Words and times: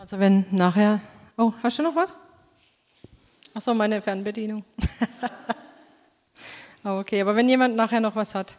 Also 0.00 0.18
wenn 0.18 0.46
nachher, 0.50 1.02
oh, 1.36 1.52
hast 1.62 1.78
du 1.78 1.82
noch 1.82 1.94
was? 1.94 2.14
Ach 3.52 3.60
so, 3.60 3.74
meine 3.74 4.00
Fernbedienung. 4.00 4.64
okay, 6.84 7.20
aber 7.20 7.36
wenn 7.36 7.50
jemand 7.50 7.76
nachher 7.76 8.00
noch 8.00 8.16
was 8.16 8.34
hat, 8.34 8.56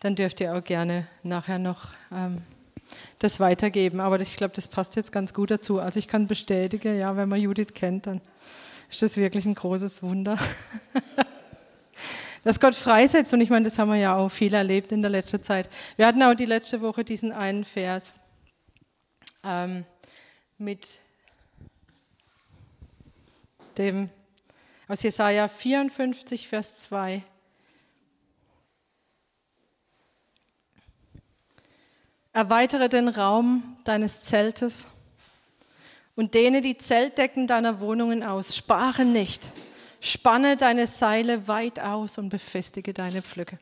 dann 0.00 0.16
dürft 0.16 0.40
ihr 0.40 0.52
auch 0.52 0.64
gerne 0.64 1.06
nachher 1.22 1.60
noch 1.60 1.90
ähm, 2.10 2.42
das 3.20 3.38
weitergeben. 3.38 4.00
Aber 4.00 4.20
ich 4.20 4.36
glaube, 4.36 4.52
das 4.56 4.66
passt 4.66 4.96
jetzt 4.96 5.12
ganz 5.12 5.32
gut 5.32 5.52
dazu. 5.52 5.78
Also 5.78 6.00
ich 6.00 6.08
kann 6.08 6.26
bestätigen, 6.26 6.98
ja, 6.98 7.16
wenn 7.16 7.28
man 7.28 7.40
Judith 7.40 7.72
kennt, 7.72 8.08
dann 8.08 8.20
ist 8.90 9.00
das 9.00 9.16
wirklich 9.16 9.46
ein 9.46 9.54
großes 9.54 10.02
Wunder. 10.02 10.38
Dass 12.42 12.58
Gott 12.58 12.74
freisetzt, 12.74 13.32
und 13.32 13.40
ich 13.42 13.50
meine, 13.50 13.64
das 13.64 13.78
haben 13.78 13.90
wir 13.90 13.96
ja 13.96 14.16
auch 14.16 14.30
viel 14.30 14.54
erlebt 14.54 14.90
in 14.90 15.02
der 15.02 15.10
letzten 15.10 15.40
Zeit. 15.40 15.70
Wir 15.94 16.08
hatten 16.08 16.20
auch 16.24 16.34
die 16.34 16.46
letzte 16.46 16.80
Woche 16.80 17.04
diesen 17.04 17.30
einen 17.30 17.64
Vers 17.64 18.12
ähm, 19.44 19.84
mit 20.60 21.00
dem 23.78 24.10
aus 24.88 25.02
Jesaja 25.02 25.48
54, 25.48 26.48
Vers 26.48 26.80
2. 26.80 27.22
Erweitere 32.32 32.88
den 32.88 33.08
Raum 33.08 33.76
deines 33.84 34.24
Zeltes 34.24 34.86
und 36.14 36.34
dehne 36.34 36.60
die 36.60 36.76
Zeltdecken 36.76 37.46
deiner 37.46 37.80
Wohnungen 37.80 38.22
aus. 38.22 38.54
Spare 38.54 39.04
nicht. 39.04 39.52
Spanne 40.00 40.56
deine 40.56 40.86
Seile 40.86 41.48
weit 41.48 41.80
aus 41.80 42.18
und 42.18 42.28
befestige 42.28 42.92
deine 42.92 43.22
Pflöcke. 43.22 43.58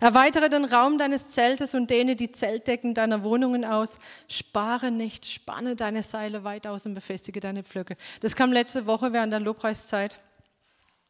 Erweitere 0.00 0.48
den 0.48 0.64
Raum 0.64 0.98
deines 0.98 1.32
Zeltes 1.32 1.74
und 1.74 1.90
dehne 1.90 2.16
die 2.16 2.32
Zeltdecken 2.32 2.94
deiner 2.94 3.22
Wohnungen 3.22 3.64
aus. 3.64 3.98
Spare 4.28 4.90
nicht, 4.90 5.26
spanne 5.26 5.76
deine 5.76 6.02
Seile 6.02 6.42
weit 6.42 6.66
aus 6.66 6.86
und 6.86 6.94
befestige 6.94 7.40
deine 7.40 7.62
Pflöcke. 7.62 7.96
Das 8.20 8.34
kam 8.34 8.52
letzte 8.52 8.86
Woche 8.86 9.12
während 9.12 9.32
der 9.32 9.40
Lobpreiszeit 9.40 10.18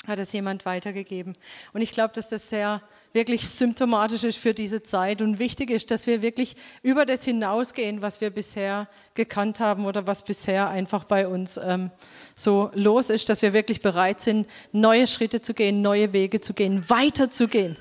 hat 0.06 0.18
es 0.18 0.32
jemand 0.32 0.64
weitergegeben. 0.64 1.36
Und 1.72 1.82
ich 1.82 1.92
glaube, 1.92 2.14
dass 2.14 2.28
das 2.28 2.48
sehr 2.48 2.82
wirklich 3.12 3.48
symptomatisch 3.48 4.24
ist 4.24 4.38
für 4.38 4.54
diese 4.54 4.82
Zeit 4.82 5.20
und 5.20 5.38
wichtig 5.38 5.70
ist, 5.70 5.90
dass 5.90 6.06
wir 6.06 6.22
wirklich 6.22 6.54
über 6.82 7.04
das 7.06 7.24
hinausgehen, 7.24 8.02
was 8.02 8.20
wir 8.20 8.30
bisher 8.30 8.88
gekannt 9.14 9.58
haben 9.58 9.86
oder 9.86 10.06
was 10.06 10.24
bisher 10.24 10.68
einfach 10.68 11.04
bei 11.04 11.26
uns 11.26 11.58
ähm, 11.62 11.90
so 12.36 12.70
los 12.74 13.10
ist, 13.10 13.28
dass 13.28 13.42
wir 13.42 13.52
wirklich 13.52 13.80
bereit 13.80 14.20
sind, 14.20 14.46
neue 14.72 15.06
Schritte 15.06 15.40
zu 15.40 15.54
gehen, 15.54 15.82
neue 15.82 16.12
Wege 16.12 16.40
zu 16.40 16.54
gehen, 16.54 16.88
weiterzugehen. 16.88 17.76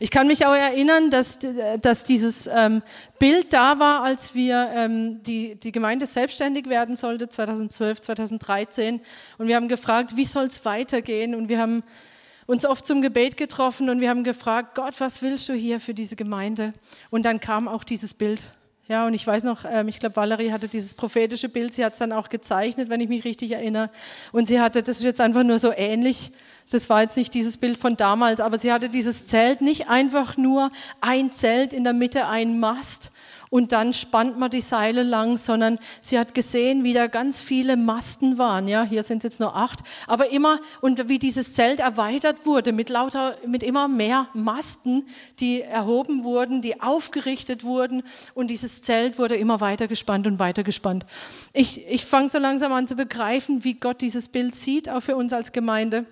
Ich 0.00 0.10
kann 0.10 0.26
mich 0.26 0.44
auch 0.46 0.54
erinnern, 0.54 1.10
dass, 1.10 1.38
dass 1.80 2.04
dieses 2.04 2.46
ähm, 2.46 2.82
Bild 3.18 3.52
da 3.52 3.78
war, 3.78 4.02
als 4.02 4.34
wir 4.34 4.70
ähm, 4.74 5.22
die, 5.22 5.54
die 5.54 5.72
Gemeinde 5.72 6.06
selbstständig 6.06 6.68
werden 6.68 6.96
sollte, 6.96 7.28
2012, 7.28 8.00
2013. 8.02 9.00
Und 9.38 9.46
wir 9.46 9.56
haben 9.56 9.68
gefragt, 9.68 10.16
wie 10.16 10.24
soll 10.24 10.44
es 10.44 10.64
weitergehen? 10.64 11.34
Und 11.34 11.48
wir 11.48 11.58
haben 11.58 11.84
uns 12.46 12.66
oft 12.66 12.86
zum 12.86 13.02
Gebet 13.02 13.36
getroffen 13.36 13.88
und 13.88 14.00
wir 14.00 14.10
haben 14.10 14.24
gefragt, 14.24 14.74
Gott, 14.74 15.00
was 15.00 15.22
willst 15.22 15.48
du 15.48 15.54
hier 15.54 15.80
für 15.80 15.94
diese 15.94 16.16
Gemeinde? 16.16 16.72
Und 17.10 17.24
dann 17.24 17.40
kam 17.40 17.68
auch 17.68 17.84
dieses 17.84 18.14
Bild. 18.14 18.44
Ja, 18.88 19.06
und 19.06 19.14
ich 19.14 19.26
weiß 19.26 19.44
noch, 19.44 19.64
ähm, 19.64 19.88
ich 19.88 20.00
glaube, 20.00 20.16
Valerie 20.16 20.50
hatte 20.50 20.68
dieses 20.68 20.94
prophetische 20.94 21.48
Bild, 21.48 21.72
sie 21.72 21.84
hat 21.84 21.92
es 21.92 22.00
dann 22.00 22.12
auch 22.12 22.28
gezeichnet, 22.28 22.88
wenn 22.88 23.00
ich 23.00 23.08
mich 23.08 23.24
richtig 23.24 23.52
erinnere. 23.52 23.90
Und 24.32 24.46
sie 24.46 24.60
hatte, 24.60 24.82
das 24.82 24.98
ist 24.98 25.04
jetzt 25.04 25.20
einfach 25.20 25.44
nur 25.44 25.58
so 25.58 25.72
ähnlich, 25.72 26.32
das 26.70 26.90
war 26.90 27.02
jetzt 27.02 27.16
nicht 27.16 27.32
dieses 27.32 27.56
Bild 27.56 27.78
von 27.78 27.96
damals, 27.96 28.40
aber 28.40 28.58
sie 28.58 28.72
hatte 28.72 28.88
dieses 28.88 29.26
Zelt, 29.26 29.60
nicht 29.60 29.88
einfach 29.88 30.36
nur 30.36 30.70
ein 31.00 31.30
Zelt 31.30 31.72
in 31.72 31.84
der 31.84 31.92
Mitte, 31.92 32.26
ein 32.26 32.58
Mast 32.58 33.12
und 33.52 33.72
dann 33.72 33.92
spannt 33.92 34.38
man 34.38 34.50
die 34.50 34.62
Seile 34.62 35.02
lang, 35.02 35.36
sondern 35.36 35.78
sie 36.00 36.18
hat 36.18 36.34
gesehen, 36.34 36.84
wie 36.84 36.94
da 36.94 37.06
ganz 37.06 37.38
viele 37.38 37.76
Masten 37.76 38.38
waren. 38.38 38.66
Ja, 38.66 38.82
hier 38.82 39.02
sind 39.02 39.24
jetzt 39.24 39.40
nur 39.40 39.54
acht, 39.54 39.80
aber 40.06 40.30
immer 40.30 40.58
und 40.80 41.10
wie 41.10 41.18
dieses 41.18 41.52
Zelt 41.52 41.78
erweitert 41.78 42.46
wurde 42.46 42.72
mit 42.72 42.88
lauter, 42.88 43.36
mit 43.46 43.62
immer 43.62 43.88
mehr 43.88 44.28
Masten, 44.32 45.04
die 45.38 45.60
erhoben 45.60 46.24
wurden, 46.24 46.62
die 46.62 46.80
aufgerichtet 46.80 47.62
wurden 47.62 48.04
und 48.32 48.48
dieses 48.48 48.80
Zelt 48.80 49.18
wurde 49.18 49.34
immer 49.34 49.60
weiter 49.60 49.86
gespannt 49.86 50.26
und 50.26 50.38
weiter 50.38 50.62
gespannt. 50.62 51.04
Ich, 51.52 51.86
ich 51.86 52.06
fange 52.06 52.30
so 52.30 52.38
langsam 52.38 52.72
an 52.72 52.86
zu 52.86 52.94
begreifen, 52.94 53.64
wie 53.64 53.74
Gott 53.74 54.00
dieses 54.00 54.28
Bild 54.28 54.54
sieht, 54.54 54.88
auch 54.88 55.02
für 55.02 55.14
uns 55.14 55.34
als 55.34 55.52
Gemeinde. 55.52 56.06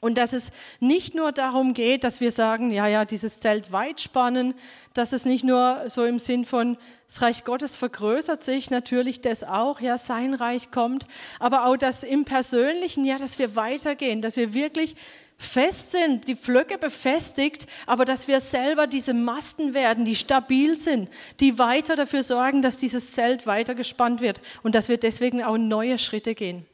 Und 0.00 0.16
dass 0.16 0.32
es 0.32 0.50
nicht 0.80 1.14
nur 1.14 1.32
darum 1.32 1.74
geht, 1.74 2.04
dass 2.04 2.20
wir 2.20 2.30
sagen, 2.30 2.70
ja, 2.70 2.86
ja, 2.86 3.04
dieses 3.04 3.40
Zelt 3.40 3.70
weit 3.70 4.00
spannen, 4.00 4.54
dass 4.94 5.12
es 5.12 5.24
nicht 5.24 5.44
nur 5.44 5.84
so 5.88 6.04
im 6.04 6.18
Sinn 6.18 6.44
von, 6.44 6.76
das 7.06 7.22
Reich 7.22 7.44
Gottes 7.44 7.76
vergrößert 7.76 8.42
sich, 8.42 8.70
natürlich 8.70 9.20
das 9.20 9.44
auch, 9.44 9.80
ja, 9.80 9.98
sein 9.98 10.32
Reich 10.32 10.70
kommt, 10.70 11.06
aber 11.38 11.66
auch 11.66 11.76
das 11.76 12.02
im 12.02 12.24
Persönlichen, 12.24 13.04
ja, 13.04 13.18
dass 13.18 13.38
wir 13.38 13.56
weitergehen, 13.56 14.22
dass 14.22 14.36
wir 14.36 14.54
wirklich 14.54 14.96
fest 15.36 15.92
sind, 15.92 16.28
die 16.28 16.36
Pflöcke 16.36 16.76
befestigt, 16.78 17.66
aber 17.86 18.04
dass 18.04 18.28
wir 18.28 18.40
selber 18.40 18.86
diese 18.86 19.14
Masten 19.14 19.74
werden, 19.74 20.04
die 20.04 20.14
stabil 20.14 20.76
sind, 20.76 21.08
die 21.40 21.58
weiter 21.58 21.96
dafür 21.96 22.22
sorgen, 22.22 22.62
dass 22.62 22.76
dieses 22.76 23.12
Zelt 23.12 23.46
weiter 23.46 23.74
gespannt 23.74 24.20
wird 24.20 24.40
und 24.62 24.74
dass 24.74 24.88
wir 24.88 24.98
deswegen 24.98 25.42
auch 25.42 25.56
neue 25.56 25.98
Schritte 25.98 26.34
gehen 26.34 26.66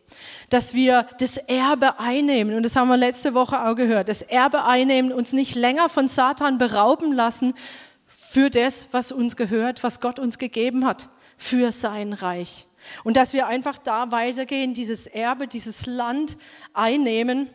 dass 0.51 0.75
wir 0.75 1.07
das 1.19 1.37
Erbe 1.37 1.99
einnehmen. 1.99 2.55
Und 2.55 2.63
das 2.63 2.77
haben 2.77 2.89
wir 2.89 2.97
letzte 2.97 3.35
Woche 3.35 3.67
auch 3.67 3.75
gehört. 3.75 4.09
Das 4.09 4.23
Erbe 4.23 4.65
einnehmen, 4.65 5.13
uns 5.13 5.33
nicht 5.33 5.55
länger 5.55 5.89
von 5.89 6.09
Satan 6.09 6.59
berauben 6.59 7.13
lassen 7.13 7.55
für 8.09 8.51
das, 8.51 8.89
was 8.93 9.13
uns 9.13 9.37
gehört, 9.37 9.83
was 9.83 10.01
Gott 10.01 10.19
uns 10.19 10.39
gegeben 10.39 10.85
hat, 10.85 11.09
für 11.37 11.73
sein 11.73 12.13
Reich. 12.13 12.67
Und 13.03 13.17
dass 13.17 13.33
wir 13.33 13.47
einfach 13.47 13.79
da 13.79 14.13
weitergehen, 14.13 14.75
dieses 14.75 15.07
Erbe, 15.07 15.49
dieses 15.49 15.87
Land 15.87 16.37
einnehmen. 16.73 17.51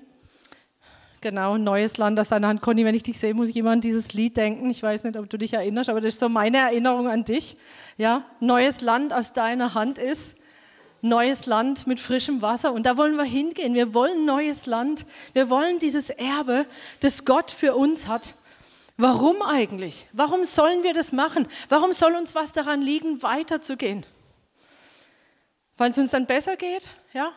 Genau, 1.21 1.57
neues 1.57 1.97
Land 1.97 2.19
aus 2.19 2.29
deiner 2.29 2.47
Hand. 2.47 2.61
Conny, 2.61 2.83
wenn 2.83 2.95
ich 2.95 3.03
dich 3.03 3.19
sehe, 3.19 3.33
muss 3.33 3.49
ich 3.49 3.55
immer 3.55 3.71
an 3.71 3.81
dieses 3.81 4.13
Lied 4.13 4.35
denken. 4.37 4.69
Ich 4.69 4.81
weiß 4.81 5.03
nicht, 5.03 5.17
ob 5.17 5.29
du 5.29 5.37
dich 5.37 5.53
erinnerst, 5.53 5.89
aber 5.89 6.01
das 6.01 6.15
ist 6.15 6.19
so 6.19 6.29
meine 6.29 6.57
Erinnerung 6.57 7.07
an 7.07 7.23
dich. 7.23 7.57
Ja, 7.97 8.25
neues 8.39 8.81
Land 8.81 9.13
aus 9.13 9.31
deiner 9.31 9.75
Hand 9.75 9.99
ist 9.99 10.35
neues 11.01 11.45
Land 11.45 11.87
mit 11.87 11.99
frischem 11.99 12.41
Wasser. 12.41 12.71
Und 12.73 12.85
da 12.85 12.97
wollen 12.97 13.15
wir 13.15 13.23
hingehen. 13.23 13.73
Wir 13.73 13.93
wollen 13.93 14.25
neues 14.25 14.65
Land. 14.65 15.05
Wir 15.33 15.49
wollen 15.49 15.79
dieses 15.79 16.09
Erbe, 16.09 16.65
das 16.99 17.25
Gott 17.25 17.51
für 17.51 17.75
uns 17.75 18.07
hat. 18.07 18.35
Warum 18.97 19.41
eigentlich? 19.41 20.07
Warum 20.13 20.45
sollen 20.45 20.83
wir 20.83 20.93
das 20.93 21.11
machen? 21.11 21.47
Warum 21.69 21.91
soll 21.93 22.15
uns 22.15 22.35
was 22.35 22.53
daran 22.53 22.81
liegen, 22.81 23.23
weiterzugehen? 23.23 24.05
Weil 25.77 25.91
es 25.91 25.97
uns 25.97 26.11
dann 26.11 26.27
besser 26.27 26.55
geht? 26.55 26.91
Ja? 27.13 27.31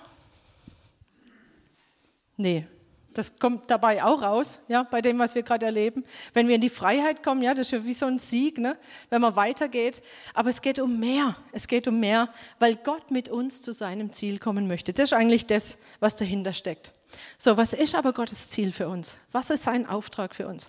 Nee, 2.37 2.67
das 3.15 3.39
kommt 3.39 3.71
dabei 3.71 4.03
auch 4.05 4.23
raus, 4.23 4.61
ja, 4.69 4.83
bei 4.83 5.01
dem, 5.01 5.19
was 5.19 5.35
wir 5.35 5.43
gerade 5.43 5.67
erleben. 5.67 6.05
Wenn 6.33 6.49
wir 6.49 6.57
in 6.57 6.61
die 6.61 6.71
Freiheit 6.71 7.23
kommen, 7.23 7.43
ja, 7.43 7.55
das 7.55 7.69
ist 7.69 7.71
ja 7.73 7.85
wie 7.85 7.95
so 7.95 8.07
ein 8.07 8.19
Sieg, 8.19 8.59
ne, 8.59 8.77
wenn 9.11 9.21
man 9.21 9.37
weitergeht. 9.37 10.03
Aber 10.35 10.51
es 10.51 10.63
geht 10.63 10.79
um 10.79 10.99
mehr. 10.99 11.37
Es 11.53 11.69
geht 11.69 11.89
um 11.89 12.01
mehr, 12.01 12.29
weil 12.59 12.77
Gott 12.77 13.11
mit 13.11 13.29
uns 13.29 13.63
zu 13.63 13.73
seinem 13.73 14.13
Ziel 14.13 14.39
kommen 14.39 14.67
möchte. 14.67 14.93
Das 14.93 15.05
ist 15.05 15.13
eigentlich 15.13 15.47
das, 15.47 15.79
was 16.01 16.17
dahinter 16.17 16.53
steckt. 16.53 16.93
So, 17.39 17.57
was 17.57 17.73
ist 17.73 17.95
aber 17.95 18.13
Gottes 18.13 18.51
Ziel 18.51 18.73
für 18.73 18.89
uns? 18.89 19.19
Was 19.33 19.51
ist 19.51 19.65
sein 19.65 19.87
Auftrag 19.87 20.35
für 20.35 20.47
uns? 20.47 20.69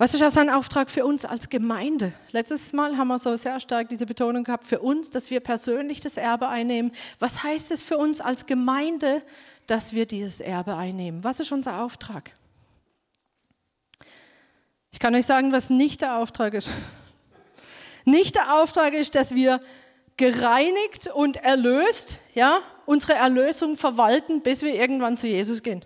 Was 0.00 0.14
ist 0.14 0.22
auch 0.22 0.30
sein 0.30 0.48
Auftrag 0.48 0.90
für 0.90 1.04
uns 1.04 1.24
als 1.24 1.48
Gemeinde? 1.48 2.12
Letztes 2.30 2.72
Mal 2.72 2.96
haben 2.96 3.08
wir 3.08 3.18
so 3.18 3.34
sehr 3.34 3.58
stark 3.58 3.88
diese 3.88 4.06
Betonung 4.06 4.44
gehabt 4.44 4.64
für 4.64 4.78
uns, 4.78 5.10
dass 5.10 5.28
wir 5.32 5.40
persönlich 5.40 6.00
das 6.00 6.16
Erbe 6.16 6.46
einnehmen. 6.46 6.92
Was 7.18 7.42
heißt 7.42 7.72
es 7.72 7.82
für 7.82 7.98
uns 7.98 8.20
als 8.20 8.46
Gemeinde, 8.46 9.22
dass 9.68 9.92
wir 9.92 10.06
dieses 10.06 10.40
Erbe 10.40 10.74
einnehmen. 10.74 11.22
Was 11.22 11.38
ist 11.38 11.52
unser 11.52 11.82
Auftrag? 11.84 12.32
Ich 14.90 14.98
kann 14.98 15.14
euch 15.14 15.26
sagen, 15.26 15.52
was 15.52 15.70
nicht 15.70 16.00
der 16.00 16.16
Auftrag 16.16 16.54
ist. 16.54 16.70
Nicht 18.04 18.36
der 18.36 18.54
Auftrag 18.54 18.94
ist, 18.94 19.14
dass 19.14 19.34
wir 19.34 19.60
gereinigt 20.16 21.08
und 21.08 21.36
erlöst, 21.36 22.20
ja, 22.34 22.60
unsere 22.86 23.12
Erlösung 23.12 23.76
verwalten, 23.76 24.40
bis 24.40 24.62
wir 24.62 24.74
irgendwann 24.74 25.18
zu 25.18 25.26
Jesus 25.26 25.62
gehen. 25.62 25.84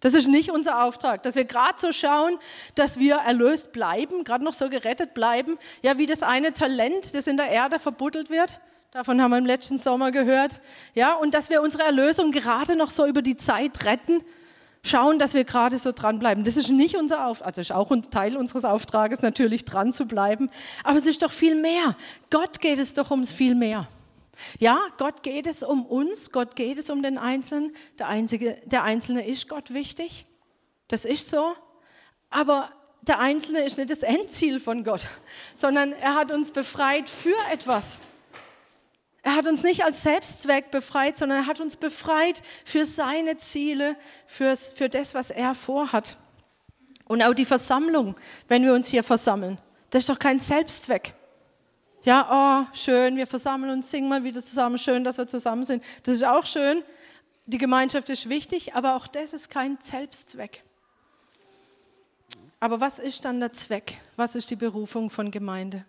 Das 0.00 0.14
ist 0.14 0.28
nicht 0.28 0.50
unser 0.50 0.84
Auftrag, 0.84 1.22
dass 1.22 1.34
wir 1.34 1.44
gerade 1.44 1.78
so 1.78 1.90
schauen, 1.90 2.38
dass 2.74 2.98
wir 2.98 3.16
erlöst 3.16 3.72
bleiben, 3.72 4.24
gerade 4.24 4.44
noch 4.44 4.52
so 4.52 4.68
gerettet 4.68 5.14
bleiben, 5.14 5.58
ja, 5.82 5.96
wie 5.96 6.06
das 6.06 6.22
eine 6.22 6.52
Talent, 6.52 7.14
das 7.14 7.26
in 7.26 7.36
der 7.38 7.48
Erde 7.48 7.80
verbuddelt 7.80 8.30
wird, 8.30 8.60
Davon 8.90 9.20
haben 9.20 9.32
wir 9.32 9.38
im 9.38 9.44
letzten 9.44 9.76
Sommer 9.76 10.12
gehört. 10.12 10.62
Ja, 10.94 11.14
und 11.14 11.34
dass 11.34 11.50
wir 11.50 11.60
unsere 11.60 11.82
Erlösung 11.82 12.32
gerade 12.32 12.74
noch 12.74 12.88
so 12.88 13.04
über 13.04 13.20
die 13.20 13.36
Zeit 13.36 13.84
retten, 13.84 14.22
schauen, 14.82 15.18
dass 15.18 15.34
wir 15.34 15.44
gerade 15.44 15.76
so 15.76 15.92
dranbleiben. 15.92 16.42
Das 16.42 16.56
ist 16.56 16.70
nicht 16.70 16.96
unser 16.96 17.26
Auftrag, 17.26 17.48
also 17.48 17.60
ist 17.60 17.72
auch 17.72 17.90
ein 17.90 18.00
Teil 18.10 18.34
unseres 18.36 18.64
Auftrages, 18.64 19.20
natürlich 19.20 19.66
dran 19.66 19.92
zu 19.92 20.06
bleiben. 20.06 20.50
Aber 20.84 20.96
es 20.96 21.06
ist 21.06 21.22
doch 21.22 21.30
viel 21.30 21.54
mehr. 21.54 21.96
Gott 22.30 22.60
geht 22.60 22.78
es 22.78 22.94
doch 22.94 23.10
ums 23.10 23.30
viel 23.30 23.54
mehr. 23.54 23.88
Ja, 24.58 24.78
Gott 24.96 25.22
geht 25.22 25.46
es 25.46 25.62
um 25.62 25.84
uns, 25.84 26.32
Gott 26.32 26.56
geht 26.56 26.78
es 26.78 26.88
um 26.88 27.02
den 27.02 27.18
Einzelnen. 27.18 27.74
Der, 27.98 28.08
Einzige, 28.08 28.56
der 28.64 28.84
Einzelne 28.84 29.26
ist 29.26 29.50
Gott 29.50 29.74
wichtig. 29.74 30.24
Das 30.86 31.04
ist 31.04 31.28
so. 31.28 31.54
Aber 32.30 32.70
der 33.02 33.18
Einzelne 33.18 33.64
ist 33.64 33.76
nicht 33.76 33.90
das 33.90 34.02
Endziel 34.02 34.60
von 34.60 34.82
Gott, 34.82 35.06
sondern 35.54 35.92
er 35.92 36.14
hat 36.14 36.32
uns 36.32 36.52
befreit 36.52 37.10
für 37.10 37.36
etwas. 37.52 38.00
Er 39.22 39.34
hat 39.34 39.46
uns 39.46 39.62
nicht 39.62 39.84
als 39.84 40.02
Selbstzweck 40.02 40.70
befreit, 40.70 41.18
sondern 41.18 41.40
er 41.40 41.46
hat 41.46 41.60
uns 41.60 41.76
befreit 41.76 42.42
für 42.64 42.86
seine 42.86 43.36
Ziele, 43.36 43.96
fürs, 44.26 44.72
für 44.72 44.88
das, 44.88 45.14
was 45.14 45.30
er 45.30 45.54
vorhat. 45.54 46.16
Und 47.06 47.22
auch 47.22 47.34
die 47.34 47.44
Versammlung, 47.44 48.14
wenn 48.48 48.64
wir 48.64 48.74
uns 48.74 48.88
hier 48.88 49.02
versammeln, 49.02 49.58
das 49.90 50.02
ist 50.02 50.08
doch 50.10 50.18
kein 50.18 50.38
Selbstzweck. 50.38 51.14
Ja, 52.02 52.66
oh, 52.70 52.76
schön, 52.76 53.16
wir 53.16 53.26
versammeln 53.26 53.72
uns, 53.72 53.90
singen 53.90 54.08
mal 54.08 54.22
wieder 54.22 54.42
zusammen, 54.42 54.78
schön, 54.78 55.04
dass 55.04 55.18
wir 55.18 55.26
zusammen 55.26 55.64
sind. 55.64 55.82
Das 56.04 56.14
ist 56.14 56.24
auch 56.24 56.46
schön. 56.46 56.84
Die 57.46 57.58
Gemeinschaft 57.58 58.08
ist 58.10 58.28
wichtig, 58.28 58.74
aber 58.74 58.94
auch 58.94 59.06
das 59.06 59.32
ist 59.32 59.50
kein 59.50 59.78
Selbstzweck. 59.78 60.64
Aber 62.60 62.80
was 62.80 62.98
ist 62.98 63.24
dann 63.24 63.40
der 63.40 63.52
Zweck? 63.52 64.00
Was 64.16 64.34
ist 64.34 64.50
die 64.50 64.56
Berufung 64.56 65.10
von 65.10 65.30
Gemeinde? 65.30 65.84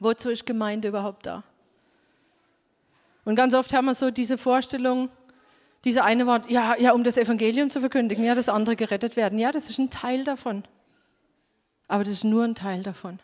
Wozu 0.00 0.30
ist 0.30 0.46
Gemeinde 0.46 0.88
überhaupt 0.88 1.26
da? 1.26 1.44
Und 3.24 3.36
ganz 3.36 3.54
oft 3.54 3.72
haben 3.72 3.86
wir 3.86 3.94
so 3.94 4.10
diese 4.10 4.38
Vorstellung, 4.38 5.08
diese 5.84 6.04
eine 6.04 6.26
Wort, 6.26 6.50
ja, 6.50 6.76
ja, 6.76 6.92
um 6.92 7.04
das 7.04 7.16
Evangelium 7.16 7.70
zu 7.70 7.80
verkündigen, 7.80 8.24
ja, 8.24 8.34
dass 8.34 8.48
andere 8.48 8.76
gerettet 8.76 9.16
werden. 9.16 9.38
Ja, 9.38 9.52
das 9.52 9.70
ist 9.70 9.78
ein 9.78 9.90
Teil 9.90 10.24
davon. 10.24 10.64
Aber 11.88 12.04
das 12.04 12.12
ist 12.14 12.24
nur 12.24 12.44
ein 12.44 12.54
Teil 12.54 12.82
davon. 12.82 13.18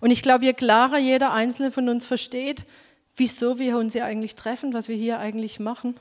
Und 0.00 0.10
ich 0.10 0.22
glaube, 0.22 0.44
je 0.44 0.52
klarer 0.52 0.98
jeder 0.98 1.32
Einzelne 1.32 1.70
von 1.70 1.88
uns 1.88 2.04
versteht, 2.06 2.66
wieso 3.16 3.58
wir 3.58 3.78
uns 3.78 3.94
hier 3.94 4.04
eigentlich 4.04 4.34
treffen, 4.34 4.72
was 4.72 4.88
wir 4.88 4.96
hier 4.96 5.18
eigentlich 5.18 5.58
machen, 5.58 5.98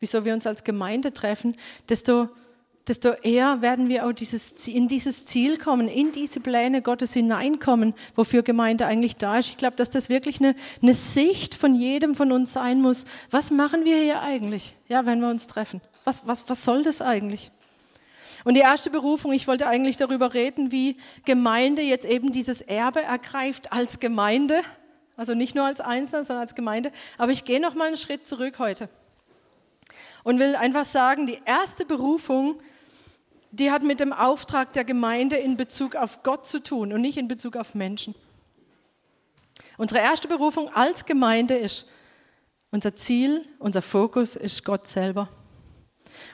wieso 0.00 0.24
wir 0.24 0.34
uns 0.34 0.46
als 0.46 0.64
Gemeinde 0.64 1.12
treffen, 1.12 1.56
desto 1.88 2.28
desto 2.88 3.10
eher 3.10 3.60
werden 3.60 3.88
wir 3.88 4.06
auch 4.06 4.12
dieses, 4.12 4.66
in 4.66 4.88
dieses 4.88 5.26
Ziel 5.26 5.58
kommen, 5.58 5.88
in 5.88 6.12
diese 6.12 6.40
Pläne 6.40 6.82
Gottes 6.82 7.12
hineinkommen, 7.12 7.94
wofür 8.16 8.42
Gemeinde 8.42 8.86
eigentlich 8.86 9.16
da 9.16 9.38
ist. 9.38 9.48
Ich 9.48 9.56
glaube, 9.56 9.76
dass 9.76 9.90
das 9.90 10.08
wirklich 10.08 10.40
eine, 10.40 10.54
eine 10.82 10.94
Sicht 10.94 11.54
von 11.54 11.74
jedem 11.74 12.14
von 12.14 12.32
uns 12.32 12.52
sein 12.52 12.80
muss. 12.80 13.06
Was 13.30 13.50
machen 13.50 13.84
wir 13.84 13.98
hier 13.98 14.22
eigentlich, 14.22 14.74
ja, 14.88 15.06
wenn 15.06 15.20
wir 15.20 15.28
uns 15.28 15.46
treffen? 15.46 15.80
Was, 16.04 16.26
was, 16.26 16.48
was 16.48 16.64
soll 16.64 16.82
das 16.82 17.02
eigentlich? 17.02 17.50
Und 18.44 18.54
die 18.54 18.60
erste 18.60 18.88
Berufung, 18.88 19.32
ich 19.32 19.46
wollte 19.46 19.66
eigentlich 19.66 19.96
darüber 19.96 20.32
reden, 20.32 20.72
wie 20.72 20.96
Gemeinde 21.24 21.82
jetzt 21.82 22.06
eben 22.06 22.32
dieses 22.32 22.62
Erbe 22.62 23.02
ergreift 23.02 23.72
als 23.72 24.00
Gemeinde, 24.00 24.62
also 25.16 25.34
nicht 25.34 25.54
nur 25.54 25.64
als 25.64 25.80
Einzelner, 25.80 26.24
sondern 26.24 26.42
als 26.42 26.54
Gemeinde. 26.54 26.92
Aber 27.18 27.32
ich 27.32 27.44
gehe 27.44 27.60
noch 27.60 27.74
mal 27.74 27.88
einen 27.88 27.96
Schritt 27.96 28.26
zurück 28.26 28.58
heute 28.58 28.88
und 30.22 30.38
will 30.38 30.56
einfach 30.56 30.84
sagen, 30.84 31.26
die 31.26 31.40
erste 31.44 31.84
Berufung 31.84 32.60
die 33.50 33.70
hat 33.70 33.82
mit 33.82 34.00
dem 34.00 34.12
Auftrag 34.12 34.72
der 34.72 34.84
Gemeinde 34.84 35.36
in 35.36 35.56
Bezug 35.56 35.96
auf 35.96 36.22
Gott 36.22 36.46
zu 36.46 36.62
tun 36.62 36.92
und 36.92 37.00
nicht 37.00 37.16
in 37.16 37.28
Bezug 37.28 37.56
auf 37.56 37.74
Menschen. 37.74 38.14
Unsere 39.76 40.00
erste 40.00 40.28
Berufung 40.28 40.68
als 40.74 41.04
Gemeinde 41.06 41.54
ist, 41.56 41.86
unser 42.70 42.94
Ziel, 42.94 43.46
unser 43.58 43.82
Fokus 43.82 44.36
ist 44.36 44.64
Gott 44.64 44.86
selber. 44.86 45.28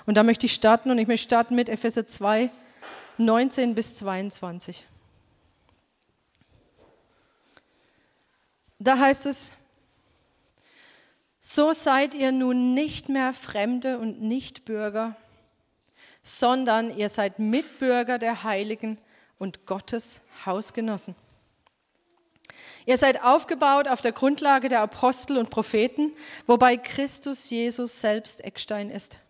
Und 0.07 0.17
da 0.17 0.23
möchte 0.23 0.47
ich 0.47 0.55
starten 0.55 0.91
und 0.91 0.99
ich 0.99 1.07
möchte 1.07 1.25
starten 1.25 1.55
mit 1.55 1.69
Epheser 1.69 2.07
2, 2.07 2.51
19 3.19 3.75
bis 3.75 3.97
22. 3.97 4.85
Da 8.79 8.99
heißt 8.99 9.27
es, 9.27 9.53
so 11.41 11.73
seid 11.73 12.15
ihr 12.15 12.33
nun 12.33 12.75
nicht 12.75 13.09
mehr 13.09 13.33
Fremde 13.33 13.99
und 13.99 14.23
Nichtbürger, 14.23 15.17
sondern 16.25 16.97
ihr 16.97 17.11
seid 17.11 17.38
Mitbürger 17.38 18.19
der 18.19 18.43
Heiligen 18.43 18.99
und 19.38 19.67
Gottes 19.67 20.23
Hausgenossen. 20.47 21.15
Ihr 22.87 22.99
seid 22.99 23.23
aufgebaut 23.23 23.88
auf 23.88 24.00
der 24.00 24.12
Grundlage 24.12 24.69
der 24.69 24.81
Apostel 24.81 25.37
und 25.37 25.50
Propheten, 25.50 26.12
wobei 26.47 26.76
Christus 26.76 27.50
Jesus 27.50 28.00
selbst 28.00 28.43
Eckstein 28.43 28.91
ist. 28.91 29.21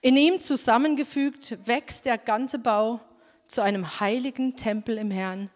In 0.00 0.16
ihm 0.16 0.40
zusammengefügt 0.40 1.58
wächst 1.66 2.06
der 2.06 2.16
ganze 2.16 2.60
Bau 2.60 3.00
zu 3.48 3.60
einem 3.60 3.98
heiligen 3.98 4.56
Tempel 4.56 4.98
im 4.98 5.10
Herrn. 5.10 5.50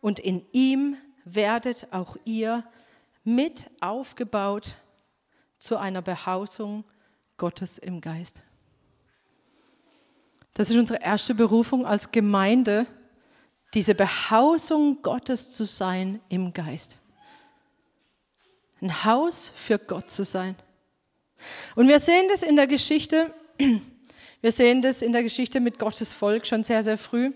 Und 0.00 0.20
in 0.20 0.46
ihm 0.52 0.96
werdet 1.24 1.88
auch 1.90 2.16
ihr 2.24 2.64
mit 3.24 3.66
aufgebaut 3.80 4.74
zu 5.58 5.76
einer 5.76 6.02
Behausung 6.02 6.84
Gottes 7.36 7.78
im 7.78 8.00
Geist. 8.00 8.42
Das 10.54 10.70
ist 10.70 10.76
unsere 10.76 11.02
erste 11.02 11.34
Berufung 11.34 11.86
als 11.86 12.12
Gemeinde, 12.12 12.86
diese 13.74 13.94
Behausung 13.94 15.00
Gottes 15.02 15.56
zu 15.56 15.64
sein 15.64 16.20
im 16.28 16.52
Geist. 16.52 16.98
Ein 18.80 19.04
Haus 19.04 19.48
für 19.48 19.78
Gott 19.78 20.10
zu 20.10 20.24
sein. 20.24 20.56
Und 21.74 21.88
wir 21.88 21.98
sehen 21.98 22.26
das 22.28 22.42
in 22.42 22.56
der 22.56 22.66
Geschichte, 22.66 23.32
wir 24.40 24.52
sehen 24.52 24.82
das 24.82 25.02
in 25.02 25.12
der 25.12 25.22
Geschichte 25.22 25.60
mit 25.60 25.78
Gottes 25.78 26.12
Volk 26.12 26.46
schon 26.46 26.64
sehr, 26.64 26.82
sehr 26.82 26.98
früh. 26.98 27.32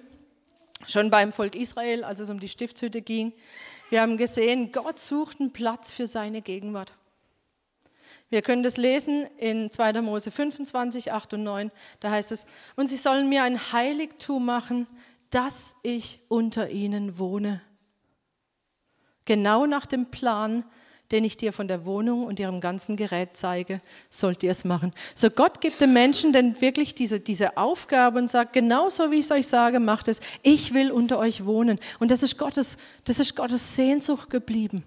Schon 0.87 1.11
beim 1.11 1.33
Volk 1.33 1.55
Israel, 1.55 2.05
als 2.05 2.21
es 2.21 2.29
um 2.29 2.39
die 2.39 2.49
Stiftshütte 2.49 3.01
ging. 3.01 3.33
Wir 3.89 4.03
haben 4.03 4.19
gesehen, 4.19 4.73
Gott 4.73 4.99
sucht 4.99 5.41
einen 5.41 5.53
Platz 5.53 5.91
für 5.91 6.07
seine 6.07 6.43
Gegenwart. 6.43 6.93
Wir 8.29 8.43
können 8.43 8.63
das 8.63 8.77
lesen 8.77 9.27
in 9.39 9.71
2. 9.71 10.03
Mose 10.03 10.31
25, 10.31 11.13
8 11.13 11.35
und 11.35 11.45
9. 11.45 11.71
Da 12.01 12.11
heißt 12.11 12.33
es, 12.33 12.47
und 12.75 12.89
sie 12.89 12.97
sollen 12.97 13.29
mir 13.29 13.45
ein 13.45 13.73
Heiligtum 13.73 14.45
machen, 14.45 14.87
dass 15.31 15.77
ich 15.83 16.21
unter 16.29 16.71
ihnen 16.71 17.19
wohne. 17.19 17.63
Genau 19.25 19.67
nach 19.67 19.87
dem 19.87 20.07
Plan, 20.07 20.65
den 21.13 21.25
ich 21.25 21.37
dir 21.37 21.53
von 21.53 21.69
der 21.69 21.85
Wohnung 21.85 22.25
und 22.25 22.41
ihrem 22.41 22.61
ganzen 22.61 22.97
Gerät 22.97 23.37
zeige, 23.37 23.81
sollt 24.11 24.43
ihr 24.43 24.51
es 24.51 24.65
machen. 24.65 24.93
So 25.15 25.31
Gott 25.31 25.61
gibt 25.61 25.81
dem 25.81 25.93
Menschen 25.93 26.33
denn 26.33 26.61
wirklich 26.61 26.97
diese, 26.97 27.21
diese 27.21 27.57
Aufgabe 27.57 28.19
und 28.19 28.29
sagt, 28.29 28.53
genauso 28.53 29.13
wie 29.13 29.19
ich 29.19 29.27
es 29.27 29.31
euch 29.31 29.47
sage, 29.47 29.79
macht 29.79 30.09
es. 30.09 30.21
Ich 30.43 30.75
will 30.75 30.91
unter 30.91 31.19
euch 31.19 31.45
wohnen. 31.45 31.79
Und 32.01 32.11
das 32.11 32.25
ist 32.25 32.39
Gottes, 32.39 32.77
das 33.05 33.21
ist 33.21 33.37
Gottes 33.37 33.77
Sehnsucht 33.77 34.31
geblieben. 34.31 34.85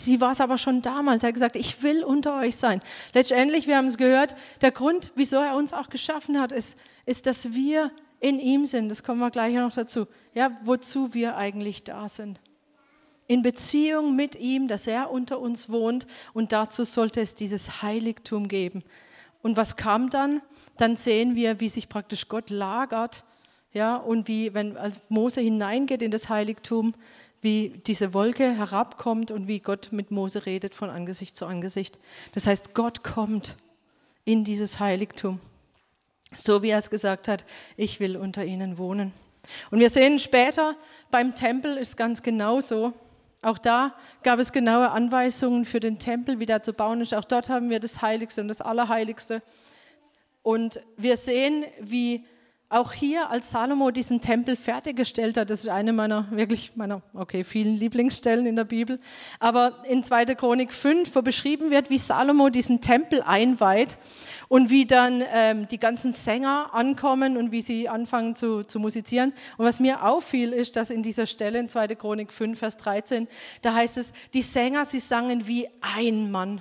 Sie 0.00 0.20
war 0.20 0.32
es 0.32 0.40
aber 0.40 0.58
schon 0.58 0.82
damals. 0.82 1.22
Er 1.22 1.28
hat 1.28 1.34
gesagt, 1.34 1.56
ich 1.56 1.82
will 1.82 2.02
unter 2.02 2.38
euch 2.40 2.56
sein. 2.56 2.82
Letztendlich, 3.12 3.66
wir 3.66 3.76
haben 3.76 3.86
es 3.86 3.96
gehört, 3.96 4.34
der 4.60 4.72
Grund, 4.72 5.12
wieso 5.14 5.36
er 5.36 5.54
uns 5.54 5.72
auch 5.72 5.88
geschaffen 5.88 6.40
hat, 6.40 6.52
ist, 6.52 6.76
ist, 7.06 7.26
dass 7.26 7.54
wir 7.54 7.92
in 8.20 8.38
ihm 8.40 8.66
sind. 8.66 8.88
Das 8.88 9.02
kommen 9.02 9.20
wir 9.20 9.30
gleich 9.30 9.54
noch 9.54 9.72
dazu. 9.72 10.06
Ja, 10.34 10.58
wozu 10.64 11.14
wir 11.14 11.36
eigentlich 11.36 11.84
da 11.84 12.08
sind. 12.08 12.40
In 13.26 13.42
Beziehung 13.42 14.16
mit 14.16 14.36
ihm, 14.36 14.68
dass 14.68 14.86
er 14.86 15.10
unter 15.10 15.40
uns 15.40 15.70
wohnt 15.70 16.06
und 16.34 16.52
dazu 16.52 16.84
sollte 16.84 17.20
es 17.20 17.34
dieses 17.34 17.82
Heiligtum 17.82 18.48
geben. 18.48 18.82
Und 19.42 19.56
was 19.56 19.76
kam 19.76 20.10
dann? 20.10 20.42
Dann 20.76 20.96
sehen 20.96 21.36
wir, 21.36 21.60
wie 21.60 21.68
sich 21.68 21.88
praktisch 21.88 22.28
Gott 22.28 22.50
lagert, 22.50 23.24
ja, 23.74 23.96
und 23.96 24.28
wie, 24.28 24.54
wenn 24.54 24.76
als 24.76 25.00
Mose 25.08 25.40
hineingeht 25.40 26.00
in 26.00 26.12
das 26.12 26.28
Heiligtum, 26.28 26.94
wie 27.44 27.74
diese 27.86 28.14
Wolke 28.14 28.56
herabkommt 28.56 29.30
und 29.30 29.46
wie 29.46 29.60
Gott 29.60 29.90
mit 29.92 30.10
Mose 30.10 30.46
redet 30.46 30.74
von 30.74 30.88
Angesicht 30.88 31.36
zu 31.36 31.44
Angesicht. 31.44 31.98
Das 32.32 32.46
heißt, 32.46 32.72
Gott 32.72 33.04
kommt 33.04 33.56
in 34.24 34.44
dieses 34.44 34.80
Heiligtum, 34.80 35.40
so 36.34 36.62
wie 36.62 36.70
er 36.70 36.78
es 36.78 36.88
gesagt 36.88 37.28
hat, 37.28 37.44
ich 37.76 38.00
will 38.00 38.16
unter 38.16 38.46
ihnen 38.46 38.78
wohnen. 38.78 39.12
Und 39.70 39.78
wir 39.78 39.90
sehen 39.90 40.18
später, 40.18 40.74
beim 41.10 41.34
Tempel 41.34 41.76
ist 41.76 41.98
ganz 41.98 42.22
genauso. 42.22 42.94
Auch 43.42 43.58
da 43.58 43.94
gab 44.22 44.38
es 44.38 44.50
genaue 44.50 44.90
Anweisungen 44.90 45.66
für 45.66 45.80
den 45.80 45.98
Tempel, 45.98 46.40
wie 46.40 46.46
der 46.46 46.62
zu 46.62 46.72
bauen 46.72 47.02
ist. 47.02 47.12
Auch 47.12 47.24
dort 47.24 47.50
haben 47.50 47.68
wir 47.68 47.78
das 47.78 48.00
Heiligste 48.00 48.40
und 48.40 48.48
das 48.48 48.62
Allerheiligste. 48.62 49.42
Und 50.42 50.80
wir 50.96 51.18
sehen, 51.18 51.66
wie 51.78 52.24
auch 52.74 52.92
hier, 52.92 53.30
als 53.30 53.50
Salomo 53.50 53.90
diesen 53.90 54.20
Tempel 54.20 54.56
fertiggestellt 54.56 55.36
hat, 55.36 55.50
das 55.50 55.60
ist 55.60 55.68
eine 55.68 55.92
meiner 55.92 56.26
wirklich 56.30 56.76
meiner, 56.76 57.02
okay, 57.14 57.44
vielen 57.44 57.74
Lieblingsstellen 57.74 58.46
in 58.46 58.56
der 58.56 58.64
Bibel, 58.64 58.98
aber 59.38 59.84
in 59.88 60.02
2. 60.02 60.34
Chronik 60.34 60.72
5, 60.72 61.14
wo 61.14 61.22
beschrieben 61.22 61.70
wird, 61.70 61.88
wie 61.90 61.98
Salomo 61.98 62.48
diesen 62.48 62.80
Tempel 62.80 63.22
einweiht 63.22 63.96
und 64.48 64.70
wie 64.70 64.86
dann 64.86 65.22
ähm, 65.32 65.68
die 65.68 65.78
ganzen 65.78 66.12
Sänger 66.12 66.70
ankommen 66.72 67.36
und 67.36 67.52
wie 67.52 67.62
sie 67.62 67.88
anfangen 67.88 68.34
zu, 68.34 68.64
zu 68.64 68.80
musizieren. 68.80 69.32
Und 69.56 69.64
was 69.64 69.78
mir 69.78 70.04
auffiel, 70.04 70.52
ist, 70.52 70.76
dass 70.76 70.90
in 70.90 71.02
dieser 71.02 71.26
Stelle 71.26 71.60
in 71.60 71.68
2. 71.68 71.88
Chronik 71.94 72.32
5, 72.32 72.58
Vers 72.58 72.76
13, 72.78 73.28
da 73.62 73.74
heißt 73.74 73.96
es, 73.98 74.12
die 74.34 74.42
Sänger, 74.42 74.84
sie 74.84 75.00
sangen 75.00 75.46
wie 75.46 75.68
ein 75.80 76.30
Mann. 76.30 76.60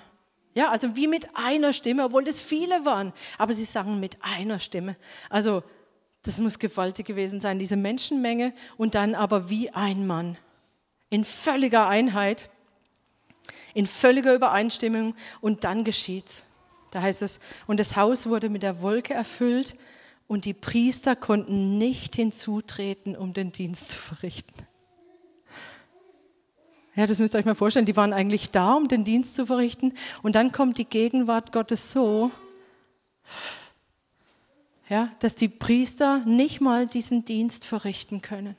Ja, 0.55 0.69
also 0.69 0.95
wie 0.95 1.07
mit 1.07 1.27
einer 1.33 1.73
Stimme, 1.73 2.05
obwohl 2.05 2.27
es 2.27 2.39
viele 2.39 2.85
waren, 2.85 3.11
aber 3.39 3.53
sie 3.53 3.65
sangen 3.65 3.99
mit 3.99 4.17
einer 4.21 4.59
Stimme. 4.59 4.95
Also 5.29 5.63
das 6.23 6.39
muss 6.39 6.59
gewaltig 6.59 7.05
gewesen 7.05 7.39
sein, 7.39 7.59
diese 7.59 7.75
Menschenmenge 7.75 8.53
und 8.77 8.95
dann 8.95 9.13
aber 9.13 9.49
wie 9.49 9.69
ein 9.71 10.07
Mann. 10.07 10.37
In 11.09 11.25
völliger 11.25 11.87
Einheit, 11.87 12.49
in 13.73 13.85
völliger 13.87 14.33
Übereinstimmung 14.33 15.15
und 15.41 15.63
dann 15.63 15.83
geschieht's. 15.83 16.47
Da 16.91 17.01
heißt 17.01 17.21
es, 17.21 17.39
und 17.67 17.79
das 17.79 17.95
Haus 17.95 18.27
wurde 18.27 18.49
mit 18.49 18.63
der 18.63 18.81
Wolke 18.81 19.13
erfüllt 19.13 19.75
und 20.27 20.45
die 20.45 20.53
Priester 20.53 21.15
konnten 21.15 21.77
nicht 21.77 22.15
hinzutreten, 22.15 23.15
um 23.15 23.33
den 23.33 23.51
Dienst 23.51 23.89
zu 23.89 23.97
verrichten. 23.97 24.67
Ja, 26.95 27.07
das 27.07 27.19
müsst 27.19 27.33
ihr 27.35 27.39
euch 27.39 27.45
mal 27.45 27.55
vorstellen. 27.55 27.87
Die 27.87 27.97
waren 27.97 28.13
eigentlich 28.13 28.51
da, 28.51 28.73
um 28.73 28.87
den 28.87 29.03
Dienst 29.03 29.33
zu 29.35 29.47
verrichten. 29.47 29.93
Und 30.21 30.35
dann 30.35 30.51
kommt 30.51 30.77
die 30.77 30.85
Gegenwart 30.85 31.51
Gottes 31.51 31.91
so, 31.91 32.31
ja, 34.89 35.09
dass 35.19 35.35
die 35.35 35.47
Priester 35.47 36.19
nicht 36.25 36.61
mal 36.61 36.87
diesen 36.87 37.25
Dienst 37.25 37.65
verrichten 37.65 38.21
können. 38.21 38.55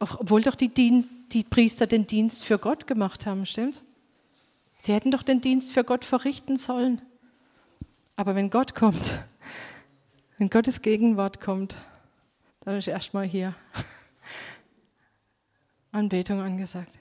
Obwohl 0.00 0.42
doch 0.42 0.54
die, 0.54 0.68
die 0.68 1.44
Priester 1.44 1.86
den 1.86 2.06
Dienst 2.06 2.44
für 2.44 2.58
Gott 2.58 2.86
gemacht 2.86 3.26
haben, 3.26 3.46
stimmt's? 3.46 3.82
Sie 4.76 4.92
hätten 4.92 5.10
doch 5.10 5.22
den 5.22 5.40
Dienst 5.40 5.72
für 5.72 5.82
Gott 5.82 6.04
verrichten 6.04 6.56
sollen. 6.56 7.02
Aber 8.16 8.34
wenn 8.34 8.50
Gott 8.50 8.74
kommt, 8.74 9.14
wenn 10.38 10.50
Gottes 10.50 10.82
Gegenwart 10.82 11.40
kommt, 11.40 11.76
dann 12.60 12.76
ist 12.76 12.86
erstmal 12.86 13.24
hier 13.24 13.54
Anbetung 15.92 16.40
angesagt. 16.40 16.98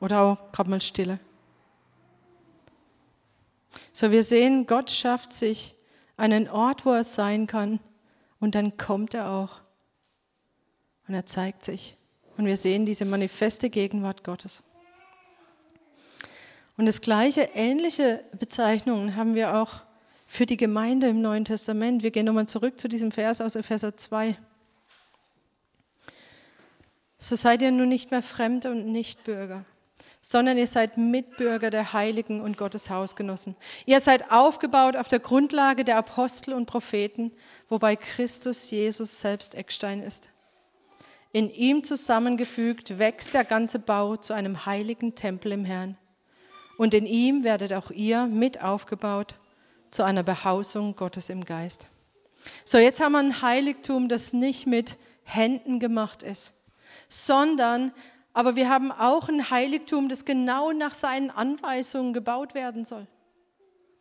Oder 0.00 0.22
auch 0.22 0.52
gerade 0.52 0.70
mal 0.70 0.80
Stille. 0.80 1.20
So, 4.00 4.10
wir 4.10 4.22
sehen, 4.22 4.66
Gott 4.66 4.90
schafft 4.90 5.30
sich 5.30 5.76
einen 6.16 6.48
Ort, 6.48 6.86
wo 6.86 6.92
er 6.92 7.04
sein 7.04 7.46
kann, 7.46 7.80
und 8.38 8.54
dann 8.54 8.78
kommt 8.78 9.12
er 9.12 9.28
auch. 9.28 9.60
Und 11.06 11.12
er 11.12 11.26
zeigt 11.26 11.62
sich. 11.62 11.98
Und 12.38 12.46
wir 12.46 12.56
sehen 12.56 12.86
diese 12.86 13.04
manifeste 13.04 13.68
Gegenwart 13.68 14.24
Gottes. 14.24 14.62
Und 16.78 16.86
das 16.86 17.02
gleiche, 17.02 17.42
ähnliche 17.52 18.24
Bezeichnungen 18.38 19.16
haben 19.16 19.34
wir 19.34 19.54
auch 19.58 19.82
für 20.26 20.46
die 20.46 20.56
Gemeinde 20.56 21.08
im 21.08 21.20
Neuen 21.20 21.44
Testament. 21.44 22.02
Wir 22.02 22.10
gehen 22.10 22.24
nochmal 22.24 22.48
zurück 22.48 22.80
zu 22.80 22.88
diesem 22.88 23.12
Vers 23.12 23.42
aus 23.42 23.54
Epheser 23.54 23.98
2. 23.98 24.34
So 27.18 27.36
seid 27.36 27.60
ihr 27.60 27.70
nun 27.70 27.90
nicht 27.90 28.12
mehr 28.12 28.22
Fremde 28.22 28.70
und 28.70 28.90
Nichtbürger, 28.90 29.66
sondern 30.22 30.58
ihr 30.58 30.66
seid 30.66 30.98
Mitbürger 30.98 31.70
der 31.70 31.92
Heiligen 31.92 32.40
und 32.40 32.58
Gottes 32.58 32.90
Hausgenossen. 32.90 33.56
Ihr 33.86 34.00
seid 34.00 34.30
aufgebaut 34.30 34.96
auf 34.96 35.08
der 35.08 35.18
Grundlage 35.18 35.84
der 35.84 35.96
Apostel 35.96 36.52
und 36.52 36.66
Propheten, 36.66 37.32
wobei 37.68 37.96
Christus 37.96 38.70
Jesus 38.70 39.20
selbst 39.20 39.54
Eckstein 39.54 40.02
ist. 40.02 40.28
In 41.32 41.48
ihm 41.50 41.84
zusammengefügt 41.84 42.98
wächst 42.98 43.34
der 43.34 43.44
ganze 43.44 43.78
Bau 43.78 44.16
zu 44.16 44.32
einem 44.32 44.66
heiligen 44.66 45.14
Tempel 45.14 45.52
im 45.52 45.64
Herrn. 45.64 45.96
Und 46.76 46.92
in 46.92 47.06
ihm 47.06 47.44
werdet 47.44 47.72
auch 47.72 47.90
ihr 47.90 48.26
mit 48.26 48.62
aufgebaut 48.62 49.34
zu 49.90 50.02
einer 50.02 50.22
Behausung 50.22 50.96
Gottes 50.96 51.30
im 51.30 51.44
Geist. 51.44 51.88
So, 52.64 52.78
jetzt 52.78 53.00
haben 53.00 53.12
wir 53.12 53.18
ein 53.18 53.42
Heiligtum, 53.42 54.08
das 54.08 54.32
nicht 54.32 54.66
mit 54.66 54.96
Händen 55.24 55.78
gemacht 55.78 56.22
ist, 56.22 56.54
sondern 57.08 57.92
aber 58.32 58.56
wir 58.56 58.68
haben 58.68 58.92
auch 58.92 59.28
ein 59.28 59.50
Heiligtum, 59.50 60.08
das 60.08 60.24
genau 60.24 60.72
nach 60.72 60.94
seinen 60.94 61.30
Anweisungen 61.30 62.12
gebaut 62.12 62.54
werden 62.54 62.84
soll. 62.84 63.06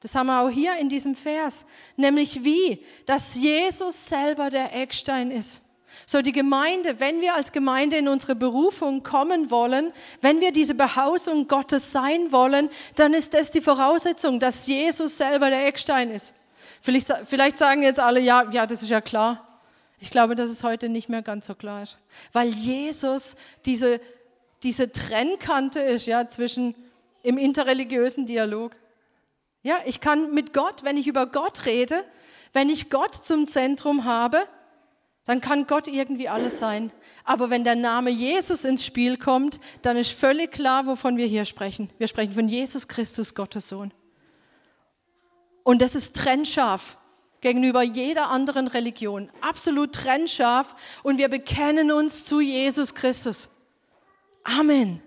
Das 0.02 0.16
haben 0.16 0.28
wir 0.28 0.42
auch 0.42 0.50
hier 0.50 0.78
in 0.78 0.88
diesem 0.88 1.16
Vers, 1.16 1.66
nämlich 1.98 2.44
wie, 2.44 2.86
dass 3.06 3.36
Jesus 3.36 4.08
selber 4.08 4.50
der 4.50 4.74
Eckstein 4.76 5.32
ist. 5.32 5.62
So 6.06 6.22
die 6.22 6.32
Gemeinde, 6.32 7.00
wenn 7.00 7.20
wir 7.20 7.36
als 7.36 7.52
Gemeinde 7.52 7.98
in 7.98 8.08
unsere 8.08 8.36
Berufung 8.36 9.04
kommen 9.04 9.52
wollen, 9.52 9.92
wenn 10.22 10.40
wir 10.40 10.52
diese 10.52 10.76
Behausung 10.76 11.48
Gottes 11.48 11.92
sein 11.92 12.32
wollen, 12.32 12.70
dann 12.96 13.14
ist 13.14 13.34
das 13.34 13.52
die 13.52 13.62
Voraussetzung, 13.62 14.40
dass 14.40 14.68
Jesus 14.68 15.18
selber 15.18 15.50
der 15.50 15.66
Eckstein 15.68 16.12
ist. 16.12 16.34
Vielleicht, 16.82 17.12
vielleicht 17.26 17.58
sagen 17.58 17.84
jetzt 17.84 18.00
alle, 18.00 18.22
ja, 18.22 18.50
ja, 18.52 18.66
das 18.66 18.84
ist 18.84 18.90
ja 18.90 19.02
klar. 19.02 19.46
Ich 20.00 20.12
glaube, 20.12 20.36
dass 20.36 20.50
es 20.50 20.64
heute 20.64 20.88
nicht 20.88 21.10
mehr 21.10 21.22
ganz 21.22 21.48
so 21.48 21.56
klar 21.56 21.84
ist, 21.84 21.98
weil 22.32 22.50
Jesus 22.50 23.36
diese, 23.66 24.00
diese 24.64 24.92
Trennkante 24.92 25.80
ist, 25.80 26.06
ja, 26.06 26.28
zwischen 26.28 26.76
im 27.24 27.38
interreligiösen 27.38 28.26
Dialog. 28.26 28.76
Ja, 29.62 29.78
ich 29.86 30.02
kann 30.02 30.34
mit 30.34 30.54
Gott, 30.54 30.84
wenn 30.84 30.98
ich 30.98 31.08
über 31.08 31.26
Gott 31.26 31.66
rede, 31.66 32.04
wenn 32.54 32.70
ich 32.70 32.90
Gott 32.90 33.14
zum 33.14 33.48
Zentrum 33.48 34.06
habe, 34.06 34.40
dann 35.26 35.42
kann 35.42 35.68
Gott 35.68 35.88
irgendwie 35.88 36.30
alles 36.30 36.58
sein. 36.60 36.92
Aber 37.24 37.50
wenn 37.50 37.64
der 37.64 37.76
Name 37.76 38.10
Jesus 38.10 38.66
ins 38.66 38.86
Spiel 38.86 39.18
kommt, 39.18 39.60
dann 39.84 39.98
ist 39.98 40.12
völlig 40.12 40.52
klar, 40.52 40.88
wovon 40.88 41.18
wir 41.18 41.28
hier 41.28 41.46
sprechen. 41.46 41.90
Wir 41.98 42.08
sprechen 42.08 42.34
von 42.34 42.48
Jesus 42.48 42.88
Christus, 42.88 43.36
Gottes 43.36 43.68
Sohn. 43.68 43.94
Und 45.64 45.82
das 45.84 45.94
ist 45.94 46.16
trennscharf 46.16 46.98
gegenüber 47.42 47.84
jeder 47.84 48.30
anderen 48.30 48.68
Religion. 48.68 49.30
Absolut 49.42 49.94
trennscharf. 49.94 50.76
Und 51.04 51.20
wir 51.20 51.30
bekennen 51.30 51.92
uns 51.92 52.26
zu 52.26 52.42
Jesus 52.42 52.96
Christus. 52.96 53.50
Amen. 54.44 55.02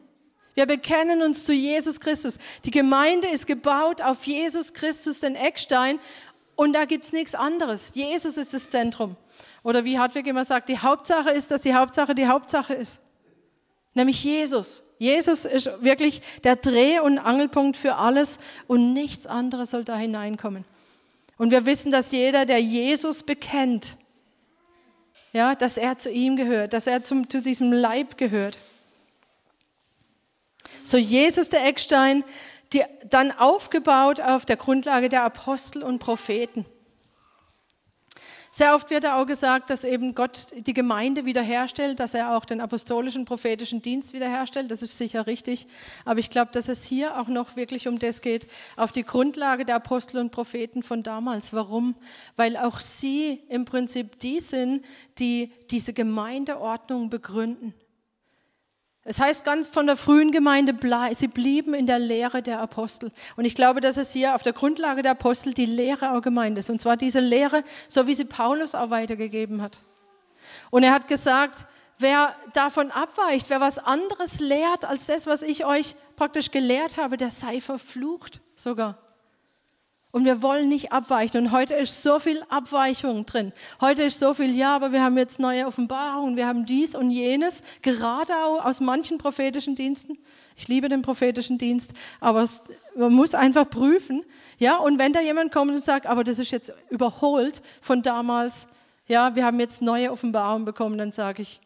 Wir 0.54 0.66
bekennen 0.66 1.22
uns 1.22 1.44
zu 1.44 1.52
Jesus 1.52 2.00
Christus. 2.00 2.38
Die 2.64 2.70
Gemeinde 2.70 3.28
ist 3.28 3.46
gebaut 3.46 4.02
auf 4.02 4.24
Jesus 4.24 4.74
Christus, 4.74 5.20
den 5.20 5.34
Eckstein. 5.34 5.98
Und 6.56 6.74
da 6.74 6.84
gibt 6.84 7.04
es 7.04 7.12
nichts 7.12 7.34
anderes. 7.34 7.92
Jesus 7.94 8.36
ist 8.36 8.52
das 8.52 8.70
Zentrum. 8.70 9.16
Oder 9.62 9.84
wie 9.84 9.98
Hartwig 9.98 10.26
immer 10.26 10.44
sagt, 10.44 10.68
die 10.68 10.78
Hauptsache 10.78 11.30
ist, 11.30 11.50
dass 11.50 11.62
die 11.62 11.74
Hauptsache 11.74 12.14
die 12.14 12.26
Hauptsache 12.26 12.74
ist. 12.74 13.00
Nämlich 13.94 14.22
Jesus. 14.24 14.82
Jesus 14.98 15.44
ist 15.44 15.70
wirklich 15.82 16.22
der 16.44 16.56
Dreh- 16.56 17.00
und 17.00 17.18
Angelpunkt 17.18 17.76
für 17.76 17.96
alles 17.96 18.38
und 18.66 18.92
nichts 18.92 19.26
anderes 19.26 19.70
soll 19.70 19.84
da 19.84 19.96
hineinkommen. 19.96 20.64
Und 21.38 21.50
wir 21.50 21.66
wissen, 21.66 21.90
dass 21.90 22.12
jeder, 22.12 22.46
der 22.46 22.60
Jesus 22.60 23.22
bekennt, 23.22 23.96
ja, 25.32 25.54
dass 25.54 25.78
er 25.78 25.96
zu 25.98 26.10
ihm 26.10 26.36
gehört, 26.36 26.72
dass 26.72 26.86
er 26.86 27.04
zum, 27.04 27.28
zu 27.28 27.40
diesem 27.40 27.72
Leib 27.72 28.16
gehört. 28.18 28.58
So 30.82 30.96
Jesus 30.96 31.48
der 31.48 31.66
Eckstein, 31.66 32.24
die, 32.72 32.82
dann 33.08 33.32
aufgebaut 33.32 34.20
auf 34.20 34.46
der 34.46 34.56
Grundlage 34.56 35.08
der 35.08 35.24
Apostel 35.24 35.82
und 35.82 35.98
Propheten. 35.98 36.66
Sehr 38.54 38.74
oft 38.74 38.90
wird 38.90 39.06
auch 39.06 39.24
gesagt, 39.24 39.70
dass 39.70 39.82
eben 39.82 40.14
Gott 40.14 40.48
die 40.54 40.74
Gemeinde 40.74 41.24
wiederherstellt, 41.24 41.98
dass 41.98 42.12
er 42.12 42.36
auch 42.36 42.44
den 42.44 42.60
apostolischen, 42.60 43.24
prophetischen 43.24 43.80
Dienst 43.80 44.12
wiederherstellt. 44.12 44.70
Das 44.70 44.82
ist 44.82 44.98
sicher 44.98 45.26
richtig. 45.26 45.66
Aber 46.04 46.20
ich 46.20 46.28
glaube, 46.28 46.52
dass 46.52 46.68
es 46.68 46.84
hier 46.84 47.18
auch 47.18 47.28
noch 47.28 47.56
wirklich 47.56 47.88
um 47.88 47.98
das 47.98 48.20
geht, 48.20 48.46
auf 48.76 48.92
die 48.92 49.04
Grundlage 49.04 49.64
der 49.64 49.76
Apostel 49.76 50.18
und 50.18 50.32
Propheten 50.32 50.82
von 50.82 51.02
damals. 51.02 51.54
Warum? 51.54 51.94
Weil 52.36 52.58
auch 52.58 52.78
sie 52.80 53.40
im 53.48 53.64
Prinzip 53.64 54.18
die 54.18 54.40
sind, 54.40 54.84
die 55.18 55.50
diese 55.70 55.94
Gemeindeordnung 55.94 57.08
begründen. 57.08 57.72
Es 59.04 59.18
heißt 59.18 59.44
ganz 59.44 59.66
von 59.66 59.86
der 59.86 59.96
frühen 59.96 60.30
Gemeinde, 60.30 60.74
sie 61.14 61.26
blieben 61.26 61.74
in 61.74 61.86
der 61.86 61.98
Lehre 61.98 62.40
der 62.40 62.60
Apostel. 62.60 63.10
Und 63.36 63.44
ich 63.44 63.56
glaube, 63.56 63.80
dass 63.80 63.96
es 63.96 64.12
hier 64.12 64.36
auf 64.36 64.44
der 64.44 64.52
Grundlage 64.52 65.02
der 65.02 65.12
Apostel 65.12 65.54
die 65.54 65.66
Lehre 65.66 66.12
auch 66.12 66.22
gemeint 66.22 66.56
ist. 66.56 66.70
Und 66.70 66.80
zwar 66.80 66.96
diese 66.96 67.18
Lehre, 67.18 67.64
so 67.88 68.06
wie 68.06 68.14
sie 68.14 68.24
Paulus 68.24 68.76
auch 68.76 68.90
weitergegeben 68.90 69.60
hat. 69.60 69.80
Und 70.70 70.84
er 70.84 70.92
hat 70.92 71.08
gesagt, 71.08 71.66
wer 71.98 72.36
davon 72.52 72.92
abweicht, 72.92 73.50
wer 73.50 73.60
was 73.60 73.78
anderes 73.78 74.38
lehrt 74.38 74.84
als 74.84 75.06
das, 75.06 75.26
was 75.26 75.42
ich 75.42 75.64
euch 75.64 75.96
praktisch 76.14 76.52
gelehrt 76.52 76.96
habe, 76.96 77.16
der 77.16 77.32
sei 77.32 77.60
verflucht 77.60 78.40
sogar. 78.54 78.98
Und 80.12 80.26
wir 80.26 80.42
wollen 80.42 80.68
nicht 80.68 80.92
abweichen. 80.92 81.38
Und 81.38 81.52
heute 81.52 81.72
ist 81.72 82.02
so 82.02 82.18
viel 82.18 82.42
Abweichung 82.50 83.24
drin. 83.24 83.52
Heute 83.80 84.02
ist 84.02 84.20
so 84.20 84.34
viel, 84.34 84.54
ja, 84.54 84.76
aber 84.76 84.92
wir 84.92 85.02
haben 85.02 85.16
jetzt 85.16 85.40
neue 85.40 85.66
Offenbarungen, 85.66 86.36
wir 86.36 86.46
haben 86.46 86.66
dies 86.66 86.94
und 86.94 87.10
jenes, 87.10 87.62
gerade 87.80 88.34
auch 88.44 88.62
aus 88.62 88.80
manchen 88.80 89.16
prophetischen 89.16 89.74
Diensten. 89.74 90.18
Ich 90.54 90.68
liebe 90.68 90.90
den 90.90 91.00
prophetischen 91.00 91.56
Dienst, 91.56 91.94
aber 92.20 92.42
es, 92.42 92.62
man 92.94 93.14
muss 93.14 93.34
einfach 93.34 93.68
prüfen. 93.68 94.22
Ja, 94.58 94.76
und 94.76 94.98
wenn 94.98 95.14
da 95.14 95.22
jemand 95.22 95.50
kommt 95.50 95.70
und 95.70 95.80
sagt, 95.80 96.06
aber 96.06 96.24
das 96.24 96.38
ist 96.38 96.50
jetzt 96.50 96.74
überholt 96.90 97.62
von 97.80 98.02
damals, 98.02 98.68
ja, 99.06 99.34
wir 99.34 99.46
haben 99.46 99.58
jetzt 99.60 99.80
neue 99.80 100.12
Offenbarungen 100.12 100.66
bekommen, 100.66 100.98
dann 100.98 101.12
sage 101.12 101.40
ich, 101.40 101.58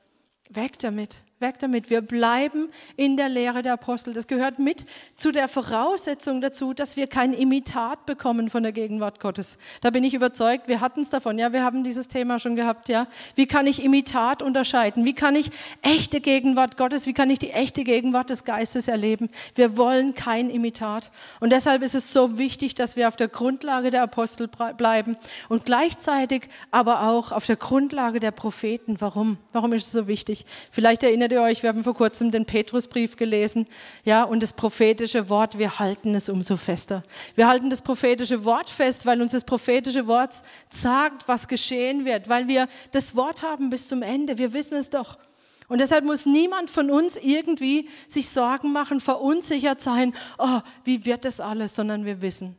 weg 0.50 0.78
damit. 0.78 1.25
Weg 1.38 1.58
damit. 1.58 1.90
Wir 1.90 2.00
bleiben 2.00 2.70
in 2.96 3.18
der 3.18 3.28
Lehre 3.28 3.60
der 3.60 3.74
Apostel. 3.74 4.14
Das 4.14 4.26
gehört 4.26 4.58
mit 4.58 4.86
zu 5.16 5.32
der 5.32 5.48
Voraussetzung 5.48 6.40
dazu, 6.40 6.72
dass 6.72 6.96
wir 6.96 7.08
kein 7.08 7.34
Imitat 7.34 8.06
bekommen 8.06 8.48
von 8.48 8.62
der 8.62 8.72
Gegenwart 8.72 9.20
Gottes. 9.20 9.58
Da 9.82 9.90
bin 9.90 10.02
ich 10.02 10.14
überzeugt. 10.14 10.66
Wir 10.66 10.80
hatten 10.80 11.02
es 11.02 11.10
davon. 11.10 11.38
Ja, 11.38 11.52
wir 11.52 11.62
haben 11.62 11.84
dieses 11.84 12.08
Thema 12.08 12.38
schon 12.38 12.56
gehabt. 12.56 12.88
Ja, 12.88 13.06
wie 13.34 13.44
kann 13.44 13.66
ich 13.66 13.84
Imitat 13.84 14.40
unterscheiden? 14.40 15.04
Wie 15.04 15.12
kann 15.12 15.36
ich 15.36 15.50
echte 15.82 16.22
Gegenwart 16.22 16.78
Gottes? 16.78 17.04
Wie 17.04 17.12
kann 17.12 17.28
ich 17.28 17.38
die 17.38 17.50
echte 17.50 17.84
Gegenwart 17.84 18.30
des 18.30 18.46
Geistes 18.46 18.88
erleben? 18.88 19.28
Wir 19.56 19.76
wollen 19.76 20.14
kein 20.14 20.48
Imitat. 20.48 21.10
Und 21.40 21.52
deshalb 21.52 21.82
ist 21.82 21.94
es 21.94 22.14
so 22.14 22.38
wichtig, 22.38 22.74
dass 22.76 22.96
wir 22.96 23.08
auf 23.08 23.16
der 23.16 23.28
Grundlage 23.28 23.90
der 23.90 24.04
Apostel 24.04 24.48
bleiben 24.48 25.18
und 25.50 25.66
gleichzeitig 25.66 26.48
aber 26.70 27.10
auch 27.10 27.30
auf 27.30 27.44
der 27.44 27.56
Grundlage 27.56 28.20
der 28.20 28.30
Propheten. 28.30 29.02
Warum? 29.02 29.36
Warum 29.52 29.74
ist 29.74 29.84
es 29.84 29.92
so 29.92 30.06
wichtig? 30.08 30.46
Vielleicht 30.70 31.02
erinnert 31.02 31.25
Erinnert 31.26 31.44
ihr 31.44 31.50
euch, 31.50 31.62
wir 31.64 31.70
haben 31.70 31.82
vor 31.82 31.96
kurzem 31.96 32.30
den 32.30 32.46
Petrusbrief 32.46 33.16
gelesen, 33.16 33.66
ja, 34.04 34.22
und 34.22 34.44
das 34.44 34.52
prophetische 34.52 35.28
Wort, 35.28 35.58
wir 35.58 35.80
halten 35.80 36.14
es 36.14 36.28
umso 36.28 36.56
fester. 36.56 37.02
Wir 37.34 37.48
halten 37.48 37.68
das 37.68 37.82
prophetische 37.82 38.44
Wort 38.44 38.70
fest, 38.70 39.06
weil 39.06 39.20
uns 39.20 39.32
das 39.32 39.42
prophetische 39.42 40.06
Wort 40.06 40.44
sagt, 40.70 41.26
was 41.26 41.48
geschehen 41.48 42.04
wird, 42.04 42.28
weil 42.28 42.46
wir 42.46 42.68
das 42.92 43.16
Wort 43.16 43.42
haben 43.42 43.70
bis 43.70 43.88
zum 43.88 44.02
Ende. 44.02 44.38
Wir 44.38 44.52
wissen 44.52 44.76
es 44.76 44.88
doch. 44.88 45.18
Und 45.66 45.80
deshalb 45.80 46.04
muss 46.04 46.26
niemand 46.26 46.70
von 46.70 46.92
uns 46.92 47.16
irgendwie 47.16 47.88
sich 48.06 48.28
Sorgen 48.30 48.70
machen, 48.70 49.00
verunsichert 49.00 49.80
sein, 49.80 50.14
oh, 50.38 50.60
wie 50.84 51.06
wird 51.06 51.24
das 51.24 51.40
alles, 51.40 51.74
sondern 51.74 52.04
wir 52.04 52.22
wissen, 52.22 52.56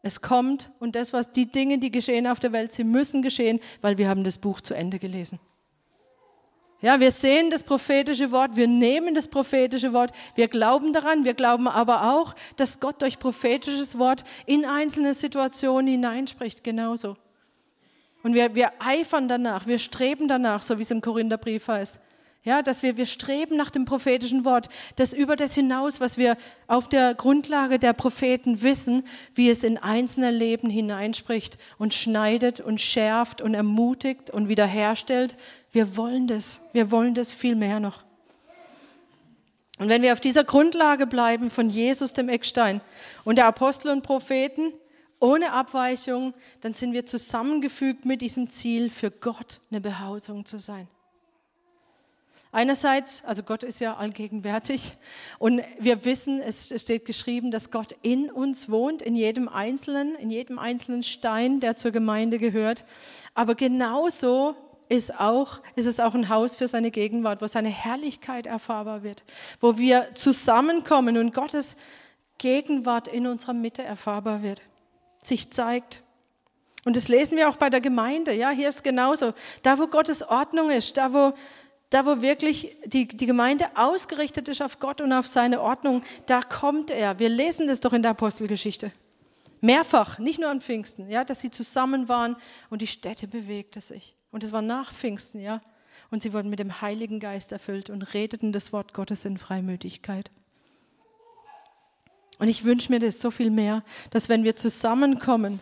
es 0.00 0.22
kommt 0.22 0.70
und 0.78 0.94
das, 0.94 1.12
was 1.12 1.32
die 1.32 1.52
Dinge, 1.52 1.76
die 1.76 1.90
geschehen 1.90 2.26
auf 2.26 2.40
der 2.40 2.52
Welt, 2.52 2.72
sie 2.72 2.84
müssen 2.84 3.20
geschehen, 3.20 3.60
weil 3.82 3.98
wir 3.98 4.08
haben 4.08 4.24
das 4.24 4.38
Buch 4.38 4.62
zu 4.62 4.72
Ende 4.72 4.98
gelesen. 4.98 5.38
Ja, 6.82 6.98
wir 6.98 7.10
sehen 7.10 7.50
das 7.50 7.62
prophetische 7.62 8.32
Wort, 8.32 8.56
wir 8.56 8.66
nehmen 8.66 9.14
das 9.14 9.28
prophetische 9.28 9.92
Wort, 9.92 10.12
wir 10.34 10.48
glauben 10.48 10.94
daran, 10.94 11.24
wir 11.24 11.34
glauben 11.34 11.68
aber 11.68 12.14
auch, 12.14 12.34
dass 12.56 12.80
Gott 12.80 13.02
durch 13.02 13.18
prophetisches 13.18 13.98
Wort 13.98 14.24
in 14.46 14.64
einzelne 14.64 15.12
Situationen 15.12 15.88
hineinspricht, 15.88 16.64
genauso. 16.64 17.16
Und 18.22 18.34
wir, 18.34 18.54
wir 18.54 18.72
eifern 18.78 19.28
danach, 19.28 19.66
wir 19.66 19.78
streben 19.78 20.26
danach, 20.26 20.62
so 20.62 20.78
wie 20.78 20.82
es 20.82 20.90
im 20.90 21.02
Korintherbrief 21.02 21.68
heißt. 21.68 22.00
Ja, 22.42 22.62
dass 22.62 22.82
wir, 22.82 22.96
wir 22.96 23.04
streben 23.04 23.56
nach 23.56 23.70
dem 23.70 23.84
prophetischen 23.84 24.46
Wort, 24.46 24.70
das 24.96 25.12
über 25.12 25.36
das 25.36 25.54
hinaus, 25.54 26.00
was 26.00 26.16
wir 26.16 26.38
auf 26.68 26.88
der 26.88 27.14
Grundlage 27.14 27.78
der 27.78 27.92
Propheten 27.92 28.62
wissen, 28.62 29.04
wie 29.34 29.50
es 29.50 29.62
in 29.62 29.76
einzelne 29.76 30.30
Leben 30.30 30.70
hineinspricht 30.70 31.58
und 31.76 31.92
schneidet 31.92 32.60
und 32.60 32.80
schärft 32.80 33.42
und 33.42 33.52
ermutigt 33.52 34.30
und 34.30 34.48
wiederherstellt. 34.48 35.36
Wir 35.70 35.98
wollen 35.98 36.28
das, 36.28 36.62
wir 36.72 36.90
wollen 36.90 37.14
das 37.14 37.30
viel 37.30 37.56
mehr 37.56 37.78
noch. 37.78 38.04
Und 39.78 39.90
wenn 39.90 40.00
wir 40.00 40.14
auf 40.14 40.20
dieser 40.20 40.44
Grundlage 40.44 41.06
bleiben 41.06 41.50
von 41.50 41.68
Jesus, 41.68 42.14
dem 42.14 42.30
Eckstein 42.30 42.80
und 43.24 43.36
der 43.36 43.46
Apostel 43.46 43.92
und 43.92 44.02
Propheten, 44.02 44.72
ohne 45.18 45.52
Abweichung, 45.52 46.32
dann 46.62 46.72
sind 46.72 46.94
wir 46.94 47.04
zusammengefügt 47.04 48.06
mit 48.06 48.22
diesem 48.22 48.48
Ziel, 48.48 48.88
für 48.88 49.10
Gott 49.10 49.60
eine 49.70 49.82
Behausung 49.82 50.46
zu 50.46 50.58
sein. 50.58 50.88
Einerseits, 52.52 53.24
also 53.24 53.44
Gott 53.44 53.62
ist 53.62 53.78
ja 53.78 53.96
allgegenwärtig 53.96 54.94
und 55.38 55.62
wir 55.78 56.04
wissen, 56.04 56.40
es 56.40 56.72
steht 56.82 57.04
geschrieben, 57.04 57.52
dass 57.52 57.70
Gott 57.70 57.94
in 58.02 58.28
uns 58.28 58.68
wohnt, 58.68 59.02
in 59.02 59.14
jedem 59.14 59.48
Einzelnen, 59.48 60.16
in 60.16 60.30
jedem 60.30 60.58
einzelnen 60.58 61.04
Stein, 61.04 61.60
der 61.60 61.76
zur 61.76 61.92
Gemeinde 61.92 62.40
gehört. 62.40 62.84
Aber 63.34 63.54
genauso 63.54 64.56
ist, 64.88 65.20
auch, 65.20 65.60
ist 65.76 65.86
es 65.86 66.00
auch 66.00 66.14
ein 66.14 66.28
Haus 66.28 66.56
für 66.56 66.66
seine 66.66 66.90
Gegenwart, 66.90 67.40
wo 67.40 67.46
seine 67.46 67.68
Herrlichkeit 67.68 68.46
erfahrbar 68.46 69.04
wird, 69.04 69.22
wo 69.60 69.78
wir 69.78 70.08
zusammenkommen 70.14 71.18
und 71.18 71.32
Gottes 71.32 71.76
Gegenwart 72.38 73.06
in 73.06 73.28
unserer 73.28 73.52
Mitte 73.52 73.84
erfahrbar 73.84 74.42
wird, 74.42 74.62
sich 75.20 75.52
zeigt. 75.52 76.02
Und 76.84 76.96
das 76.96 77.08
lesen 77.08 77.36
wir 77.36 77.48
auch 77.48 77.56
bei 77.56 77.70
der 77.70 77.80
Gemeinde. 77.80 78.32
Ja, 78.32 78.50
hier 78.50 78.70
ist 78.70 78.82
genauso. 78.82 79.34
Da, 79.62 79.78
wo 79.78 79.86
Gottes 79.86 80.22
Ordnung 80.22 80.70
ist, 80.70 80.96
da, 80.96 81.12
wo 81.12 81.34
da 81.90 82.06
wo 82.06 82.22
wirklich 82.22 82.76
die, 82.86 83.06
die 83.08 83.26
Gemeinde 83.26 83.66
ausgerichtet 83.74 84.48
ist 84.48 84.62
auf 84.62 84.78
Gott 84.78 85.00
und 85.00 85.12
auf 85.12 85.26
seine 85.26 85.60
Ordnung, 85.60 86.02
da 86.26 86.40
kommt 86.40 86.90
er. 86.90 87.18
Wir 87.18 87.28
lesen 87.28 87.66
das 87.66 87.80
doch 87.80 87.92
in 87.92 88.02
der 88.02 88.12
Apostelgeschichte. 88.12 88.92
Mehrfach, 89.60 90.18
nicht 90.18 90.40
nur 90.40 90.48
an 90.48 90.60
Pfingsten, 90.60 91.10
ja, 91.10 91.24
dass 91.24 91.40
sie 91.40 91.50
zusammen 91.50 92.08
waren 92.08 92.36
und 92.70 92.80
die 92.80 92.86
Städte 92.86 93.26
bewegte 93.26 93.80
sich. 93.80 94.16
Und 94.30 94.44
es 94.44 94.52
war 94.52 94.62
nach 94.62 94.94
Pfingsten, 94.94 95.40
ja. 95.40 95.60
Und 96.10 96.22
sie 96.22 96.32
wurden 96.32 96.48
mit 96.48 96.58
dem 96.58 96.80
Heiligen 96.80 97.20
Geist 97.20 97.52
erfüllt 97.52 97.90
und 97.90 98.14
redeten 98.14 98.52
das 98.52 98.72
Wort 98.72 98.94
Gottes 98.94 99.24
in 99.24 99.36
Freimütigkeit. 99.36 100.30
Und 102.38 102.48
ich 102.48 102.64
wünsche 102.64 102.90
mir 102.90 103.00
das 103.00 103.20
so 103.20 103.30
viel 103.30 103.50
mehr, 103.50 103.84
dass 104.10 104.28
wenn 104.28 104.44
wir 104.44 104.56
zusammenkommen, 104.56 105.60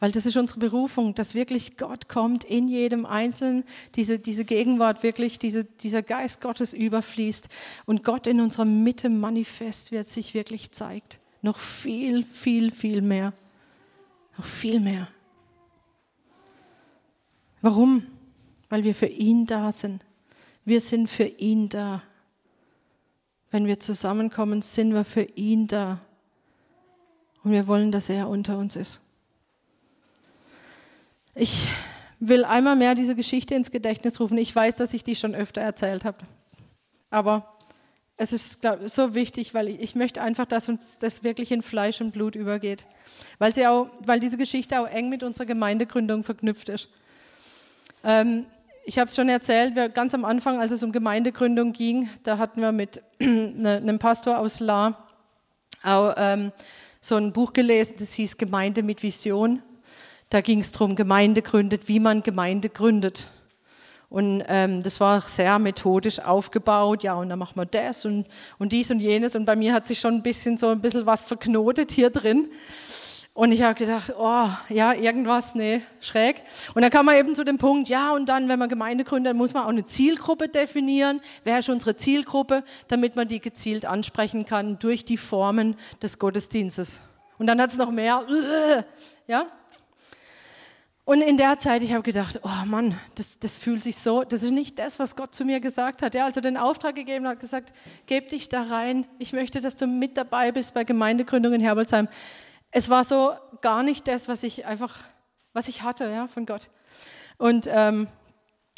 weil 0.00 0.12
das 0.12 0.24
ist 0.24 0.38
unsere 0.38 0.58
Berufung, 0.60 1.14
dass 1.14 1.34
wirklich 1.34 1.76
Gott 1.76 2.08
kommt 2.08 2.42
in 2.44 2.68
jedem 2.68 3.04
Einzelnen, 3.04 3.64
diese, 3.94 4.18
diese 4.18 4.46
Gegenwart 4.46 5.02
wirklich, 5.02 5.38
diese, 5.38 5.64
dieser 5.64 6.02
Geist 6.02 6.40
Gottes 6.40 6.72
überfließt 6.72 7.50
und 7.84 8.02
Gott 8.02 8.26
in 8.26 8.40
unserer 8.40 8.64
Mitte 8.64 9.10
manifest 9.10 9.92
wird, 9.92 10.08
sich 10.08 10.32
wirklich 10.32 10.72
zeigt. 10.72 11.20
Noch 11.42 11.58
viel, 11.58 12.24
viel, 12.24 12.70
viel 12.70 13.02
mehr. 13.02 13.34
Noch 14.38 14.46
viel 14.46 14.80
mehr. 14.80 15.08
Warum? 17.60 18.06
Weil 18.70 18.84
wir 18.84 18.94
für 18.94 19.06
ihn 19.06 19.44
da 19.44 19.70
sind. 19.70 20.02
Wir 20.64 20.80
sind 20.80 21.08
für 21.08 21.24
ihn 21.24 21.68
da. 21.68 22.02
Wenn 23.50 23.66
wir 23.66 23.78
zusammenkommen, 23.80 24.62
sind 24.62 24.94
wir 24.94 25.04
für 25.04 25.22
ihn 25.22 25.66
da. 25.66 26.00
Und 27.42 27.52
wir 27.52 27.66
wollen, 27.66 27.92
dass 27.92 28.08
er 28.08 28.30
unter 28.30 28.56
uns 28.56 28.76
ist. 28.76 29.02
Ich 31.34 31.68
will 32.18 32.44
einmal 32.44 32.76
mehr 32.76 32.94
diese 32.94 33.14
Geschichte 33.14 33.54
ins 33.54 33.70
Gedächtnis 33.70 34.20
rufen. 34.20 34.36
Ich 34.38 34.54
weiß, 34.54 34.76
dass 34.76 34.92
ich 34.92 35.04
die 35.04 35.16
schon 35.16 35.34
öfter 35.34 35.60
erzählt 35.60 36.04
habe. 36.04 36.18
Aber 37.10 37.56
es 38.16 38.32
ist 38.32 38.60
glaub, 38.60 38.88
so 38.88 39.14
wichtig, 39.14 39.54
weil 39.54 39.68
ich, 39.68 39.80
ich, 39.80 39.94
möchte 39.94 40.20
einfach, 40.20 40.44
dass 40.44 40.68
uns 40.68 40.98
das 40.98 41.24
wirklich 41.24 41.50
in 41.52 41.62
Fleisch 41.62 42.00
und 42.00 42.12
Blut 42.12 42.34
übergeht. 42.34 42.84
Weil, 43.38 43.54
sie 43.54 43.66
auch, 43.66 43.88
weil 44.04 44.20
diese 44.20 44.36
Geschichte 44.36 44.80
auch 44.80 44.86
eng 44.86 45.08
mit 45.08 45.22
unserer 45.22 45.46
Gemeindegründung 45.46 46.22
verknüpft 46.24 46.68
ist. 46.68 46.90
Ähm, 48.04 48.44
ich 48.84 48.98
habe 48.98 49.06
es 49.06 49.16
schon 49.16 49.28
erzählt, 49.28 49.74
wir, 49.74 49.88
ganz 49.88 50.14
am 50.14 50.24
Anfang, 50.24 50.60
als 50.60 50.72
es 50.72 50.82
um 50.82 50.92
Gemeindegründung 50.92 51.72
ging, 51.72 52.10
da 52.24 52.38
hatten 52.38 52.60
wir 52.60 52.72
mit 52.72 53.02
ne, 53.18 53.76
einem 53.76 53.98
Pastor 53.98 54.38
aus 54.38 54.60
La 54.60 55.06
auch 55.82 56.12
ähm, 56.16 56.52
so 57.00 57.16
ein 57.16 57.32
Buch 57.32 57.52
gelesen, 57.52 57.96
das 57.98 58.12
hieß 58.12 58.36
Gemeinde 58.36 58.82
mit 58.82 59.02
Vision. 59.02 59.62
Da 60.30 60.40
ging 60.40 60.60
es 60.60 60.72
darum, 60.72 60.94
Gemeinde 60.94 61.42
gründet, 61.42 61.88
wie 61.88 62.00
man 62.00 62.22
Gemeinde 62.22 62.68
gründet. 62.68 63.30
Und 64.08 64.42
ähm, 64.48 64.82
das 64.82 64.98
war 64.98 65.20
sehr 65.20 65.58
methodisch 65.58 66.18
aufgebaut, 66.18 67.04
ja, 67.04 67.14
und 67.14 67.28
dann 67.28 67.38
machen 67.38 67.56
wir 67.56 67.66
das 67.66 68.04
und, 68.04 68.26
und 68.58 68.72
dies 68.72 68.90
und 68.90 69.00
jenes. 69.00 69.36
Und 69.36 69.44
bei 69.44 69.54
mir 69.54 69.72
hat 69.72 69.86
sich 69.86 70.00
schon 70.00 70.14
ein 70.14 70.22
bisschen 70.22 70.56
so 70.56 70.68
ein 70.68 70.80
bisschen 70.80 71.06
was 71.06 71.24
verknotet 71.24 71.92
hier 71.92 72.10
drin. 72.10 72.50
Und 73.34 73.52
ich 73.52 73.62
habe 73.62 73.74
gedacht, 73.74 74.12
oh, 74.18 74.48
ja, 74.68 74.92
irgendwas, 74.92 75.54
nee, 75.54 75.82
schräg. 76.00 76.42
Und 76.74 76.82
dann 76.82 76.90
kam 76.90 77.06
man 77.06 77.16
eben 77.16 77.34
zu 77.36 77.44
dem 77.44 77.58
Punkt, 77.58 77.88
ja, 77.88 78.12
und 78.12 78.28
dann, 78.28 78.48
wenn 78.48 78.58
man 78.58 78.68
Gemeinde 78.68 79.04
gründet, 79.04 79.36
muss 79.36 79.54
man 79.54 79.64
auch 79.64 79.68
eine 79.68 79.86
Zielgruppe 79.86 80.48
definieren. 80.48 81.20
Wer 81.44 81.60
ist 81.60 81.68
unsere 81.68 81.96
Zielgruppe, 81.96 82.64
damit 82.88 83.14
man 83.14 83.28
die 83.28 83.40
gezielt 83.40 83.86
ansprechen 83.86 84.44
kann 84.44 84.78
durch 84.80 85.04
die 85.04 85.16
Formen 85.16 85.76
des 86.02 86.18
Gottesdienstes. 86.18 87.02
Und 87.38 87.46
dann 87.46 87.60
hat 87.60 87.70
es 87.70 87.76
noch 87.76 87.92
mehr, 87.92 88.26
ja, 89.28 89.46
und 91.10 91.22
in 91.22 91.36
der 91.36 91.58
Zeit, 91.58 91.82
ich 91.82 91.92
habe 91.92 92.04
gedacht, 92.04 92.38
oh 92.44 92.66
Mann, 92.66 92.96
das, 93.16 93.40
das 93.40 93.58
fühlt 93.58 93.82
sich 93.82 93.96
so, 93.96 94.22
das 94.22 94.44
ist 94.44 94.52
nicht 94.52 94.78
das, 94.78 95.00
was 95.00 95.16
Gott 95.16 95.34
zu 95.34 95.44
mir 95.44 95.58
gesagt 95.58 96.02
hat. 96.02 96.14
Er 96.14 96.24
also 96.24 96.40
den 96.40 96.56
Auftrag 96.56 96.94
gegeben 96.94 97.26
hat, 97.26 97.40
gesagt, 97.40 97.72
geb 98.06 98.28
dich 98.28 98.48
da 98.48 98.62
rein. 98.62 99.08
Ich 99.18 99.32
möchte, 99.32 99.60
dass 99.60 99.74
du 99.74 99.88
mit 99.88 100.16
dabei 100.16 100.52
bist 100.52 100.72
bei 100.72 100.84
Gemeindegründung 100.84 101.52
in 101.52 101.60
Herbolzheim. 101.60 102.06
Es 102.70 102.90
war 102.90 103.02
so 103.02 103.32
gar 103.60 103.82
nicht 103.82 104.06
das, 104.06 104.28
was 104.28 104.44
ich 104.44 104.66
einfach, 104.66 104.98
was 105.52 105.66
ich 105.66 105.82
hatte, 105.82 106.08
ja, 106.08 106.28
von 106.28 106.46
Gott. 106.46 106.70
Und, 107.38 107.68
ähm, 107.68 108.06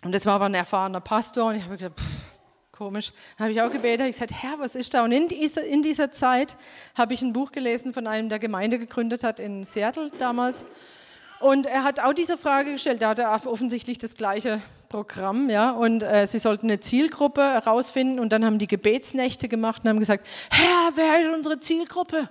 und 0.02 0.14
das 0.14 0.24
war 0.24 0.36
aber 0.36 0.46
ein 0.46 0.54
erfahrener 0.54 1.00
Pastor 1.00 1.50
und 1.50 1.56
ich 1.56 1.64
habe 1.64 1.76
gedacht, 1.76 2.00
pff, 2.00 2.32
komisch. 2.72 3.12
Dann 3.36 3.44
habe 3.44 3.52
ich 3.52 3.60
auch 3.60 3.70
gebetet, 3.70 4.06
ich 4.06 4.14
gesagt, 4.14 4.32
Herr, 4.42 4.58
was 4.58 4.74
ist 4.74 4.94
da? 4.94 5.04
Und 5.04 5.12
in 5.12 5.28
dieser, 5.28 5.66
in 5.66 5.82
dieser 5.82 6.10
Zeit 6.10 6.56
habe 6.96 7.12
ich 7.12 7.20
ein 7.20 7.34
Buch 7.34 7.52
gelesen 7.52 7.92
von 7.92 8.06
einem, 8.06 8.30
der 8.30 8.38
Gemeinde 8.38 8.78
gegründet 8.78 9.22
hat 9.22 9.38
in 9.38 9.64
Seattle 9.64 10.10
damals. 10.18 10.64
Und 11.42 11.66
er 11.66 11.82
hat 11.82 11.98
auch 11.98 12.12
diese 12.12 12.38
Frage 12.38 12.72
gestellt. 12.72 13.02
Da 13.02 13.10
hat 13.10 13.18
er 13.18 13.34
offensichtlich 13.46 13.98
das 13.98 14.14
gleiche 14.14 14.62
Programm, 14.88 15.50
ja. 15.50 15.72
Und 15.72 16.04
äh, 16.04 16.24
sie 16.26 16.38
sollten 16.38 16.66
eine 16.66 16.78
Zielgruppe 16.78 17.42
herausfinden 17.42 18.20
und 18.20 18.32
dann 18.32 18.44
haben 18.44 18.60
die 18.60 18.68
Gebetsnächte 18.68 19.48
gemacht 19.48 19.82
und 19.82 19.90
haben 19.90 19.98
gesagt: 19.98 20.24
Herr, 20.50 20.92
wer 20.94 21.20
ist 21.20 21.34
unsere 21.34 21.58
Zielgruppe? 21.58 22.28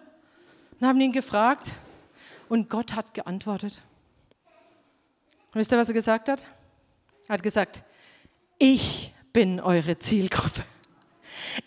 Und 0.79 0.87
haben 0.87 1.01
ihn 1.01 1.11
gefragt 1.11 1.73
und 2.47 2.69
Gott 2.69 2.95
hat 2.95 3.13
geantwortet. 3.13 3.81
Und 5.53 5.59
wisst 5.59 5.73
ihr, 5.73 5.77
was 5.77 5.89
er 5.89 5.93
gesagt 5.93 6.29
hat? 6.29 6.45
Er 7.27 7.33
hat 7.33 7.43
gesagt: 7.43 7.83
Ich 8.59 9.13
bin 9.33 9.59
eure 9.59 9.99
Zielgruppe. 9.99 10.63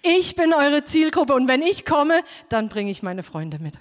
Ich 0.03 0.35
bin 0.35 0.55
eure 0.55 0.85
Zielgruppe 0.85 1.35
und 1.35 1.47
wenn 1.47 1.61
ich 1.61 1.85
komme, 1.85 2.23
dann 2.49 2.71
bringe 2.71 2.91
ich 2.91 3.03
meine 3.03 3.23
Freunde 3.23 3.59
mit. 3.59 3.79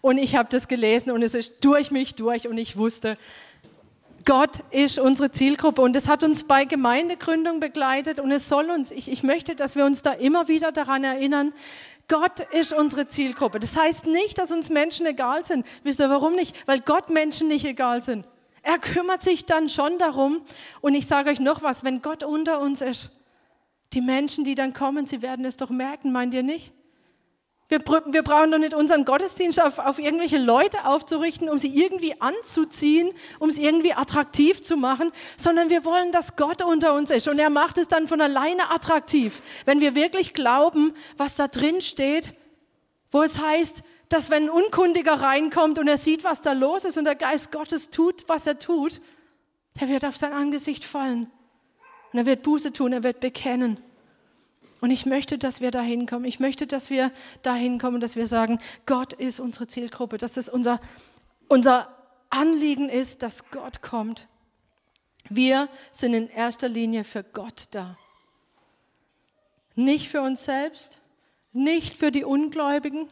Und 0.00 0.18
ich 0.18 0.36
habe 0.36 0.48
das 0.50 0.68
gelesen 0.68 1.10
und 1.10 1.22
es 1.22 1.34
ist 1.34 1.64
durch 1.64 1.90
mich 1.90 2.14
durch 2.14 2.48
und 2.48 2.58
ich 2.58 2.76
wusste, 2.76 3.16
Gott 4.24 4.62
ist 4.70 4.98
unsere 4.98 5.30
Zielgruppe 5.30 5.82
und 5.82 5.94
es 5.94 6.08
hat 6.08 6.24
uns 6.24 6.44
bei 6.44 6.64
Gemeindegründung 6.64 7.60
begleitet 7.60 8.18
und 8.18 8.32
es 8.32 8.48
soll 8.48 8.70
uns, 8.70 8.90
ich, 8.90 9.10
ich 9.10 9.22
möchte, 9.22 9.54
dass 9.54 9.76
wir 9.76 9.84
uns 9.84 10.02
da 10.02 10.12
immer 10.12 10.48
wieder 10.48 10.72
daran 10.72 11.04
erinnern, 11.04 11.52
Gott 12.08 12.40
ist 12.52 12.72
unsere 12.72 13.08
Zielgruppe. 13.08 13.60
Das 13.60 13.76
heißt 13.76 14.06
nicht, 14.06 14.38
dass 14.38 14.52
uns 14.52 14.70
Menschen 14.70 15.06
egal 15.06 15.44
sind. 15.44 15.66
Wisst 15.82 16.00
ihr 16.00 16.08
warum 16.08 16.34
nicht? 16.34 16.56
Weil 16.66 16.80
Gott 16.80 17.10
Menschen 17.10 17.48
nicht 17.48 17.64
egal 17.64 18.02
sind. 18.02 18.26
Er 18.62 18.78
kümmert 18.78 19.22
sich 19.22 19.44
dann 19.44 19.68
schon 19.68 19.98
darum. 19.98 20.42
Und 20.80 20.94
ich 20.94 21.06
sage 21.06 21.30
euch 21.30 21.40
noch 21.40 21.62
was, 21.62 21.82
wenn 21.82 22.02
Gott 22.02 22.22
unter 22.22 22.60
uns 22.60 22.80
ist, 22.80 23.10
Die 23.92 24.00
Menschen, 24.00 24.44
die 24.44 24.54
dann 24.54 24.74
kommen, 24.74 25.06
sie 25.06 25.22
werden 25.22 25.44
es 25.44 25.56
doch 25.56 25.70
merken, 25.70 26.12
meint 26.12 26.34
ihr 26.34 26.42
nicht? 26.42 26.72
Wir, 27.68 27.80
wir 27.80 28.22
brauchen 28.22 28.52
doch 28.52 28.58
nicht 28.58 28.74
unseren 28.74 29.04
Gottesdienst 29.04 29.60
auf, 29.60 29.80
auf 29.80 29.98
irgendwelche 29.98 30.38
Leute 30.38 30.84
aufzurichten, 30.84 31.48
um 31.48 31.58
sie 31.58 31.76
irgendwie 31.76 32.20
anzuziehen, 32.20 33.10
um 33.40 33.48
es 33.48 33.58
irgendwie 33.58 33.92
attraktiv 33.92 34.62
zu 34.62 34.76
machen, 34.76 35.10
sondern 35.36 35.68
wir 35.68 35.84
wollen, 35.84 36.12
dass 36.12 36.36
Gott 36.36 36.62
unter 36.62 36.94
uns 36.94 37.10
ist. 37.10 37.26
Und 37.26 37.40
er 37.40 37.50
macht 37.50 37.76
es 37.78 37.88
dann 37.88 38.06
von 38.06 38.20
alleine 38.20 38.70
attraktiv, 38.70 39.42
wenn 39.64 39.80
wir 39.80 39.96
wirklich 39.96 40.32
glauben, 40.32 40.94
was 41.16 41.34
da 41.34 41.48
drin 41.48 41.80
steht, 41.80 42.34
wo 43.10 43.22
es 43.22 43.42
heißt, 43.42 43.82
dass 44.08 44.30
wenn 44.30 44.44
ein 44.44 44.50
Unkundiger 44.50 45.14
reinkommt 45.14 45.80
und 45.80 45.88
er 45.88 45.96
sieht, 45.96 46.22
was 46.22 46.42
da 46.42 46.52
los 46.52 46.84
ist 46.84 46.96
und 46.98 47.04
der 47.04 47.16
Geist 47.16 47.50
Gottes 47.50 47.90
tut, 47.90 48.28
was 48.28 48.46
er 48.46 48.60
tut, 48.60 49.00
der 49.80 49.88
wird 49.88 50.04
auf 50.04 50.16
sein 50.16 50.32
Angesicht 50.32 50.84
fallen. 50.84 51.30
Und 52.12 52.18
er 52.20 52.26
wird 52.26 52.44
Buße 52.44 52.72
tun, 52.72 52.92
er 52.92 53.02
wird 53.02 53.18
bekennen. 53.18 53.80
Und 54.80 54.90
ich 54.90 55.06
möchte, 55.06 55.38
dass 55.38 55.60
wir 55.60 55.70
dahin 55.70 56.06
kommen. 56.06 56.24
Ich 56.24 56.40
möchte, 56.40 56.66
dass 56.66 56.90
wir 56.90 57.10
dahin 57.42 57.78
kommen, 57.78 58.00
dass 58.00 58.16
wir 58.16 58.26
sagen, 58.26 58.60
Gott 58.84 59.12
ist 59.12 59.40
unsere 59.40 59.66
Zielgruppe, 59.66 60.18
dass 60.18 60.36
es 60.36 60.48
unser, 60.48 60.80
unser 61.48 61.88
Anliegen 62.30 62.88
ist, 62.88 63.22
dass 63.22 63.50
Gott 63.50 63.82
kommt. 63.82 64.26
Wir 65.28 65.68
sind 65.92 66.14
in 66.14 66.28
erster 66.28 66.68
Linie 66.68 67.04
für 67.04 67.24
Gott 67.24 67.68
da. 67.70 67.96
Nicht 69.74 70.08
für 70.08 70.22
uns 70.22 70.44
selbst, 70.44 71.00
nicht 71.52 71.96
für 71.96 72.10
die 72.10 72.24
Ungläubigen, 72.24 73.08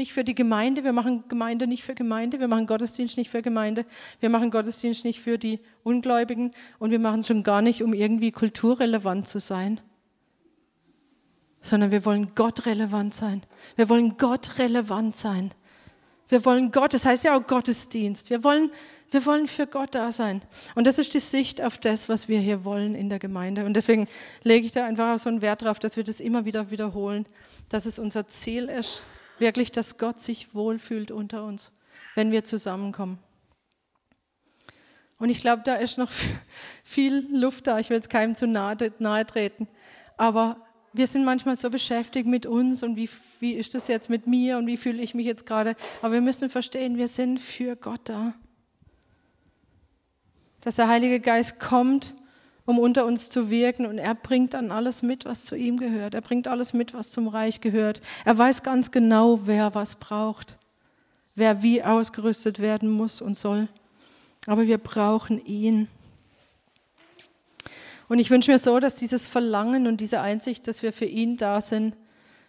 nicht 0.00 0.12
für 0.12 0.24
die 0.24 0.34
Gemeinde. 0.34 0.82
Wir 0.82 0.92
machen 0.92 1.24
Gemeinde 1.28 1.66
nicht 1.66 1.84
für 1.84 1.94
Gemeinde. 1.94 2.40
Wir 2.40 2.48
machen 2.48 2.66
Gottesdienst 2.66 3.16
nicht 3.16 3.30
für 3.30 3.42
Gemeinde. 3.42 3.84
Wir 4.18 4.30
machen 4.30 4.50
Gottesdienst 4.50 5.04
nicht 5.04 5.20
für 5.20 5.38
die 5.38 5.60
Ungläubigen. 5.84 6.50
Und 6.78 6.90
wir 6.90 6.98
machen 6.98 7.22
schon 7.22 7.44
gar 7.44 7.62
nicht, 7.62 7.82
um 7.82 7.94
irgendwie 7.94 8.32
kulturrelevant 8.32 9.28
zu 9.28 9.38
sein. 9.38 9.80
Sondern 11.60 11.92
wir 11.92 12.04
wollen 12.04 12.34
Gott 12.34 12.66
relevant 12.66 13.14
sein. 13.14 13.42
Wir 13.76 13.88
wollen 13.88 14.16
Gott 14.16 14.58
relevant 14.58 15.14
sein. 15.14 15.52
Wir 16.30 16.44
wollen 16.44 16.72
Gott, 16.72 16.94
das 16.94 17.04
heißt 17.04 17.24
ja 17.24 17.36
auch 17.36 17.46
Gottesdienst. 17.46 18.30
Wir 18.30 18.42
wollen, 18.42 18.70
wir 19.10 19.26
wollen 19.26 19.48
für 19.48 19.66
Gott 19.66 19.94
da 19.94 20.12
sein. 20.12 20.42
Und 20.76 20.86
das 20.86 20.98
ist 20.98 21.12
die 21.12 21.20
Sicht 21.20 21.60
auf 21.60 21.76
das, 21.76 22.08
was 22.08 22.28
wir 22.28 22.38
hier 22.38 22.64
wollen 22.64 22.94
in 22.94 23.08
der 23.08 23.18
Gemeinde. 23.18 23.66
Und 23.66 23.74
deswegen 23.74 24.08
lege 24.42 24.64
ich 24.64 24.72
da 24.72 24.86
einfach 24.86 25.14
auch 25.14 25.18
so 25.18 25.28
einen 25.28 25.42
Wert 25.42 25.62
drauf, 25.62 25.78
dass 25.78 25.96
wir 25.96 26.04
das 26.04 26.20
immer 26.20 26.44
wieder 26.44 26.70
wiederholen, 26.70 27.26
dass 27.68 27.84
es 27.84 27.98
unser 27.98 28.26
Ziel 28.28 28.68
ist, 28.68 29.02
wirklich, 29.40 29.72
dass 29.72 29.98
Gott 29.98 30.20
sich 30.20 30.54
wohlfühlt 30.54 31.10
unter 31.10 31.44
uns, 31.44 31.72
wenn 32.14 32.30
wir 32.30 32.44
zusammenkommen. 32.44 33.18
Und 35.18 35.28
ich 35.28 35.40
glaube, 35.40 35.62
da 35.64 35.74
ist 35.74 35.98
noch 35.98 36.10
viel 36.84 37.26
Luft 37.32 37.66
da. 37.66 37.78
Ich 37.78 37.90
will 37.90 37.96
jetzt 37.96 38.10
keinem 38.10 38.34
zu 38.34 38.46
nahe, 38.46 38.76
nahe 38.98 39.26
treten. 39.26 39.68
Aber 40.16 40.56
wir 40.92 41.06
sind 41.06 41.24
manchmal 41.24 41.56
so 41.56 41.70
beschäftigt 41.70 42.26
mit 42.26 42.46
uns 42.46 42.82
und 42.82 42.96
wie, 42.96 43.08
wie 43.38 43.52
ist 43.52 43.74
das 43.74 43.86
jetzt 43.88 44.10
mit 44.10 44.26
mir 44.26 44.58
und 44.58 44.66
wie 44.66 44.76
fühle 44.76 45.02
ich 45.02 45.14
mich 45.14 45.26
jetzt 45.26 45.46
gerade. 45.46 45.76
Aber 46.02 46.14
wir 46.14 46.20
müssen 46.20 46.50
verstehen, 46.50 46.96
wir 46.96 47.08
sind 47.08 47.38
für 47.38 47.76
Gott 47.76 48.00
da. 48.04 48.34
Dass 50.62 50.76
der 50.76 50.88
Heilige 50.88 51.20
Geist 51.20 51.60
kommt 51.60 52.14
um 52.70 52.78
unter 52.78 53.04
uns 53.04 53.28
zu 53.28 53.50
wirken. 53.50 53.84
Und 53.84 53.98
er 53.98 54.14
bringt 54.14 54.54
dann 54.54 54.70
alles 54.70 55.02
mit, 55.02 55.24
was 55.24 55.44
zu 55.44 55.56
ihm 55.56 55.78
gehört. 55.78 56.14
Er 56.14 56.20
bringt 56.20 56.48
alles 56.48 56.72
mit, 56.72 56.94
was 56.94 57.10
zum 57.10 57.28
Reich 57.28 57.60
gehört. 57.60 58.00
Er 58.24 58.38
weiß 58.38 58.62
ganz 58.62 58.90
genau, 58.90 59.40
wer 59.44 59.74
was 59.74 59.96
braucht, 59.96 60.56
wer 61.34 61.62
wie 61.62 61.82
ausgerüstet 61.82 62.60
werden 62.60 62.90
muss 62.90 63.20
und 63.20 63.36
soll. 63.36 63.68
Aber 64.46 64.66
wir 64.66 64.78
brauchen 64.78 65.44
ihn. 65.44 65.88
Und 68.08 68.18
ich 68.18 68.30
wünsche 68.30 68.50
mir 68.50 68.58
so, 68.58 68.80
dass 68.80 68.96
dieses 68.96 69.26
Verlangen 69.26 69.86
und 69.86 70.00
diese 70.00 70.20
Einsicht, 70.20 70.66
dass 70.66 70.82
wir 70.82 70.92
für 70.92 71.04
ihn 71.04 71.36
da 71.36 71.60
sind, 71.60 71.94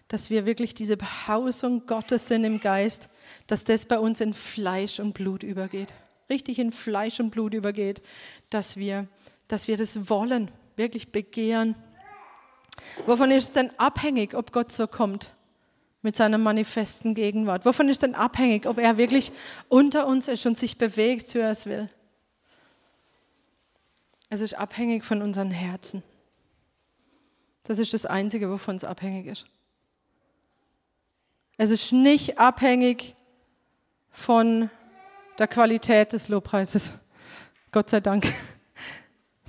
dass 0.07 0.29
wir 0.29 0.45
wirklich 0.45 0.73
diese 0.73 0.97
Behausung 0.97 1.85
Gottes 1.85 2.27
sind 2.27 2.43
im 2.43 2.59
Geist, 2.59 3.09
dass 3.47 3.63
das 3.63 3.85
bei 3.85 3.97
uns 3.97 4.21
in 4.21 4.33
Fleisch 4.33 4.99
und 4.99 5.13
Blut 5.13 5.43
übergeht. 5.43 5.93
Richtig 6.29 6.59
in 6.59 6.71
Fleisch 6.71 7.19
und 7.19 7.31
Blut 7.31 7.53
übergeht, 7.53 8.01
dass 8.49 8.77
wir 8.77 9.07
dass 9.51 9.67
wir 9.67 9.77
das 9.77 10.09
wollen, 10.09 10.49
wirklich 10.75 11.11
begehren. 11.11 11.75
Wovon 13.05 13.31
ist 13.31 13.49
es 13.49 13.53
denn 13.53 13.71
abhängig, 13.77 14.33
ob 14.33 14.51
Gott 14.51 14.71
so 14.71 14.87
kommt 14.87 15.35
mit 16.01 16.15
seiner 16.15 16.37
manifesten 16.37 17.13
Gegenwart? 17.13 17.65
Wovon 17.65 17.89
ist 17.89 18.03
denn 18.03 18.15
abhängig, 18.15 18.65
ob 18.65 18.77
er 18.77 18.97
wirklich 18.97 19.31
unter 19.67 20.07
uns 20.07 20.27
ist 20.27 20.45
und 20.45 20.57
sich 20.57 20.77
bewegt, 20.77 21.27
so 21.27 21.39
er 21.39 21.51
es 21.51 21.65
will? 21.65 21.89
Es 24.29 24.39
ist 24.39 24.53
abhängig 24.53 25.03
von 25.03 25.21
unseren 25.21 25.51
Herzen. 25.51 26.03
Das 27.63 27.77
ist 27.79 27.93
das 27.93 28.05
Einzige, 28.05 28.49
wovon 28.49 28.77
es 28.77 28.83
abhängig 28.83 29.27
ist. 29.27 29.45
Es 31.57 31.69
ist 31.69 31.91
nicht 31.91 32.39
abhängig 32.39 33.15
von 34.09 34.69
der 35.37 35.47
Qualität 35.47 36.13
des 36.13 36.29
Lobpreises. 36.29 36.93
Gott 37.71 37.89
sei 37.89 37.99
Dank. 37.99 38.33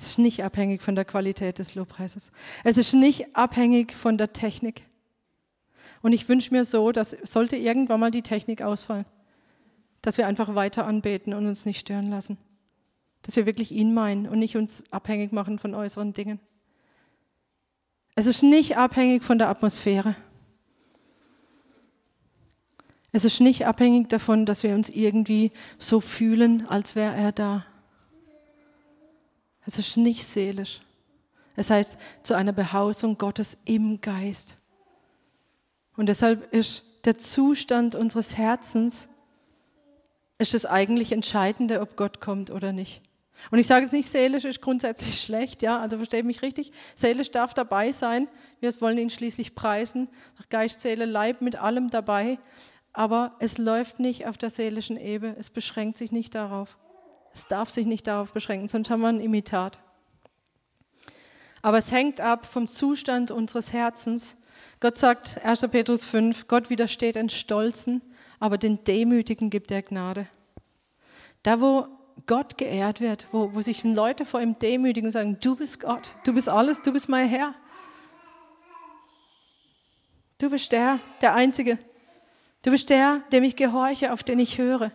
Es 0.03 0.09
ist 0.11 0.19
nicht 0.19 0.43
abhängig 0.43 0.83
von 0.83 0.97
der 0.97 1.05
Qualität 1.05 1.61
des 1.61 1.77
Lobpreises. 1.77 2.33
Es 2.65 2.77
ist 2.77 2.93
nicht 2.93 3.37
abhängig 3.37 3.95
von 3.95 4.19
der 4.19 4.33
Technik. 4.33 4.89
Und 6.03 6.13
ich 6.13 6.29
wünsche 6.29 6.53
mir 6.53 6.65
so, 6.65 6.91
dass 6.91 7.17
sollte 7.23 7.57
irgendwann 7.57 8.01
mal 8.01 8.11
die 8.11 8.23
Technik 8.23 8.63
ausfallen, 8.63 9.07
dass 10.03 10.19
wir 10.19 10.27
einfach 10.27 10.57
weiter 10.57 10.87
anbeten 10.87 11.33
und 11.35 11.47
uns 11.47 11.65
nicht 11.67 11.79
stören 11.79 12.07
lassen. 12.07 12.37
Dass 13.23 13.37
wir 13.37 13.47
wirklich 13.47 13.71
ihn 13.71 13.95
meinen 13.95 14.27
und 14.27 14.41
nicht 14.41 14.57
uns 14.57 14.83
abhängig 14.91 15.31
machen 15.31 15.61
von 15.61 15.73
äußeren 15.73 16.13
Dingen. 16.13 16.41
Es 18.17 18.27
ist 18.27 18.43
nicht 18.43 18.77
abhängig 18.77 19.23
von 19.23 19.39
der 19.39 19.49
Atmosphäre. 19.49 20.17
Es 23.13 23.25
ist 23.25 23.41
nicht 23.41 23.67
abhängig 23.67 24.09
davon, 24.09 24.47
dass 24.47 24.65
wir 24.65 24.75
uns 24.75 24.91
irgendwie 24.91 25.53
so 25.79 26.01
fühlen, 26.01 26.67
als 26.67 26.97
wäre 26.97 27.15
er 27.15 27.31
da. 27.31 27.67
Es 29.67 29.79
ist 29.79 29.97
nicht 29.97 30.25
seelisch. 30.25 30.81
Es 31.57 31.71
heißt 31.71 31.99
zu 32.23 32.35
einer 32.35 32.53
Behausung 32.53 33.19
Gottes 33.19 33.59
im 33.65 34.01
Geist. 34.01 34.57
Und 35.97 36.07
deshalb 36.07 36.53
ist 36.53 36.85
der 37.05 37.19
Zustand 37.19 37.95
unseres 37.95 38.37
Herzens 38.37 39.09
ist 40.39 40.55
das 40.55 40.67
eigentlich 40.67 41.13
Entscheidende, 41.13 41.81
ob 41.81 41.97
Gott 41.97 42.21
kommt 42.21 42.51
oder 42.51 42.73
nicht. 42.73 43.03
Und 43.51 43.59
ich 43.59 43.67
sage 43.67 43.83
jetzt 43.83 43.93
nicht, 43.93 44.09
seelisch 44.09 44.45
ist 44.45 44.61
grundsätzlich 44.61 45.21
schlecht, 45.23 45.63
ja, 45.63 45.81
also 45.81 45.97
versteht 45.97 46.25
mich 46.25 46.43
richtig. 46.43 46.73
Seelisch 46.95 47.31
darf 47.31 47.55
dabei 47.55 47.93
sein. 47.93 48.29
Wir 48.61 48.73
wollen 48.81 48.99
ihn 48.99 49.11
schließlich 49.11 49.55
preisen. 49.55 50.09
Geist, 50.49 50.81
Seele, 50.81 51.05
Leib 51.05 51.41
mit 51.41 51.57
allem 51.57 51.91
dabei. 51.91 52.39
Aber 52.93 53.37
es 53.39 53.59
läuft 53.59 54.01
nicht 54.01 54.27
auf 54.27 54.37
der 54.37 54.51
seelischen 54.51 54.97
Ebene. 54.97 55.37
Es 55.39 55.51
beschränkt 55.51 55.99
sich 55.99 56.13
nicht 56.13 56.35
darauf. 56.35 56.77
Es 57.35 57.47
darf 57.47 57.71
sich 57.71 57.87
nicht 57.87 58.07
darauf 58.07 58.33
beschränken, 58.33 58.69
sonst 58.69 58.91
haben 58.91 59.01
wir 59.01 59.09
ein 59.09 59.21
Imitat. 59.21 59.79
Aber 61.63 61.79
es 61.79 61.93
hängt 61.93 62.21
ab 62.21 62.45
vom 62.45 62.69
Zustand 62.69 63.31
unseres 63.31 63.73
Herzens. 63.73 64.43
Gott 64.81 64.99
sagt, 64.99 65.43
1. 65.45 65.61
Petrus 65.71 66.05
5, 66.05 66.49
Gott 66.49 66.69
widersteht 66.69 67.15
den 67.15 67.31
Stolzen, 67.31 68.03
aber 68.41 68.59
den 68.59 68.83
Demütigen 68.85 69.49
gibt 69.49 69.71
er 69.71 69.83
Gnade. 69.83 70.27
Da, 71.43 71.61
wo 71.61 71.87
Gott 72.27 72.59
geehrt 72.59 73.01
wird, 73.01 73.27
wo, 73.33 73.55
wo 73.55 73.61
sich 73.61 73.85
Leute 73.85 74.27
vor 74.27 74.41
ihm 74.41 74.59
demütigen 74.59 75.07
und 75.07 75.13
sagen, 75.13 75.39
du 75.41 75.57
bist 75.57 75.81
Gott, 75.81 76.17
du 76.25 76.35
bist 76.35 76.49
alles, 76.49 76.83
du 76.83 76.93
bist 76.93 77.09
mein 77.09 77.29
Herr. 77.29 77.55
Du 80.39 80.51
bist 80.51 80.73
der, 80.73 80.99
der 81.21 81.35
Einzige. 81.35 81.79
Du 82.63 82.71
bist 82.73 82.91
der, 82.91 83.23
dem 83.33 83.45
ich 83.45 83.57
gehorche, 83.57 84.13
auf 84.13 84.23
den 84.23 84.41
ich 84.41 84.59
höre 84.59 84.91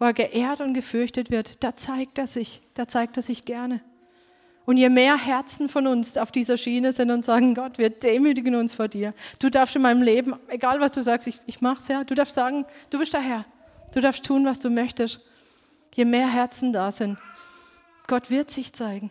wo 0.00 0.06
er 0.06 0.14
geehrt 0.14 0.62
und 0.62 0.72
gefürchtet 0.72 1.30
wird, 1.30 1.62
da 1.62 1.76
zeigt 1.76 2.18
er 2.18 2.26
sich, 2.26 2.62
da 2.74 2.88
zeigt 2.88 3.18
er 3.18 3.22
sich 3.22 3.44
gerne. 3.44 3.82
Und 4.64 4.78
je 4.78 4.88
mehr 4.88 5.16
Herzen 5.18 5.68
von 5.68 5.86
uns 5.86 6.16
auf 6.16 6.32
dieser 6.32 6.56
Schiene 6.56 6.92
sind 6.92 7.10
und 7.10 7.24
sagen, 7.24 7.54
Gott, 7.54 7.76
wir 7.76 7.90
demütigen 7.90 8.54
uns 8.54 8.72
vor 8.72 8.88
dir. 8.88 9.14
Du 9.40 9.50
darfst 9.50 9.76
in 9.76 9.82
meinem 9.82 10.02
Leben, 10.02 10.34
egal 10.48 10.80
was 10.80 10.92
du 10.92 11.02
sagst, 11.02 11.26
ich, 11.26 11.38
ich 11.46 11.60
mach's 11.60 11.88
ja, 11.88 12.02
du 12.04 12.14
darfst 12.14 12.34
sagen, 12.34 12.64
du 12.88 12.98
bist 12.98 13.12
der 13.12 13.20
Herr. 13.20 13.44
Du 13.92 14.00
darfst 14.00 14.24
tun, 14.24 14.44
was 14.46 14.60
du 14.60 14.70
möchtest. 14.70 15.20
Je 15.94 16.04
mehr 16.04 16.28
Herzen 16.28 16.72
da 16.72 16.92
sind, 16.92 17.18
Gott 18.06 18.30
wird 18.30 18.50
sich 18.50 18.72
zeigen. 18.72 19.10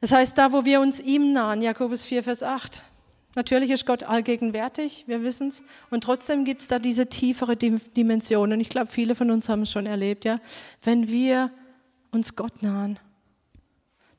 Das 0.00 0.12
heißt, 0.12 0.36
da, 0.38 0.52
wo 0.52 0.64
wir 0.64 0.80
uns 0.80 1.00
ihm 1.00 1.32
nahen, 1.32 1.62
Jakobus 1.62 2.04
4, 2.04 2.22
Vers 2.22 2.42
8, 2.42 2.82
Natürlich 3.34 3.70
ist 3.70 3.86
Gott 3.86 4.02
allgegenwärtig, 4.02 5.04
wir 5.06 5.22
wissen 5.22 5.48
es. 5.48 5.62
Und 5.90 6.04
trotzdem 6.04 6.44
gibt 6.44 6.60
es 6.60 6.68
da 6.68 6.78
diese 6.78 7.06
tiefere 7.06 7.56
Dimension. 7.56 8.52
Und 8.52 8.60
ich 8.60 8.68
glaube, 8.68 8.90
viele 8.90 9.14
von 9.14 9.30
uns 9.30 9.48
haben 9.48 9.62
es 9.62 9.70
schon 9.70 9.86
erlebt, 9.86 10.24
ja. 10.24 10.38
Wenn 10.82 11.08
wir 11.08 11.50
uns 12.10 12.36
Gott 12.36 12.62
nahen, 12.62 12.98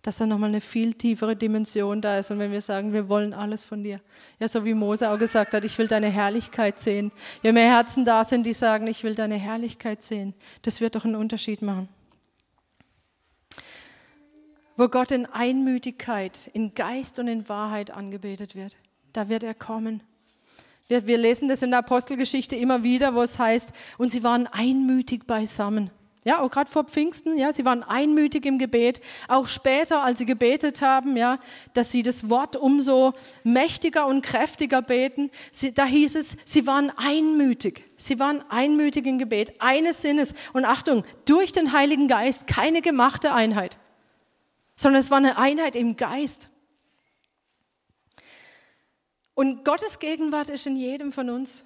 dass 0.01 0.17
da 0.17 0.25
nochmal 0.25 0.49
eine 0.49 0.61
viel 0.61 0.95
tiefere 0.95 1.35
Dimension 1.35 2.01
da 2.01 2.17
ist. 2.17 2.29
Und 2.31 2.39
wenn 2.39 2.51
wir 2.51 2.61
sagen, 2.61 2.91
wir 2.91 3.07
wollen 3.07 3.33
alles 3.33 3.63
von 3.63 3.83
dir. 3.83 4.01
Ja, 4.39 4.47
so 4.47 4.65
wie 4.65 4.73
Mose 4.73 5.09
auch 5.09 5.17
gesagt 5.17 5.53
hat, 5.53 5.63
ich 5.63 5.77
will 5.77 5.87
deine 5.87 6.09
Herrlichkeit 6.09 6.79
sehen. 6.79 7.11
Je 7.41 7.53
mehr 7.53 7.69
Herzen 7.69 8.03
da 8.03 8.25
sind, 8.25 8.45
die 8.45 8.53
sagen, 8.53 8.87
ich 8.87 9.03
will 9.03 9.15
deine 9.15 9.35
Herrlichkeit 9.35 10.03
sehen. 10.03 10.33
Das 10.63 10.81
wird 10.81 10.95
doch 10.95 11.05
einen 11.05 11.15
Unterschied 11.15 11.61
machen. 11.61 11.87
wo 14.75 14.87
Gott 14.87 15.11
in 15.11 15.25
Einmütigkeit, 15.25 16.49
in 16.53 16.73
Geist 16.73 17.19
und 17.19 17.27
in 17.27 17.47
Wahrheit 17.47 17.91
angebetet 17.91 18.55
wird. 18.55 18.75
Da 19.13 19.29
wird 19.29 19.43
er 19.43 19.53
kommen. 19.53 20.03
Wir, 20.87 21.07
wir 21.07 21.17
lesen 21.17 21.47
das 21.47 21.61
in 21.61 21.69
der 21.69 21.79
Apostelgeschichte 21.79 22.55
immer 22.55 22.83
wieder, 22.83 23.15
wo 23.15 23.21
es 23.21 23.39
heißt, 23.39 23.71
und 23.97 24.11
sie 24.11 24.23
waren 24.23 24.47
einmütig 24.47 25.25
beisammen. 25.25 25.91
Ja, 26.25 26.39
auch 26.39 26.49
gerade 26.49 26.71
vor 26.71 26.85
Pfingsten, 26.85 27.37
ja, 27.37 27.51
sie 27.51 27.65
waren 27.65 27.83
einmütig 27.83 28.45
im 28.45 28.57
Gebet. 28.57 29.01
Auch 29.27 29.47
später, 29.47 30.03
als 30.03 30.19
sie 30.19 30.25
gebetet 30.25 30.81
haben, 30.81 31.17
ja, 31.17 31.37
dass 31.73 31.91
sie 31.91 32.01
das 32.01 32.29
Wort 32.29 32.55
umso 32.55 33.13
mächtiger 33.43 34.07
und 34.07 34.21
kräftiger 34.21 34.81
beten. 34.81 35.31
Sie, 35.51 35.73
da 35.73 35.85
hieß 35.85 36.15
es, 36.15 36.37
sie 36.45 36.65
waren 36.65 36.91
einmütig. 36.95 37.83
Sie 37.97 38.19
waren 38.19 38.41
einmütig 38.49 39.05
im 39.05 39.19
Gebet, 39.19 39.53
eines 39.59 40.01
Sinnes. 40.01 40.33
Und 40.53 40.63
Achtung, 40.63 41.03
durch 41.25 41.51
den 41.51 41.73
Heiligen 41.73 42.07
Geist, 42.07 42.47
keine 42.47 42.81
gemachte 42.81 43.33
Einheit, 43.33 43.77
sondern 44.77 45.01
es 45.01 45.11
war 45.11 45.17
eine 45.17 45.37
Einheit 45.37 45.75
im 45.75 45.97
Geist. 45.97 46.49
Und 49.35 49.65
Gottes 49.65 49.99
Gegenwart 49.99 50.49
ist 50.49 50.67
in 50.67 50.75
jedem 50.75 51.11
von 51.11 51.29
uns, 51.29 51.65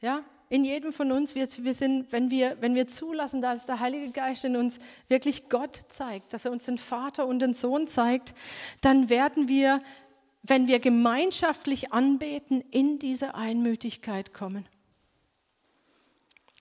ja, 0.00 0.22
in 0.48 0.64
jedem 0.64 0.92
von 0.92 1.10
uns, 1.10 1.34
wir, 1.34 1.46
wir 1.58 1.74
sind, 1.74 2.12
wenn 2.12 2.30
wir, 2.30 2.56
wenn 2.60 2.74
wir 2.74 2.86
zulassen, 2.86 3.42
dass 3.42 3.66
der 3.66 3.80
Heilige 3.80 4.10
Geist 4.10 4.44
in 4.44 4.56
uns 4.56 4.78
wirklich 5.08 5.48
Gott 5.48 5.86
zeigt, 5.88 6.32
dass 6.32 6.44
er 6.44 6.52
uns 6.52 6.66
den 6.66 6.78
Vater 6.78 7.26
und 7.26 7.40
den 7.40 7.52
Sohn 7.52 7.88
zeigt, 7.88 8.34
dann 8.80 9.08
werden 9.08 9.48
wir, 9.48 9.82
wenn 10.42 10.68
wir 10.68 10.78
gemeinschaftlich 10.78 11.92
anbeten, 11.92 12.62
in 12.70 13.00
diese 13.00 13.34
Einmütigkeit 13.34 14.32
kommen. 14.32 14.66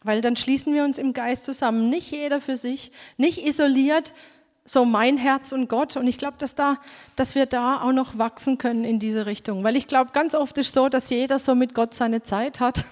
Weil 0.02 0.22
dann 0.22 0.36
schließen 0.36 0.74
wir 0.74 0.84
uns 0.84 0.98
im 0.98 1.14
Geist 1.14 1.44
zusammen, 1.44 1.90
nicht 1.90 2.12
jeder 2.12 2.42
für 2.42 2.58
sich, 2.58 2.92
nicht 3.18 3.46
isoliert, 3.46 4.14
so 4.66 4.84
mein 4.84 5.18
Herz 5.18 5.52
und 5.52 5.70
Gott. 5.70 5.96
Und 5.96 6.08
ich 6.08 6.18
glaube, 6.18 6.36
dass, 6.40 6.56
da, 6.56 6.78
dass 7.16 7.36
wir 7.36 7.46
da 7.46 7.82
auch 7.82 7.92
noch 7.92 8.18
wachsen 8.18 8.58
können 8.58 8.84
in 8.84 9.00
diese 9.00 9.26
Richtung. 9.26 9.64
Weil 9.64 9.76
ich 9.76 9.88
glaube, 9.88 10.12
ganz 10.12 10.36
oft 10.36 10.58
ist 10.58 10.74
so, 10.74 10.90
dass 10.90 11.10
jeder 11.10 11.40
so 11.40 11.56
mit 11.56 11.74
Gott 11.76 11.94
seine 11.94 12.24
Zeit 12.24 12.60
hat 12.60 12.84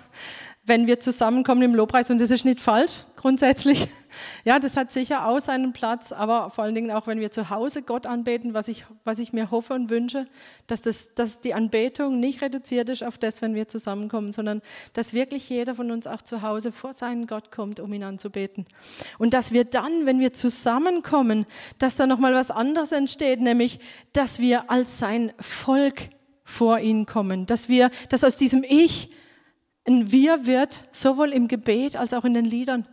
wenn 0.66 0.88
wir 0.88 1.00
zusammenkommen 1.00 1.62
im 1.62 1.76
Lobpreis. 1.76 2.10
Und 2.10 2.20
das 2.20 2.32
ist 2.32 2.46
nicht 2.46 2.62
falsch, 2.62 3.06
grundsätzlich. 3.16 3.88
Ja, 4.44 4.60
das 4.60 4.78
hat 4.78 4.92
sicher 4.92 5.28
auch 5.28 5.40
seinen 5.40 5.74
Platz, 5.74 6.12
aber 6.12 6.52
vor 6.52 6.64
allen 6.64 6.76
Dingen 6.76 6.92
auch, 6.92 7.08
wenn 7.08 7.20
wir 7.20 7.32
zu 7.32 7.50
Hause 7.50 7.82
Gott 7.82 8.06
anbeten, 8.06 8.54
was 8.54 8.68
ich, 8.68 8.86
was 9.04 9.18
ich 9.18 9.34
mir 9.34 9.50
hoffe 9.50 9.74
und 9.74 9.90
wünsche, 9.90 10.28
dass, 10.68 10.84
das, 10.84 11.16
dass 11.16 11.42
die 11.42 11.56
Anbetung 11.56 12.20
nicht 12.20 12.44
reduziert 12.44 12.90
ist 12.90 13.04
auf 13.04 13.18
das, 13.18 13.42
wenn 13.42 13.56
wir 13.56 13.68
zusammenkommen, 13.68 14.32
sondern 14.32 14.62
dass 14.94 15.14
wirklich 15.14 15.50
jeder 15.50 15.74
von 15.74 15.90
uns 15.90 16.06
auch 16.06 16.22
zu 16.22 16.44
Hause 16.44 16.72
vor 16.72 16.94
seinen 16.94 17.26
Gott 17.26 17.50
kommt, 17.50 17.80
um 17.80 17.92
ihn 17.92 18.04
anzubeten. 18.04 18.68
Und 19.18 19.34
dass 19.34 19.52
wir 19.52 19.66
dann, 19.66 20.06
wenn 20.06 20.20
wir 20.20 20.34
zusammenkommen, 20.34 21.48
dass 21.80 21.96
da 21.96 22.06
nochmal 22.06 22.36
was 22.36 22.52
anderes 22.52 22.92
entsteht, 22.92 23.42
nämlich, 23.42 23.80
dass 24.12 24.38
wir 24.38 24.70
als 24.70 25.00
sein 25.00 25.34
Volk 25.40 26.10
vor 26.44 26.78
ihn 26.78 27.08
kommen, 27.08 27.48
dass 27.48 27.68
wir, 27.68 27.90
dass 28.10 28.24
aus 28.24 28.38
diesem 28.38 28.64
Ich 28.64 29.10
ein 29.88 30.12
Wir 30.12 30.46
wird, 30.46 30.84
sowohl 30.92 31.32
im 31.32 31.48
Gebet 31.48 31.96
als 31.96 32.14
auch 32.14 32.26
in 32.26 32.34
den 32.34 32.46
Liedern. 32.46 32.88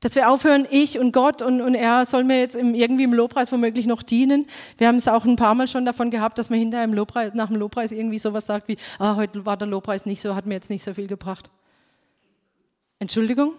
Dass 0.00 0.14
wir 0.14 0.28
aufhören, 0.28 0.66
ich 0.70 0.98
und 0.98 1.12
Gott 1.12 1.40
und, 1.40 1.62
und 1.62 1.74
er 1.74 2.04
soll 2.04 2.24
mir 2.24 2.38
jetzt 2.38 2.56
im, 2.56 2.74
irgendwie 2.74 3.04
im 3.04 3.14
Lobpreis 3.14 3.50
womöglich 3.50 3.86
noch 3.86 4.02
dienen. 4.02 4.46
Wir 4.76 4.86
haben 4.86 4.96
es 4.96 5.08
auch 5.08 5.24
ein 5.24 5.36
paar 5.36 5.54
Mal 5.54 5.66
schon 5.66 5.86
davon 5.86 6.10
gehabt, 6.10 6.36
dass 6.36 6.50
man 6.50 6.58
hinterher 6.58 6.84
im 6.84 6.92
Lobpreis, 6.92 7.32
nach 7.34 7.48
dem 7.48 7.56
Lobpreis 7.56 7.90
irgendwie 7.90 8.18
sowas 8.18 8.46
sagt 8.46 8.68
wie, 8.68 8.76
ah, 8.98 9.16
heute 9.16 9.46
war 9.46 9.56
der 9.56 9.66
Lobpreis 9.66 10.04
nicht 10.04 10.20
so, 10.20 10.34
hat 10.34 10.44
mir 10.46 10.54
jetzt 10.54 10.68
nicht 10.68 10.84
so 10.84 10.92
viel 10.92 11.06
gebracht. 11.06 11.50
Entschuldigung? 12.98 13.54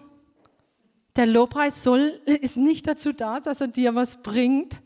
Der 1.16 1.26
Lobpreis 1.26 1.82
soll, 1.82 2.20
ist 2.26 2.56
nicht 2.56 2.86
dazu 2.86 3.12
da, 3.12 3.40
dass 3.40 3.60
er 3.60 3.68
dir 3.68 3.94
was 3.94 4.22
bringt, 4.22 4.80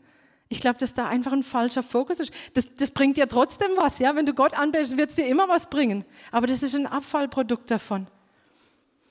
ich 0.51 0.59
glaube, 0.59 0.77
dass 0.79 0.93
da 0.93 1.07
einfach 1.07 1.31
ein 1.31 1.43
falscher 1.43 1.81
Fokus 1.81 2.19
ist. 2.19 2.33
Das, 2.55 2.67
das 2.75 2.91
bringt 2.91 3.15
dir 3.15 3.29
trotzdem 3.29 3.69
was, 3.77 3.99
ja. 3.99 4.17
Wenn 4.17 4.25
du 4.25 4.33
Gott 4.33 4.53
anbetest, 4.53 4.97
wird 4.97 5.11
es 5.11 5.15
dir 5.15 5.25
immer 5.25 5.47
was 5.47 5.69
bringen. 5.69 6.03
Aber 6.29 6.45
das 6.45 6.61
ist 6.61 6.75
ein 6.75 6.87
Abfallprodukt 6.87 7.71
davon. 7.71 8.07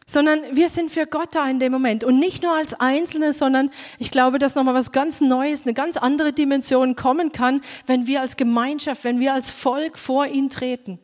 Sondern 0.05 0.41
wir 0.53 0.69
sind 0.69 0.93
für 0.93 1.07
Gott 1.07 1.35
da 1.35 1.49
in 1.49 1.59
dem 1.59 1.73
Moment. 1.73 2.05
Und 2.05 2.19
nicht 2.19 2.43
nur 2.43 2.53
als 2.53 2.79
Einzelne, 2.79 3.33
sondern 3.33 3.71
ich 3.99 4.11
glaube, 4.11 4.39
dass 4.39 4.55
nochmal 4.55 4.75
was 4.75 4.93
ganz 4.93 5.23
Neues, 5.23 5.63
eine 5.63 5.73
ganz 5.73 5.97
andere 5.97 6.35
Dimension 6.35 6.95
kommen 6.95 7.33
kann, 7.33 7.63
wenn 7.87 8.07
wir 8.07 8.21
als 8.21 8.37
Gemeinschaft, 8.37 9.03
wenn 9.05 9.19
wir 9.19 9.33
als 9.33 9.51
Volk 9.51 9.97
vor 9.97 10.27
ihn 10.27 10.51
treten. 10.51 10.99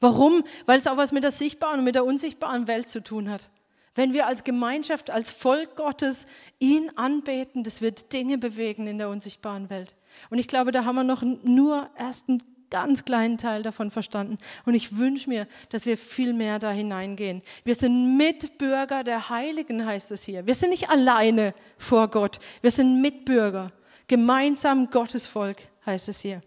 Warum? 0.00 0.42
Weil 0.64 0.80
es 0.80 0.88
auch 0.88 0.96
was 0.96 1.12
mit 1.12 1.22
der 1.22 1.30
sichtbaren 1.30 1.78
und 1.78 1.84
mit 1.84 1.94
der 1.94 2.04
unsichtbaren 2.04 2.66
Welt 2.66 2.88
zu 2.88 3.04
tun 3.04 3.30
hat. 3.30 3.50
Wenn 3.96 4.12
wir 4.12 4.26
als 4.26 4.44
Gemeinschaft, 4.44 5.10
als 5.10 5.32
Volk 5.32 5.74
Gottes 5.74 6.26
ihn 6.60 6.90
anbeten, 6.94 7.64
das 7.64 7.80
wird 7.80 8.12
Dinge 8.12 8.38
bewegen 8.38 8.86
in 8.86 8.98
der 8.98 9.08
unsichtbaren 9.08 9.68
Welt. 9.70 9.96
Und 10.30 10.38
ich 10.38 10.46
glaube, 10.46 10.70
da 10.70 10.84
haben 10.84 10.96
wir 10.96 11.04
noch 11.04 11.22
nur 11.22 11.90
erst 11.98 12.28
einen 12.28 12.42
ganz 12.70 13.04
kleinen 13.04 13.38
Teil 13.38 13.62
davon 13.62 13.90
verstanden. 13.90 14.38
Und 14.64 14.74
ich 14.74 14.98
wünsche 14.98 15.28
mir, 15.28 15.46
dass 15.70 15.86
wir 15.86 15.96
viel 15.96 16.32
mehr 16.32 16.58
da 16.58 16.70
hineingehen. 16.70 17.42
Wir 17.64 17.74
sind 17.74 18.16
Mitbürger 18.16 19.02
der 19.02 19.30
Heiligen, 19.30 19.86
heißt 19.86 20.10
es 20.12 20.24
hier. 20.24 20.46
Wir 20.46 20.54
sind 20.54 20.70
nicht 20.70 20.90
alleine 20.90 21.54
vor 21.78 22.08
Gott. 22.08 22.38
Wir 22.60 22.70
sind 22.70 23.00
Mitbürger. 23.00 23.72
Gemeinsam 24.08 24.90
Gottes 24.90 25.26
Volk, 25.26 25.58
heißt 25.84 26.08
es 26.08 26.20
hier. 26.20 26.42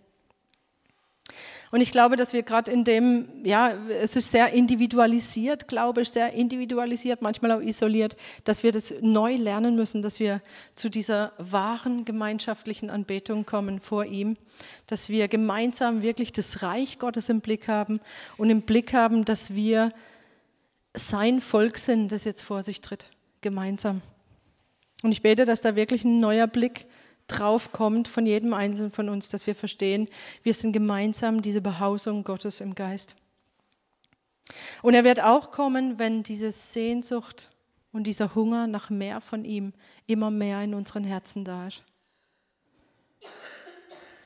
Und 1.71 1.81
ich 1.81 1.91
glaube, 1.91 2.15
dass 2.15 2.33
wir 2.33 2.41
gerade 2.41 2.71
in 2.71 2.83
dem, 2.83 3.27
ja, 3.43 3.73
es 4.01 4.15
ist 4.15 4.31
sehr 4.31 4.51
individualisiert, 4.53 5.67
glaube 5.67 6.01
ich, 6.01 6.09
sehr 6.09 6.33
individualisiert, 6.33 7.21
manchmal 7.21 7.51
auch 7.51 7.61
isoliert, 7.61 8.15
dass 8.43 8.63
wir 8.63 8.71
das 8.71 8.93
neu 9.01 9.35
lernen 9.35 9.75
müssen, 9.75 10.01
dass 10.01 10.19
wir 10.19 10.41
zu 10.73 10.89
dieser 10.89 11.31
wahren 11.37 12.05
gemeinschaftlichen 12.05 12.89
Anbetung 12.89 13.45
kommen 13.45 13.79
vor 13.79 14.05
ihm, 14.05 14.35
dass 14.87 15.09
wir 15.09 15.27
gemeinsam 15.27 16.01
wirklich 16.01 16.33
das 16.33 16.63
Reich 16.63 16.97
Gottes 16.97 17.29
im 17.29 17.41
Blick 17.41 17.67
haben 17.67 17.99
und 18.37 18.49
im 18.49 18.63
Blick 18.63 18.93
haben, 18.93 19.23
dass 19.25 19.53
wir 19.53 19.93
sein 20.95 21.39
Volk 21.39 21.77
sind, 21.77 22.11
das 22.11 22.25
jetzt 22.25 22.41
vor 22.41 22.63
sich 22.63 22.81
tritt, 22.81 23.05
gemeinsam. 23.41 24.01
Und 25.03 25.11
ich 25.11 25.21
bete, 25.21 25.45
dass 25.45 25.61
da 25.61 25.75
wirklich 25.75 26.03
ein 26.03 26.19
neuer 26.19 26.47
Blick 26.47 26.87
drauf 27.29 27.71
kommt 27.71 28.07
von 28.07 28.25
jedem 28.25 28.53
Einzelnen 28.53 28.91
von 28.91 29.09
uns, 29.09 29.29
dass 29.29 29.47
wir 29.47 29.55
verstehen, 29.55 30.09
wir 30.43 30.53
sind 30.53 30.73
gemeinsam 30.73 31.41
diese 31.41 31.61
Behausung 31.61 32.23
Gottes 32.23 32.61
im 32.61 32.75
Geist. 32.75 33.15
Und 34.81 34.93
er 34.93 35.03
wird 35.03 35.21
auch 35.21 35.51
kommen, 35.51 35.99
wenn 35.99 36.23
diese 36.23 36.51
Sehnsucht 36.51 37.49
und 37.91 38.05
dieser 38.05 38.35
Hunger 38.35 38.67
nach 38.67 38.89
mehr 38.89 39.21
von 39.21 39.45
ihm 39.45 39.73
immer 40.07 40.31
mehr 40.31 40.61
in 40.63 40.73
unseren 40.73 41.03
Herzen 41.03 41.45
da 41.45 41.67
ist. 41.67 41.83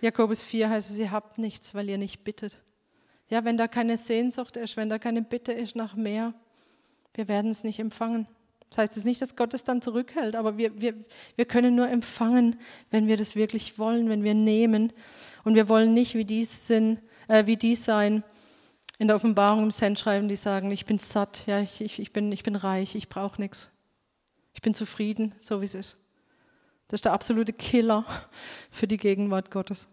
Jakobus 0.01 0.43
4 0.43 0.69
heißt 0.69 0.91
es, 0.91 0.97
ihr 0.97 1.11
habt 1.11 1.37
nichts, 1.37 1.73
weil 1.75 1.89
ihr 1.89 1.97
nicht 1.97 2.23
bittet. 2.23 2.61
Ja, 3.29 3.45
wenn 3.45 3.57
da 3.57 3.67
keine 3.67 3.97
Sehnsucht 3.97 4.57
ist, 4.57 4.75
wenn 4.75 4.89
da 4.89 4.99
keine 4.99 5.21
Bitte 5.21 5.53
ist 5.53 5.75
nach 5.75 5.95
mehr, 5.95 6.33
wir 7.13 7.27
werden 7.27 7.51
es 7.51 7.63
nicht 7.63 7.79
empfangen. 7.79 8.27
Das 8.73 8.79
heißt 8.79 8.97
es 8.97 9.05
nicht, 9.05 9.21
dass 9.21 9.35
Gott 9.35 9.53
es 9.53 9.63
dann 9.63 9.83
zurückhält, 9.83 10.35
aber 10.35 10.57
wir, 10.57 10.81
wir, 10.81 10.95
wir 11.35 11.45
können 11.45 11.75
nur 11.75 11.87
empfangen, 11.89 12.59
wenn 12.89 13.05
wir 13.05 13.17
das 13.17 13.35
wirklich 13.35 13.77
wollen, 13.77 14.09
wenn 14.09 14.23
wir 14.23 14.33
nehmen. 14.33 14.91
Und 15.43 15.53
wir 15.53 15.69
wollen 15.69 15.93
nicht 15.93 16.15
wie 16.15 16.25
dies, 16.25 16.65
sind, 16.65 16.99
äh, 17.27 17.45
wie 17.45 17.55
dies 17.55 17.85
sein, 17.85 18.23
in 18.97 19.05
der 19.05 19.15
Offenbarung 19.15 19.61
im 19.61 19.69
Sendschreiben, 19.69 20.27
die 20.27 20.35
sagen, 20.35 20.71
ich 20.71 20.87
bin 20.87 20.97
satt, 20.97 21.45
ja, 21.45 21.59
ich, 21.59 21.81
ich, 21.81 21.99
ich, 21.99 22.11
bin, 22.11 22.31
ich 22.31 22.41
bin 22.41 22.55
reich, 22.55 22.95
ich 22.95 23.09
brauche 23.09 23.39
nichts. 23.39 23.69
Ich 24.55 24.63
bin 24.63 24.73
zufrieden, 24.73 25.35
so 25.37 25.61
wie 25.61 25.65
es 25.65 25.75
ist. 25.75 25.97
Das 26.87 26.97
ist 26.97 27.05
der 27.05 27.13
absolute 27.13 27.53
Killer 27.53 28.03
für 28.71 28.87
die 28.87 28.97
Gegenwart 28.97 29.51
Gottes. 29.51 29.87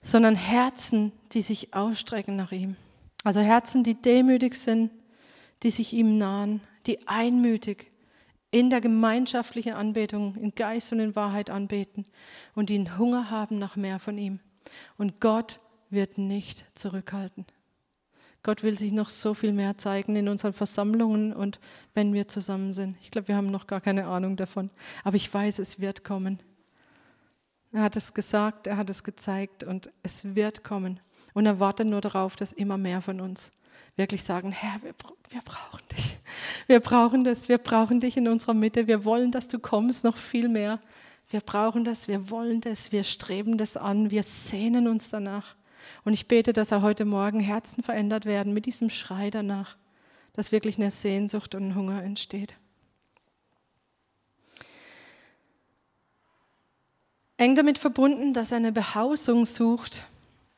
Sondern 0.00 0.36
Herzen, 0.36 1.10
die 1.32 1.42
sich 1.42 1.74
ausstrecken 1.74 2.36
nach 2.36 2.52
ihm. 2.52 2.76
Also 3.24 3.40
Herzen, 3.40 3.82
die 3.82 4.00
demütig 4.00 4.54
sind, 4.54 4.92
die 5.62 5.70
sich 5.70 5.92
ihm 5.92 6.18
nahen, 6.18 6.60
die 6.86 7.06
einmütig 7.06 7.92
in 8.50 8.68
der 8.68 8.80
gemeinschaftlichen 8.80 9.72
Anbetung, 9.72 10.36
in 10.36 10.54
Geist 10.54 10.92
und 10.92 11.00
in 11.00 11.16
Wahrheit 11.16 11.50
anbeten 11.50 12.06
und 12.54 12.68
die 12.68 12.74
einen 12.74 12.98
Hunger 12.98 13.30
haben 13.30 13.58
nach 13.58 13.76
mehr 13.76 13.98
von 13.98 14.18
ihm. 14.18 14.40
Und 14.98 15.20
Gott 15.20 15.60
wird 15.90 16.18
nicht 16.18 16.66
zurückhalten. 16.78 17.46
Gott 18.42 18.62
will 18.62 18.76
sich 18.76 18.92
noch 18.92 19.08
so 19.08 19.34
viel 19.34 19.52
mehr 19.52 19.78
zeigen 19.78 20.16
in 20.16 20.28
unseren 20.28 20.52
Versammlungen 20.52 21.32
und 21.32 21.60
wenn 21.94 22.12
wir 22.12 22.26
zusammen 22.26 22.72
sind. 22.72 22.96
Ich 23.00 23.10
glaube, 23.10 23.28
wir 23.28 23.36
haben 23.36 23.50
noch 23.50 23.68
gar 23.68 23.80
keine 23.80 24.06
Ahnung 24.06 24.36
davon. 24.36 24.70
Aber 25.04 25.16
ich 25.16 25.32
weiß, 25.32 25.60
es 25.60 25.78
wird 25.78 26.02
kommen. 26.02 26.40
Er 27.70 27.82
hat 27.82 27.96
es 27.96 28.14
gesagt, 28.14 28.66
er 28.66 28.76
hat 28.76 28.90
es 28.90 29.04
gezeigt 29.04 29.62
und 29.62 29.90
es 30.02 30.34
wird 30.34 30.64
kommen. 30.64 30.98
Und 31.34 31.46
er 31.46 31.60
wartet 31.60 31.86
nur 31.86 32.00
darauf, 32.00 32.34
dass 32.34 32.52
immer 32.52 32.76
mehr 32.76 33.00
von 33.00 33.20
uns 33.20 33.52
wirklich 33.96 34.22
sagen, 34.22 34.52
Herr, 34.52 34.82
wir, 34.82 34.94
wir 35.30 35.40
brauchen 35.42 35.82
dich. 35.96 36.18
Wir 36.66 36.80
brauchen 36.80 37.24
das, 37.24 37.48
wir 37.48 37.58
brauchen 37.58 38.00
dich 38.00 38.16
in 38.16 38.28
unserer 38.28 38.54
Mitte. 38.54 38.86
Wir 38.86 39.04
wollen, 39.04 39.32
dass 39.32 39.48
du 39.48 39.58
kommst, 39.58 40.04
noch 40.04 40.16
viel 40.16 40.48
mehr. 40.48 40.80
Wir 41.30 41.40
brauchen 41.40 41.84
das, 41.84 42.08
wir 42.08 42.30
wollen 42.30 42.60
das, 42.60 42.92
wir 42.92 43.04
streben 43.04 43.58
das 43.58 43.76
an, 43.76 44.10
wir 44.10 44.22
sehnen 44.22 44.86
uns 44.86 45.08
danach. 45.08 45.56
Und 46.04 46.12
ich 46.12 46.28
bete, 46.28 46.52
dass 46.52 46.72
auch 46.72 46.82
heute 46.82 47.04
Morgen 47.04 47.40
Herzen 47.40 47.82
verändert 47.82 48.26
werden 48.26 48.52
mit 48.52 48.66
diesem 48.66 48.90
Schrei 48.90 49.30
danach, 49.30 49.76
dass 50.32 50.52
wirklich 50.52 50.78
eine 50.78 50.90
Sehnsucht 50.90 51.54
und 51.54 51.68
ein 51.68 51.74
Hunger 51.74 52.02
entsteht. 52.02 52.54
eng 57.42 57.56
damit 57.56 57.78
verbunden, 57.78 58.32
dass 58.32 58.52
er 58.52 58.58
eine 58.58 58.72
Behausung 58.72 59.46
sucht, 59.46 60.04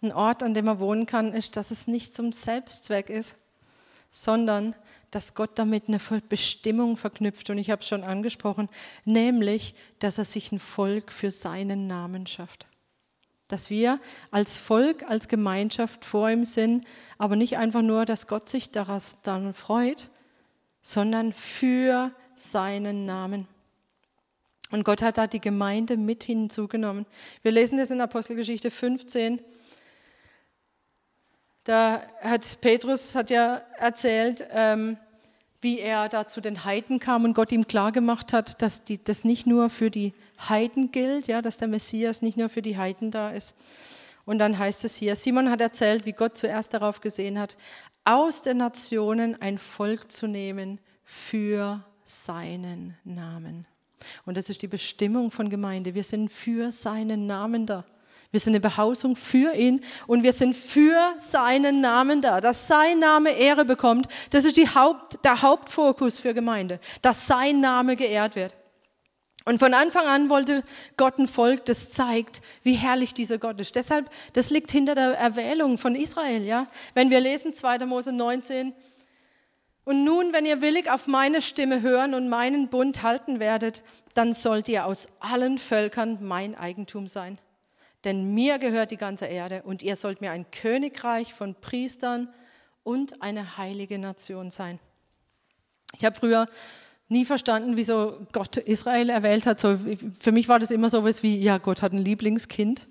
ein 0.04 0.12
Ort, 0.12 0.42
an 0.42 0.54
dem 0.54 0.68
er 0.68 0.78
wohnen 0.78 1.06
kann, 1.06 1.32
ist, 1.32 1.56
dass 1.56 1.70
es 1.70 1.88
nicht 1.88 2.14
zum 2.14 2.32
Selbstzweck 2.32 3.10
ist, 3.10 3.36
sondern 4.10 4.76
dass 5.10 5.34
Gott 5.34 5.50
damit 5.58 5.84
eine 5.88 6.00
Bestimmung 6.28 6.96
verknüpft. 6.96 7.48
Und 7.50 7.58
ich 7.58 7.70
habe 7.70 7.80
es 7.80 7.88
schon 7.88 8.02
angesprochen, 8.02 8.68
nämlich, 9.04 9.74
dass 9.98 10.18
er 10.18 10.24
sich 10.24 10.52
ein 10.52 10.58
Volk 10.58 11.12
für 11.12 11.30
seinen 11.30 11.86
Namen 11.86 12.26
schafft. 12.26 12.66
Dass 13.48 13.70
wir 13.70 14.00
als 14.30 14.58
Volk, 14.58 15.04
als 15.04 15.28
Gemeinschaft 15.28 16.04
vor 16.04 16.30
ihm 16.30 16.44
sind, 16.44 16.84
aber 17.18 17.36
nicht 17.36 17.56
einfach 17.58 17.82
nur, 17.82 18.06
dass 18.06 18.26
Gott 18.26 18.48
sich 18.48 18.70
daran 18.70 19.54
freut, 19.54 20.10
sondern 20.82 21.32
für 21.32 22.10
seinen 22.34 23.06
Namen. 23.06 23.46
Und 24.70 24.84
Gott 24.84 25.02
hat 25.02 25.18
da 25.18 25.28
die 25.28 25.40
Gemeinde 25.40 25.96
mit 25.96 26.24
hinzugenommen. 26.24 27.06
Wir 27.42 27.52
lesen 27.52 27.78
das 27.78 27.92
in 27.92 28.00
Apostelgeschichte 28.00 28.72
15. 28.72 29.40
Da 31.64 32.02
hat 32.20 32.60
Petrus 32.60 33.14
hat 33.14 33.30
ja 33.30 33.62
erzählt, 33.78 34.46
ähm, 34.50 34.98
wie 35.62 35.78
er 35.78 36.10
da 36.10 36.26
zu 36.26 36.42
den 36.42 36.66
Heiden 36.66 37.00
kam 37.00 37.24
und 37.24 37.32
Gott 37.32 37.50
ihm 37.50 37.66
klargemacht 37.66 38.34
hat, 38.34 38.60
dass 38.60 38.84
die, 38.84 39.02
das 39.02 39.24
nicht 39.24 39.46
nur 39.46 39.70
für 39.70 39.90
die 39.90 40.12
Heiden 40.48 40.92
gilt, 40.92 41.26
ja, 41.26 41.40
dass 41.40 41.56
der 41.56 41.68
Messias 41.68 42.20
nicht 42.20 42.36
nur 42.36 42.50
für 42.50 42.60
die 42.60 42.76
Heiden 42.76 43.10
da 43.10 43.30
ist. 43.30 43.56
Und 44.26 44.38
dann 44.38 44.58
heißt 44.58 44.84
es 44.84 44.96
hier, 44.96 45.16
Simon 45.16 45.50
hat 45.50 45.62
erzählt, 45.62 46.04
wie 46.04 46.12
Gott 46.12 46.36
zuerst 46.36 46.74
darauf 46.74 47.00
gesehen 47.00 47.38
hat, 47.38 47.56
aus 48.04 48.42
den 48.42 48.58
Nationen 48.58 49.40
ein 49.40 49.56
Volk 49.56 50.12
zu 50.12 50.26
nehmen 50.26 50.80
für 51.04 51.82
seinen 52.04 52.96
Namen. 53.04 53.66
Und 54.26 54.36
das 54.36 54.50
ist 54.50 54.60
die 54.60 54.68
Bestimmung 54.68 55.30
von 55.30 55.48
Gemeinde. 55.48 55.94
Wir 55.94 56.04
sind 56.04 56.30
für 56.30 56.72
seinen 56.72 57.26
Namen 57.26 57.64
da. 57.64 57.84
Wir 58.34 58.40
sind 58.40 58.54
eine 58.54 58.60
Behausung 58.60 59.14
für 59.14 59.54
ihn 59.54 59.84
und 60.08 60.24
wir 60.24 60.32
sind 60.32 60.56
für 60.56 61.14
seinen 61.18 61.80
Namen 61.80 62.20
da, 62.20 62.40
dass 62.40 62.66
sein 62.66 62.98
Name 62.98 63.30
Ehre 63.30 63.64
bekommt. 63.64 64.08
Das 64.30 64.44
ist 64.44 64.58
Haupt, 64.74 65.24
der 65.24 65.40
Hauptfokus 65.40 66.18
für 66.18 66.34
Gemeinde, 66.34 66.80
dass 67.00 67.28
sein 67.28 67.60
Name 67.60 67.94
geehrt 67.94 68.34
wird. 68.34 68.52
Und 69.44 69.60
von 69.60 69.72
Anfang 69.72 70.06
an 70.06 70.30
wollte 70.30 70.64
Gott 70.96 71.16
ein 71.16 71.28
Volk, 71.28 71.64
das 71.66 71.90
zeigt, 71.90 72.42
wie 72.64 72.72
herrlich 72.72 73.14
dieser 73.14 73.38
Gott 73.38 73.60
ist. 73.60 73.76
Deshalb, 73.76 74.10
das 74.32 74.50
liegt 74.50 74.72
hinter 74.72 74.96
der 74.96 75.16
Erwählung 75.16 75.78
von 75.78 75.94
Israel, 75.94 76.42
ja. 76.42 76.66
Wenn 76.92 77.10
wir 77.10 77.20
lesen 77.20 77.52
2. 77.52 77.86
Mose 77.86 78.10
19, 78.10 78.74
und 79.84 80.02
nun, 80.02 80.32
wenn 80.32 80.44
ihr 80.44 80.60
willig 80.60 80.90
auf 80.90 81.06
meine 81.06 81.40
Stimme 81.40 81.82
hören 81.82 82.14
und 82.14 82.28
meinen 82.28 82.66
Bund 82.66 83.04
halten 83.04 83.38
werdet, 83.38 83.84
dann 84.14 84.34
sollt 84.34 84.68
ihr 84.68 84.86
aus 84.86 85.06
allen 85.20 85.58
Völkern 85.58 86.18
mein 86.20 86.56
Eigentum 86.56 87.06
sein 87.06 87.38
denn 88.04 88.34
mir 88.34 88.58
gehört 88.58 88.90
die 88.90 88.96
ganze 88.96 89.26
Erde 89.26 89.62
und 89.62 89.82
ihr 89.82 89.96
sollt 89.96 90.20
mir 90.20 90.30
ein 90.30 90.50
Königreich 90.50 91.32
von 91.32 91.54
Priestern 91.54 92.28
und 92.82 93.22
eine 93.22 93.56
heilige 93.56 93.98
Nation 93.98 94.50
sein. 94.50 94.78
Ich 95.96 96.04
habe 96.04 96.16
früher 96.16 96.48
nie 97.08 97.24
verstanden, 97.24 97.76
wieso 97.76 98.26
Gott 98.32 98.56
Israel 98.56 99.10
erwählt 99.10 99.46
hat. 99.46 99.60
So, 99.60 99.78
für 100.18 100.32
mich 100.32 100.48
war 100.48 100.58
das 100.58 100.70
immer 100.70 100.90
so 100.90 101.04
was 101.04 101.22
wie, 101.22 101.38
ja, 101.38 101.58
Gott 101.58 101.82
hat 101.82 101.92
ein 101.92 101.98
Lieblingskind. 101.98 102.86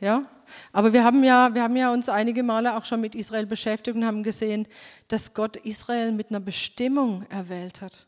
Ja, 0.00 0.24
aber 0.72 0.92
wir 0.92 1.04
haben 1.04 1.22
ja, 1.22 1.54
wir 1.54 1.62
haben 1.62 1.76
ja 1.76 1.92
uns 1.92 2.08
einige 2.08 2.42
Male 2.42 2.76
auch 2.76 2.84
schon 2.84 3.00
mit 3.00 3.14
Israel 3.14 3.46
beschäftigt 3.46 3.96
und 3.96 4.04
haben 4.04 4.24
gesehen, 4.24 4.66
dass 5.08 5.32
Gott 5.32 5.56
Israel 5.56 6.12
mit 6.12 6.30
einer 6.30 6.40
Bestimmung 6.40 7.24
erwählt 7.30 7.80
hat 7.82 8.06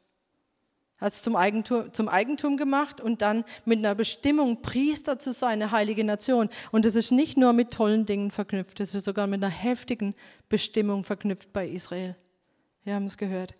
hat 1.05 1.13
es 1.13 1.21
zum 1.21 1.37
Eigentum, 1.37 1.93
zum 1.93 2.09
Eigentum 2.09 2.57
gemacht 2.57 2.99
und 2.99 3.21
dann 3.21 3.45
mit 3.67 3.79
einer 3.79 3.95
Bestimmung, 3.95 4.63
Priester 4.63 5.19
zu 5.19 5.35
sein, 5.35 5.61
eine 5.61 5.71
heilige 5.71 6.03
Nation. 6.03 6.49
Und 6.73 6.87
das 6.87 6.95
ist 6.95 7.11
nicht 7.11 7.37
nur 7.37 7.53
mit 7.53 7.71
tollen 7.71 8.07
Dingen 8.07 8.31
verknüpft, 8.31 8.81
das 8.81 8.95
ist 8.95 9.05
sogar 9.05 9.27
mit 9.27 9.45
einer 9.45 9.53
heftigen 9.53 10.15
Bestimmung 10.49 11.05
verknüpft 11.05 11.53
bei 11.53 11.69
Israel. 11.69 12.17
Wir 12.85 12.95
haben 12.95 13.05
es 13.05 13.19
gehört. 13.19 13.55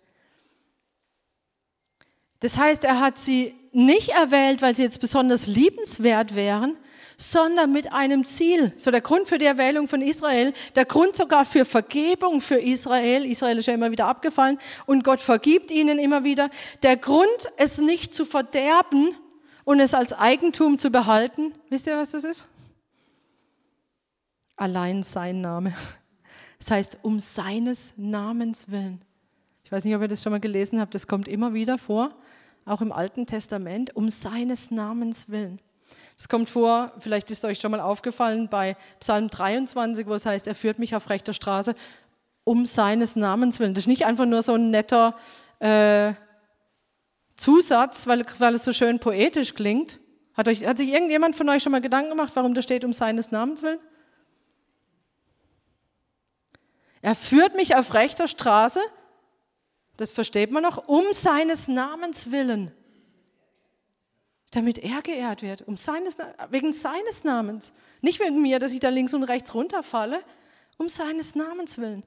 Das 2.39 2.57
heißt, 2.57 2.83
er 2.83 2.99
hat 2.99 3.19
sie 3.19 3.53
nicht 3.71 4.09
erwählt, 4.09 4.63
weil 4.63 4.75
sie 4.75 4.81
jetzt 4.81 4.99
besonders 4.99 5.45
liebenswert 5.45 6.33
wären, 6.33 6.75
sondern 7.17 7.71
mit 7.71 7.91
einem 7.91 8.25
Ziel. 8.25 8.73
So 8.77 8.91
der 8.91 9.01
Grund 9.01 9.27
für 9.27 9.37
die 9.37 9.45
Erwählung 9.45 9.87
von 9.87 10.01
Israel, 10.01 10.53
der 10.75 10.85
Grund 10.85 11.15
sogar 11.15 11.45
für 11.45 11.65
Vergebung 11.65 12.41
für 12.41 12.59
Israel. 12.59 13.25
Israel 13.25 13.57
ist 13.57 13.67
ja 13.67 13.73
immer 13.73 13.91
wieder 13.91 14.07
abgefallen 14.07 14.59
und 14.85 15.03
Gott 15.03 15.21
vergibt 15.21 15.71
ihnen 15.71 15.99
immer 15.99 16.23
wieder. 16.23 16.49
Der 16.83 16.97
Grund, 16.97 17.51
es 17.57 17.77
nicht 17.77 18.13
zu 18.13 18.25
verderben 18.25 19.15
und 19.63 19.79
es 19.79 19.93
als 19.93 20.13
Eigentum 20.13 20.77
zu 20.77 20.89
behalten, 20.89 21.53
wisst 21.69 21.87
ihr, 21.87 21.97
was 21.97 22.11
das 22.11 22.23
ist? 22.23 22.45
Allein 24.55 25.03
sein 25.03 25.41
Name. 25.41 25.73
Das 26.59 26.71
heißt, 26.71 26.99
um 27.01 27.19
seines 27.19 27.93
Namens 27.97 28.71
willen. 28.71 29.01
Ich 29.63 29.71
weiß 29.71 29.83
nicht, 29.83 29.95
ob 29.95 30.01
ihr 30.01 30.07
das 30.07 30.23
schon 30.23 30.31
mal 30.31 30.39
gelesen 30.39 30.79
habt, 30.79 30.95
das 30.95 31.07
kommt 31.07 31.27
immer 31.27 31.53
wieder 31.53 31.77
vor, 31.77 32.15
auch 32.65 32.81
im 32.81 32.91
Alten 32.91 33.25
Testament, 33.25 33.95
um 33.95 34.09
seines 34.09 34.71
Namens 34.71 35.29
willen. 35.29 35.59
Es 36.17 36.29
kommt 36.29 36.49
vor, 36.49 36.93
vielleicht 36.99 37.29
ist 37.29 37.43
euch 37.43 37.59
schon 37.59 37.71
mal 37.71 37.81
aufgefallen, 37.81 38.47
bei 38.47 38.77
Psalm 38.99 39.29
23, 39.29 40.07
wo 40.07 40.13
es 40.13 40.25
heißt, 40.25 40.47
er 40.47 40.55
führt 40.55 40.79
mich 40.79 40.95
auf 40.95 41.09
rechter 41.09 41.33
Straße 41.33 41.75
um 42.45 42.65
seines 42.65 43.15
Namens 43.15 43.59
willen. 43.59 43.73
Das 43.73 43.83
ist 43.83 43.87
nicht 43.87 44.05
einfach 44.05 44.25
nur 44.25 44.41
so 44.41 44.53
ein 44.53 44.69
netter 44.69 45.17
äh, 45.59 46.13
Zusatz, 47.35 48.07
weil, 48.07 48.25
weil 48.39 48.55
es 48.55 48.63
so 48.63 48.71
schön 48.71 48.99
poetisch 48.99 49.55
klingt. 49.55 49.99
Hat, 50.35 50.47
euch, 50.47 50.65
hat 50.65 50.77
sich 50.77 50.89
irgendjemand 50.89 51.35
von 51.35 51.49
euch 51.49 51.63
schon 51.63 51.71
mal 51.71 51.81
Gedanken 51.81 52.11
gemacht, 52.11 52.31
warum 52.35 52.53
da 52.53 52.61
steht 52.61 52.85
um 52.85 52.93
seines 52.93 53.31
Namens 53.31 53.61
willen? 53.61 53.79
Er 57.01 57.15
führt 57.15 57.55
mich 57.55 57.75
auf 57.75 57.93
rechter 57.93 58.27
Straße, 58.27 58.79
das 59.97 60.11
versteht 60.11 60.51
man 60.51 60.63
noch, 60.63 60.87
um 60.87 61.03
seines 61.11 61.67
Namens 61.67 62.31
willen 62.31 62.71
damit 64.51 64.77
er 64.77 65.01
geehrt 65.01 65.41
wird, 65.41 65.61
um 65.63 65.77
seines, 65.77 66.17
wegen 66.49 66.71
seines 66.71 67.23
Namens. 67.23 67.73
Nicht 68.01 68.19
wegen 68.19 68.41
mir, 68.41 68.59
dass 68.59 68.71
ich 68.71 68.79
da 68.79 68.89
links 68.89 69.13
und 69.13 69.23
rechts 69.23 69.53
runterfalle, 69.53 70.23
um 70.77 70.89
seines 70.89 71.35
Namens 71.35 71.77
willen. 71.77 72.03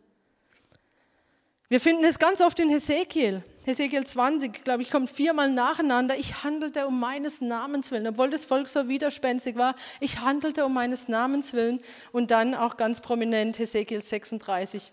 Wir 1.71 1.81
finden 1.81 2.05
es 2.05 2.19
ganz 2.19 2.41
oft 2.41 2.59
in 2.61 2.71
Hesekiel. 2.71 3.45
Hesekiel 3.65 4.07
20, 4.07 4.65
glaube 4.65 4.81
ich, 4.81 4.91
kommt 4.91 5.11
viermal 5.11 5.51
nacheinander. 5.51 6.17
Ich 6.17 6.43
handelte 6.43 6.87
um 6.87 6.99
meines 6.99 7.43
Namens 7.43 7.91
willen, 7.91 8.07
obwohl 8.07 8.31
das 8.31 8.47
Volk 8.47 8.69
so 8.69 8.89
widerspenstig 8.89 9.57
war. 9.57 9.75
Ich 10.01 10.21
handelte 10.21 10.65
um 10.65 10.73
meines 10.73 11.09
Namens 11.09 11.53
willen. 11.53 11.81
Und 12.11 12.31
dann 12.31 12.55
auch 12.55 12.79
ganz 12.79 13.03
prominent 13.03 13.59
Hesekiel 13.59 14.01
36. 14.01 14.91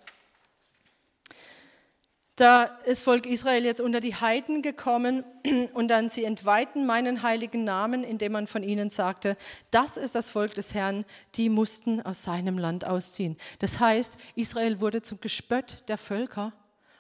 Da 2.35 2.65
ist 2.83 3.01
Volk 3.01 3.25
Israel 3.25 3.63
jetzt 3.63 3.79
unter 3.79 4.01
die 4.01 4.15
Heiden 4.15 4.61
gekommen 4.61 5.23
und 5.73 5.87
dann 5.87 6.09
sie 6.09 6.25
entweihten 6.25 6.85
meinen 6.85 7.23
heiligen 7.23 7.63
Namen, 7.63 8.03
indem 8.03 8.33
man 8.33 8.47
von 8.47 8.61
ihnen 8.61 8.89
sagte, 8.89 9.37
das 9.71 9.95
ist 9.95 10.15
das 10.15 10.29
Volk 10.29 10.53
des 10.53 10.73
Herrn, 10.73 11.05
die 11.35 11.47
mussten 11.47 12.01
aus 12.01 12.23
seinem 12.23 12.57
Land 12.57 12.85
ausziehen. 12.85 13.37
Das 13.59 13.79
heißt, 13.79 14.17
Israel 14.35 14.81
wurde 14.81 15.01
zum 15.01 15.21
Gespött 15.21 15.83
der 15.87 15.97
Völker 15.97 16.51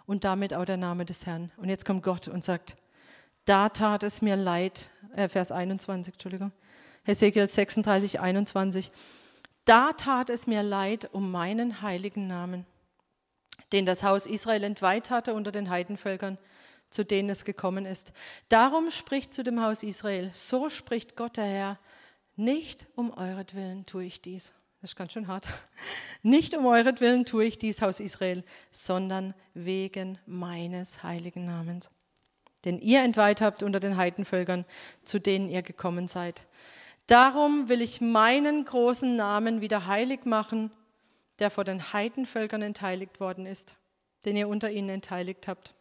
und 0.05 0.23
damit 0.23 0.53
auch 0.53 0.65
der 0.65 0.77
Name 0.77 1.03
des 1.03 1.25
Herrn. 1.25 1.51
Und 1.57 1.67
jetzt 1.67 1.83
kommt 1.83 2.03
Gott 2.03 2.29
und 2.29 2.43
sagt, 2.43 2.77
da 3.43 3.67
tat 3.67 4.03
es 4.03 4.21
mir 4.21 4.37
leid, 4.37 4.89
äh, 5.15 5.27
Vers 5.27 5.51
21, 5.51 6.13
Entschuldigung, 6.13 6.53
Hesekiel 7.03 7.45
36, 7.45 8.21
21, 8.21 8.89
da 9.65 9.91
tat 9.91 10.29
es 10.29 10.47
mir 10.47 10.63
leid 10.63 11.09
um 11.11 11.29
meinen 11.29 11.81
heiligen 11.81 12.27
Namen 12.27 12.65
den 13.71 13.85
das 13.85 14.03
Haus 14.03 14.25
Israel 14.25 14.63
entweiht 14.63 15.09
hatte 15.09 15.33
unter 15.33 15.51
den 15.51 15.69
Heidenvölkern, 15.69 16.37
zu 16.89 17.03
denen 17.03 17.29
es 17.29 17.45
gekommen 17.45 17.85
ist. 17.85 18.13
Darum 18.49 18.91
spricht 18.91 19.33
zu 19.33 19.43
dem 19.43 19.61
Haus 19.61 19.83
Israel, 19.83 20.31
so 20.33 20.69
spricht 20.69 21.15
Gott 21.15 21.37
der 21.37 21.45
Herr, 21.45 21.79
nicht 22.35 22.87
um 22.95 23.11
euretwillen 23.11 23.85
tue 23.85 24.05
ich 24.05 24.21
dies. 24.21 24.53
Das 24.81 24.91
ist 24.91 24.97
ganz 24.97 25.13
schön 25.13 25.27
hart. 25.27 25.47
Nicht 26.21 26.55
um 26.55 26.65
euretwillen 26.67 27.25
tue 27.25 27.45
ich 27.45 27.57
dies, 27.57 27.81
Haus 27.81 27.99
Israel, 27.99 28.43
sondern 28.69 29.33
wegen 29.55 30.19
meines 30.27 31.01
heiligen 31.01 31.45
Namens, 31.45 31.89
den 32.65 32.79
ihr 32.79 33.01
entweiht 33.01 33.41
habt 33.41 33.63
unter 33.63 33.79
den 33.79 33.97
Heidenvölkern, 33.97 34.63
zu 35.03 35.19
denen 35.19 35.49
ihr 35.49 35.63
gekommen 35.63 36.07
seid. 36.07 36.45
Darum 37.07 37.67
will 37.67 37.81
ich 37.81 38.01
meinen 38.01 38.65
großen 38.65 39.15
Namen 39.15 39.61
wieder 39.61 39.87
heilig 39.87 40.25
machen 40.25 40.71
der 41.39 41.49
vor 41.49 41.63
den 41.63 41.93
Heidenvölkern 41.93 42.61
entheiligt 42.61 43.19
worden 43.19 43.45
ist, 43.45 43.75
den 44.25 44.37
ihr 44.37 44.47
unter 44.47 44.71
ihnen 44.71 44.89
entheiligt 44.89 45.47
habt. 45.47 45.73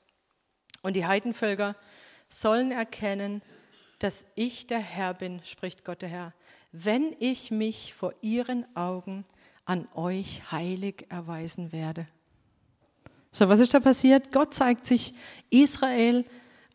Und 0.83 0.95
die 0.95 1.07
Heidenvölker 1.07 1.77
sollen 2.29 2.73
erkennen, 2.73 3.43
dass 3.99 4.27
ich 4.35 4.67
der 4.67 4.81
Herr 4.81 5.15
bin, 5.15 5.43
spricht 5.45 5.85
Gott 5.85 6.03
der 6.03 6.09
Herr, 6.09 6.33
wenn 6.73 7.15
ich 7.21 7.51
mich 7.51 7.95
vor 7.95 8.13
ihren 8.21 8.65
Augen 8.77 9.25
an 9.65 9.89
euch 9.95 10.51
heilig 10.51 11.07
erweisen 11.09 11.73
werde. 11.73 12.07
So, 13.33 13.49
was 13.49 13.61
ist 13.61 13.75
da 13.75 13.81
passiert? 13.81 14.31
Gott 14.33 14.55
zeigt 14.55 14.85
sich 14.87 15.15
Israel 15.51 16.25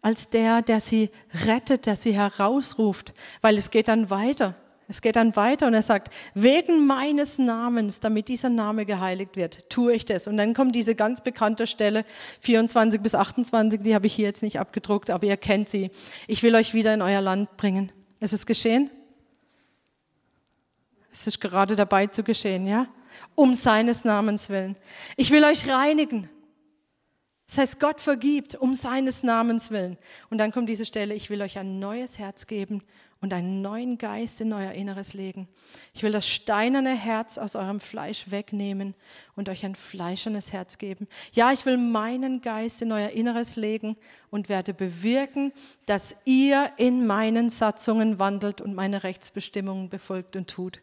als 0.01 0.30
der, 0.30 0.61
der 0.61 0.80
sie 0.80 1.09
rettet, 1.45 1.86
der 1.86 1.95
sie 1.95 2.13
herausruft, 2.13 3.13
weil 3.41 3.57
es 3.57 3.71
geht 3.71 3.89
dann 3.89 4.09
weiter. 4.09 4.55
Es 4.92 5.02
geht 5.02 5.18
dann 5.18 5.36
weiter 5.36 5.68
und 5.68 5.76
er 5.76 5.84
sagt, 5.84 6.12
wegen 6.34 6.88
meines 6.88 7.38
Namens, 7.38 8.00
damit 8.00 8.28
dieser 8.28 8.50
Name 8.50 8.88
geheiligt 8.88 9.36
wird, 9.36 9.70
tue 9.70 9.94
ich 9.94 10.04
das. 10.04 10.28
Und 10.28 10.38
dann 10.38 10.56
kommt 10.56 10.74
diese 10.74 10.96
ganz 10.96 11.22
bekannte 11.22 11.68
Stelle, 11.68 12.06
24 12.40 13.00
bis 13.00 13.14
28, 13.14 13.84
die 13.84 13.94
habe 13.94 14.08
ich 14.08 14.16
hier 14.16 14.26
jetzt 14.26 14.42
nicht 14.42 14.60
abgedruckt, 14.60 15.12
aber 15.12 15.28
ihr 15.28 15.38
kennt 15.38 15.70
sie. 15.70 15.92
Ich 16.28 16.42
will 16.42 16.56
euch 16.56 16.74
wieder 16.74 16.92
in 16.92 17.04
euer 17.04 17.22
Land 17.22 17.56
bringen. 17.56 17.92
Ist 18.20 18.34
es 18.34 18.48
geschehen? 18.48 18.90
Es 21.12 21.28
ist 21.28 21.40
gerade 21.40 21.76
dabei 21.76 22.08
zu 22.08 22.24
geschehen, 22.24 22.66
ja? 22.66 22.88
Um 23.36 23.54
seines 23.54 24.06
Namens 24.06 24.50
willen. 24.50 24.76
Ich 25.18 25.30
will 25.30 25.44
euch 25.44 25.70
reinigen. 25.70 26.30
Das 27.46 27.60
heißt, 27.60 27.80
Gott 27.80 28.02
vergibt 28.02 28.56
um 28.56 28.74
seines 28.74 29.22
Namens 29.22 29.70
willen. 29.70 30.00
Und 30.32 30.40
dann 30.40 30.52
kommt 30.52 30.68
diese 30.68 30.86
Stelle, 30.86 31.14
ich 31.14 31.30
will 31.30 31.44
euch 31.44 31.60
ein 31.60 31.78
neues 31.78 32.18
Herz 32.18 32.48
geben 32.48 32.82
und 33.22 33.34
einen 33.34 33.61
neuen 33.61 33.97
Geist 33.97 34.39
in 34.39 34.53
euer 34.53 34.72
Inneres 34.72 35.13
legen. 35.13 35.49
Ich 35.93 36.03
will 36.03 36.11
das 36.11 36.28
steinerne 36.28 36.95
Herz 36.95 37.38
aus 37.38 37.55
eurem 37.55 37.82
Fleisch 37.82 38.32
wegnehmen 38.32 38.95
und 39.36 39.49
euch 39.49 39.65
ein 39.65 39.76
fleischernes 39.76 40.53
Herz 40.53 40.78
geben. 40.78 41.07
Ja, 41.34 41.51
ich 41.51 41.65
will 41.65 41.78
meinen 41.78 42.41
Geist 42.41 42.82
in 42.82 42.91
euer 42.91 43.09
Inneres 43.09 43.57
legen 43.57 43.97
und 44.30 44.47
werde 44.47 44.74
bewirken, 44.74 45.51
dass 45.86 46.15
ihr 46.24 46.72
in 46.78 47.05
meinen 47.05 47.49
Satzungen 47.49 48.20
wandelt 48.20 48.61
und 48.61 48.74
meine 48.74 49.03
Rechtsbestimmungen 49.03 49.89
befolgt 49.89 50.36
und 50.38 50.49
tut. 50.49 50.82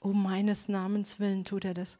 Um 0.00 0.22
meines 0.22 0.68
Namens 0.68 1.20
willen 1.20 1.44
tut 1.44 1.64
er 1.64 1.74
das. 1.74 1.98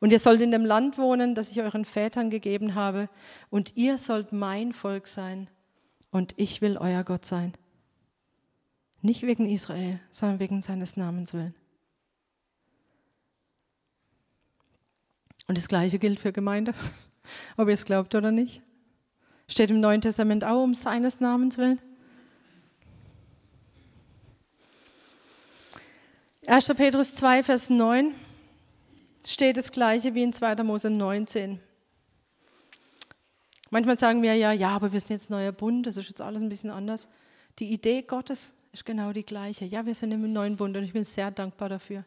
Und 0.00 0.12
ihr 0.12 0.18
sollt 0.18 0.40
in 0.40 0.50
dem 0.50 0.64
Land 0.64 0.96
wohnen, 0.98 1.34
das 1.34 1.50
ich 1.50 1.60
euren 1.60 1.84
Vätern 1.84 2.30
gegeben 2.30 2.74
habe, 2.74 3.08
und 3.50 3.76
ihr 3.76 3.98
sollt 3.98 4.32
mein 4.32 4.72
Volk 4.72 5.06
sein, 5.06 5.48
und 6.10 6.32
ich 6.36 6.62
will 6.62 6.78
euer 6.78 7.04
Gott 7.04 7.24
sein. 7.26 7.52
Nicht 9.02 9.22
wegen 9.22 9.48
Israel, 9.48 10.00
sondern 10.10 10.40
wegen 10.40 10.60
seines 10.62 10.96
Namens 10.96 11.32
willen. 11.32 11.54
Und 15.46 15.58
das 15.58 15.68
Gleiche 15.68 15.98
gilt 15.98 16.20
für 16.20 16.32
Gemeinde, 16.32 16.74
ob 17.56 17.68
ihr 17.68 17.74
es 17.74 17.84
glaubt 17.84 18.14
oder 18.14 18.30
nicht. 18.30 18.62
Steht 19.48 19.70
im 19.70 19.80
Neuen 19.80 20.00
Testament 20.00 20.44
auch 20.44 20.62
um 20.62 20.74
seines 20.74 21.20
Namens 21.20 21.58
willen. 21.58 21.80
1. 26.46 26.66
Petrus 26.74 27.14
2, 27.14 27.42
Vers 27.42 27.70
9 27.70 28.14
steht 29.26 29.56
das 29.56 29.72
Gleiche 29.72 30.14
wie 30.14 30.22
in 30.22 30.32
2. 30.32 30.62
Mose 30.62 30.90
19. 30.90 31.60
Manchmal 33.70 33.98
sagen 33.98 34.22
wir 34.22 34.34
ja, 34.34 34.52
ja, 34.52 34.70
aber 34.70 34.92
wir 34.92 35.00
sind 35.00 35.10
jetzt 35.10 35.30
neuer 35.30 35.52
Bund, 35.52 35.86
das 35.86 35.96
ist 35.96 36.08
jetzt 36.08 36.20
alles 36.20 36.42
ein 36.42 36.48
bisschen 36.48 36.70
anders. 36.70 37.08
Die 37.58 37.72
Idee 37.72 38.02
Gottes 38.02 38.52
ist 38.72 38.84
genau 38.84 39.12
die 39.12 39.24
gleiche. 39.24 39.64
Ja, 39.64 39.84
wir 39.84 39.94
sind 39.94 40.12
im 40.12 40.32
neuen 40.32 40.56
Bund 40.56 40.76
und 40.76 40.84
ich 40.84 40.92
bin 40.92 41.04
sehr 41.04 41.30
dankbar 41.30 41.68
dafür. 41.68 42.04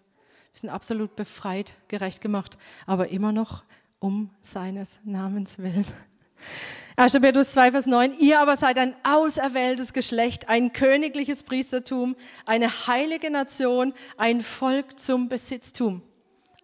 Wir 0.53 0.59
sind 0.59 0.69
absolut 0.69 1.15
befreit, 1.15 1.73
gerecht 1.87 2.21
gemacht, 2.21 2.57
aber 2.85 3.09
immer 3.09 3.31
noch 3.31 3.63
um 3.99 4.29
seines 4.41 4.99
Namens 5.03 5.59
willen. 5.59 5.85
1. 6.95 7.13
Petrus 7.19 7.53
2, 7.53 7.71
Vers 7.71 7.85
9. 7.87 8.19
Ihr 8.19 8.39
aber 8.39 8.55
seid 8.55 8.77
ein 8.77 8.95
auserwähltes 9.03 9.93
Geschlecht, 9.93 10.49
ein 10.49 10.73
königliches 10.73 11.43
Priestertum, 11.43 12.15
eine 12.45 12.87
heilige 12.87 13.31
Nation, 13.31 13.93
ein 14.17 14.41
Volk 14.41 14.99
zum 14.99 15.27
Besitztum. 15.27 16.03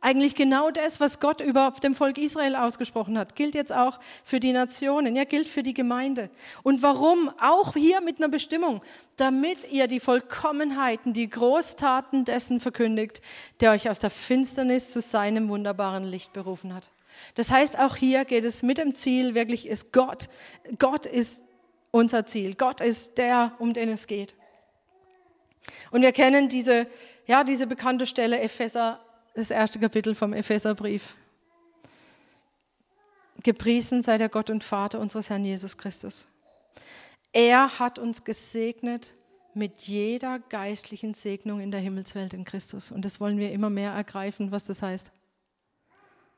Eigentlich 0.01 0.35
genau 0.35 0.71
das, 0.71 1.01
was 1.01 1.19
Gott 1.19 1.41
über 1.41 1.73
dem 1.83 1.93
Volk 1.93 2.17
Israel 2.17 2.55
ausgesprochen 2.55 3.17
hat, 3.17 3.35
gilt 3.35 3.53
jetzt 3.53 3.73
auch 3.73 3.99
für 4.23 4.39
die 4.39 4.53
Nationen, 4.53 5.15
ja, 5.15 5.25
gilt 5.25 5.49
für 5.49 5.61
die 5.61 5.73
Gemeinde. 5.73 6.29
Und 6.63 6.81
warum? 6.81 7.29
Auch 7.41 7.73
hier 7.73 7.99
mit 7.99 8.17
einer 8.17 8.29
Bestimmung, 8.29 8.81
damit 9.17 9.69
ihr 9.69 9.87
die 9.87 9.99
Vollkommenheiten, 9.99 11.11
die 11.11 11.29
Großtaten 11.29 12.23
dessen 12.23 12.61
verkündigt, 12.61 13.21
der 13.59 13.71
euch 13.71 13.89
aus 13.89 13.99
der 13.99 14.09
Finsternis 14.09 14.91
zu 14.91 15.01
seinem 15.01 15.49
wunderbaren 15.49 16.05
Licht 16.05 16.31
berufen 16.31 16.73
hat. 16.73 16.89
Das 17.35 17.51
heißt, 17.51 17.77
auch 17.77 17.97
hier 17.97 18.23
geht 18.23 18.45
es 18.45 18.63
mit 18.63 18.77
dem 18.77 18.93
Ziel, 18.93 19.35
wirklich 19.35 19.67
ist 19.67 19.91
Gott. 19.91 20.29
Gott 20.77 21.05
ist 21.05 21.43
unser 21.91 22.25
Ziel. 22.25 22.55
Gott 22.55 22.79
ist 22.79 23.17
der, 23.17 23.53
um 23.59 23.73
den 23.73 23.89
es 23.89 24.07
geht. 24.07 24.35
Und 25.91 26.01
wir 26.01 26.13
kennen 26.13 26.47
diese, 26.47 26.87
ja, 27.25 27.43
diese 27.43 27.67
bekannte 27.67 28.05
Stelle 28.05 28.39
Epheser 28.39 29.01
das 29.39 29.51
erste 29.51 29.79
Kapitel 29.79 30.15
vom 30.15 30.33
Epheserbrief. 30.33 31.15
Gepriesen 33.41 34.01
sei 34.01 34.17
der 34.17 34.29
Gott 34.29 34.49
und 34.49 34.63
Vater 34.63 34.99
unseres 34.99 35.29
Herrn 35.29 35.45
Jesus 35.45 35.77
Christus. 35.77 36.27
Er 37.31 37.79
hat 37.79 37.99
uns 37.99 38.23
gesegnet 38.23 39.15
mit 39.53 39.77
jeder 39.81 40.39
geistlichen 40.39 41.13
Segnung 41.13 41.61
in 41.61 41.71
der 41.71 41.79
Himmelswelt 41.79 42.33
in 42.33 42.43
Christus. 42.43 42.91
Und 42.91 43.05
das 43.05 43.19
wollen 43.19 43.37
wir 43.37 43.51
immer 43.51 43.69
mehr 43.69 43.91
ergreifen, 43.91 44.51
was 44.51 44.65
das 44.65 44.81
heißt. 44.81 45.11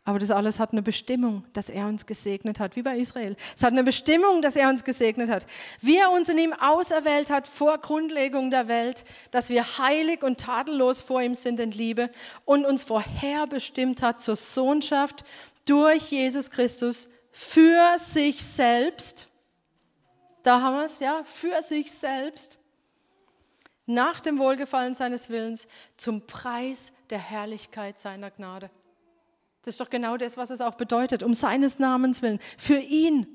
Aber 0.03 0.17
das 0.17 0.31
alles 0.31 0.59
hat 0.59 0.71
eine 0.71 0.81
Bestimmung, 0.81 1.45
dass 1.53 1.69
er 1.69 1.85
uns 1.85 2.07
gesegnet 2.07 2.59
hat, 2.59 2.75
wie 2.75 2.81
bei 2.81 2.97
Israel. 2.97 3.35
Es 3.55 3.61
hat 3.61 3.71
eine 3.71 3.83
Bestimmung, 3.83 4.41
dass 4.41 4.55
er 4.55 4.67
uns 4.67 4.83
gesegnet 4.83 5.29
hat. 5.29 5.45
Wie 5.79 5.97
er 5.97 6.11
uns 6.11 6.27
in 6.27 6.39
ihm 6.39 6.53
auserwählt 6.53 7.29
hat 7.29 7.47
vor 7.47 7.77
Grundlegung 7.77 8.49
der 8.49 8.67
Welt, 8.67 9.05
dass 9.29 9.49
wir 9.49 9.77
heilig 9.77 10.23
und 10.23 10.39
tadellos 10.39 11.03
vor 11.03 11.21
ihm 11.21 11.35
sind 11.35 11.59
in 11.59 11.69
Liebe 11.69 12.09
und 12.45 12.65
uns 12.65 12.81
vorherbestimmt 12.81 14.01
hat 14.01 14.19
zur 14.19 14.35
Sohnschaft 14.35 15.23
durch 15.67 16.11
Jesus 16.11 16.49
Christus 16.49 17.07
für 17.31 17.99
sich 17.99 18.43
selbst. 18.43 19.27
Da 20.41 20.61
haben 20.61 20.77
wir 20.77 20.85
es, 20.85 20.99
ja, 20.99 21.21
für 21.25 21.61
sich 21.61 21.91
selbst. 21.91 22.57
Nach 23.85 24.19
dem 24.19 24.39
Wohlgefallen 24.39 24.95
seines 24.95 25.29
Willens 25.29 25.67
zum 25.95 26.25
Preis 26.25 26.91
der 27.11 27.19
Herrlichkeit 27.19 27.99
seiner 27.99 28.31
Gnade. 28.31 28.71
Das 29.63 29.75
ist 29.75 29.81
doch 29.81 29.89
genau 29.89 30.17
das, 30.17 30.37
was 30.37 30.49
es 30.49 30.61
auch 30.61 30.75
bedeutet, 30.75 31.21
um 31.23 31.33
seines 31.33 31.77
Namens 31.77 32.21
willen, 32.21 32.39
für 32.57 32.77
ihn, 32.77 33.27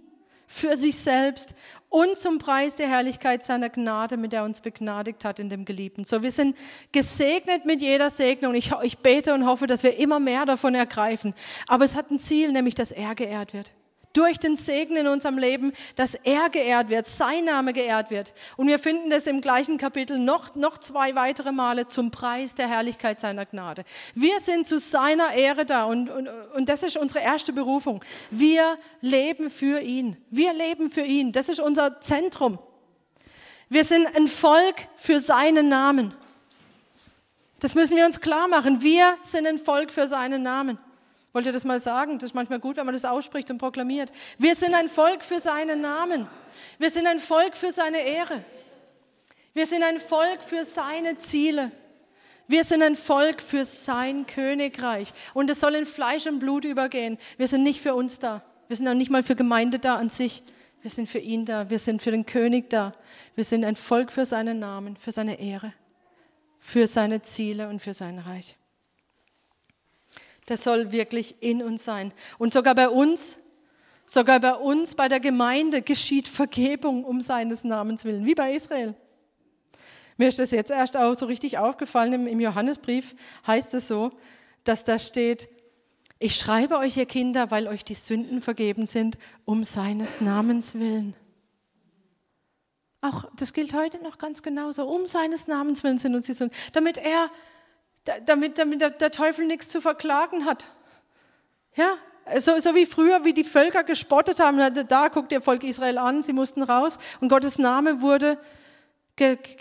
für 0.49 0.77
sich 0.77 0.99
selbst 0.99 1.55
und 1.89 2.17
zum 2.17 2.39
Preis 2.39 2.75
der 2.75 2.89
Herrlichkeit 2.89 3.45
seiner 3.45 3.69
Gnade, 3.69 4.17
mit 4.17 4.33
der 4.33 4.41
er 4.41 4.45
uns 4.45 4.61
begnadigt 4.61 5.25
hat 5.25 5.39
in 5.39 5.49
dem 5.49 5.65
Geliebten. 5.65 6.05
So, 6.05 6.23
wir 6.23 6.33
sind 6.33 6.57
gesegnet 6.93 7.65
mit 7.65 7.81
jeder 7.81 8.11
Segnung. 8.11 8.55
Ich, 8.55 8.73
ich 8.83 8.99
bete 8.99 9.35
und 9.35 9.47
hoffe, 9.47 9.67
dass 9.67 9.83
wir 9.83 9.99
immer 9.99 10.21
mehr 10.21 10.47
davon 10.47 10.75
ergreifen. 10.75 11.35
Aber 11.69 11.85
es 11.85 11.95
hat 11.95 12.11
ein 12.11 12.19
Ziel, 12.19 12.53
nämlich, 12.53 12.75
dass 12.75 12.91
er 12.91 13.15
geehrt 13.15 13.55
wird 13.55 13.73
durch 14.17 14.39
den 14.39 14.57
Segen 14.57 14.97
in 14.97 15.07
unserem 15.07 15.39
Leben, 15.39 15.73
dass 15.95 16.15
er 16.15 16.49
geehrt 16.49 16.89
wird, 16.89 17.07
sein 17.07 17.45
Name 17.45 17.73
geehrt 17.73 18.11
wird. 18.11 18.33
Und 18.57 18.69
wir 18.69 18.79
finden 18.79 19.11
das 19.11 19.27
im 19.27 19.41
gleichen 19.41 19.79
Kapitel 19.79 20.19
noch, 20.19 20.55
noch 20.55 20.79
zwei 20.79 21.15
weitere 21.15 21.53
Male 21.53 21.87
zum 21.87 22.11
Preis 22.11 22.55
der 22.55 22.69
Herrlichkeit 22.69 23.21
seiner 23.21 23.47
Gnade. 23.47 23.85
Wir 24.15 24.41
sind 24.41 24.67
zu 24.67 24.79
seiner 24.79 25.35
Ehre 25.35 25.67
da 25.67 25.85
und, 25.85 26.09
und, 26.11 26.29
und 26.29 26.69
das 26.69 26.83
ist 26.83 26.97
unsere 26.97 27.21
erste 27.21 27.53
Berufung. 27.53 28.03
Wir 28.31 28.79
leben 29.01 29.51
für 29.51 29.81
ihn. 29.81 30.17
Wir 30.31 30.53
leben 30.53 30.91
für 30.91 31.03
ihn. 31.03 31.33
Das 31.33 31.49
ist 31.49 31.61
unser 31.61 32.01
Zentrum. 32.01 32.59
Wir 33.69 33.85
sind 33.85 34.07
ein 34.17 34.29
Volk 34.29 34.89
für 34.97 35.19
seinen 35.21 35.69
Namen. 35.69 36.15
Das 37.61 37.75
müssen 37.75 37.97
wir 37.97 38.07
uns 38.07 38.21
klar 38.21 38.49
machen. 38.49 38.83
Wir 38.83 39.17
sind 39.23 39.47
ein 39.47 39.59
Volk 39.59 39.91
für 39.91 40.07
seinen 40.07 40.43
Namen. 40.43 40.79
Wollt 41.37 41.45
ihr 41.45 41.53
das 41.53 41.67
mal 41.67 41.81
sagen? 41.81 42.19
Das 42.19 42.31
ist 42.31 42.35
manchmal 42.35 42.61
gut, 42.61 42.79
wenn 42.79 42.87
man 42.87 42.95
das 42.95 43.05
ausspricht 43.05 43.51
und 43.51 43.59
proklamiert. 43.59 44.11
Wir 44.39 44.55
sind 44.55 44.73
ein 44.73 44.89
Volk 44.89 45.23
für 45.23 45.39
seinen 45.39 45.83
Namen. 45.83 46.27
Wir 46.79 46.89
sind 46.89 47.07
ein 47.07 47.19
Volk 47.19 47.59
für 47.59 47.73
seine 47.73 47.99
Ehre. 47.99 48.43
Wir 49.53 49.67
sind 49.67 49.83
ein 49.83 50.01
Volk 50.01 50.43
für 50.43 50.65
seine 50.65 51.19
Ziele. 51.19 51.73
Wir 52.49 52.65
sind 52.65 52.83
ein 52.83 52.97
Volk 52.97 53.43
für 53.43 53.67
sein 53.67 54.25
Königreich. 54.25 55.13
Und 55.35 55.51
es 55.51 55.61
soll 55.61 55.75
in 55.75 55.85
Fleisch 55.85 56.27
und 56.27 56.39
Blut 56.39 56.65
übergehen. 56.65 57.19
Wir 57.37 57.49
sind 57.49 57.65
nicht 57.65 57.83
für 57.83 57.95
uns 57.95 58.19
da. 58.19 58.43
Wir 58.69 58.77
sind 58.79 58.89
auch 58.89 58.95
nicht 58.95 59.11
mal 59.11 59.23
für 59.23 59.37
Gemeinde 59.37 59.79
da 59.79 59.97
an 59.97 60.09
sich. 60.09 60.43
Wir 60.81 60.91
sind 60.91 61.07
für 61.07 61.19
ihn 61.19 61.45
da. 61.45 61.69
Wir 61.69 61.79
sind 61.79 62.01
für 62.01 62.13
den 62.13 62.25
König 62.25 62.71
da. 62.71 62.93
Wir 63.35 63.45
sind 63.45 63.63
ein 63.67 63.77
Volk 63.77 64.11
für 64.11 64.25
seinen 64.25 64.59
Namen, 64.59 64.97
für 64.97 65.13
seine 65.13 65.39
Ehre, 65.39 65.75
für 66.61 66.87
seine 66.87 67.21
Ziele 67.21 67.69
und 67.69 67.83
für 67.83 67.93
sein 67.93 68.21
Reich. 68.21 68.57
Das 70.47 70.63
soll 70.63 70.93
wirklich 70.93 71.35
in 71.41 71.63
uns 71.63 71.85
sein. 71.85 72.13
Und 72.39 72.53
sogar 72.53 72.75
bei 72.75 72.89
uns, 72.89 73.39
sogar 74.07 74.41
bei 74.41 74.55
uns, 74.55 74.95
bei 74.95 75.09
der 75.09 75.21
Gemeinde 75.21 75.83
geschieht 75.83 76.29
Vergebung 76.29 77.05
um 77.05 77.21
seines 77.21 77.65
Namens 77.65 78.05
willen, 78.05 78.25
wie 78.25 78.35
bei 78.35 78.55
Israel. 78.55 78.95
Mir 80.17 80.29
ist 80.29 80.39
das 80.39 80.53
jetzt 80.53 80.71
erst 80.71 80.97
auch 80.97 81.15
so 81.15 81.27
richtig 81.27 81.59
aufgefallen. 81.59 82.27
Im, 82.27 82.41
Johannesbrief 82.41 83.15
heißt 83.47 83.75
es 83.75 83.89
so, 83.89 84.11
dass 84.65 84.85
da 84.85 84.99
steht, 84.99 85.49
ich 86.19 86.37
schreibe 86.37 86.79
euch, 86.79 86.97
ihr 86.97 87.07
Kinder, 87.07 87.51
weil 87.51 87.69
euch 87.69 87.85
die 87.85 87.95
Sünden 87.95 88.41
vergeben 88.41 88.87
sind, 88.87 89.19
um 89.45 89.65
seines 89.65 90.21
Namens 90.21 90.75
willen. 90.75 91.15
Auch 93.03 93.25
das 93.37 93.53
gilt 93.53 93.75
heute 93.75 94.03
noch 94.03 94.17
ganz 94.17 94.43
genauso. 94.43 94.87
Um 94.89 95.07
seines 95.07 95.47
Namens 95.47 95.85
willen 95.85 95.99
sind 95.99 96.15
uns 96.15 96.27
die 96.27 96.33
Sünden, 96.33 96.57
damit 96.73 96.97
er 96.97 97.31
damit, 98.25 98.59
damit 98.59 98.81
der, 98.81 99.11
Teufel 99.11 99.47
nichts 99.47 99.69
zu 99.69 99.81
verklagen 99.81 100.45
hat. 100.45 100.67
Ja, 101.75 101.97
So, 102.39 102.59
so 102.59 102.75
wie 102.75 102.87
früher, 102.87 103.25
wie 103.25 103.35
die 103.35 103.45
Völker 103.45 103.85
gespottet 103.85 104.41
haben, 104.41 104.59
da 104.89 105.09
guckt 105.09 105.33
ihr 105.33 105.41
Volk 105.41 105.63
Israel 105.63 105.99
an, 105.99 106.23
sie 106.23 106.33
mussten 106.33 106.63
raus 106.63 106.99
und 107.21 107.29
Gottes 107.29 107.59
Name 107.59 108.01
wurde, 108.01 108.39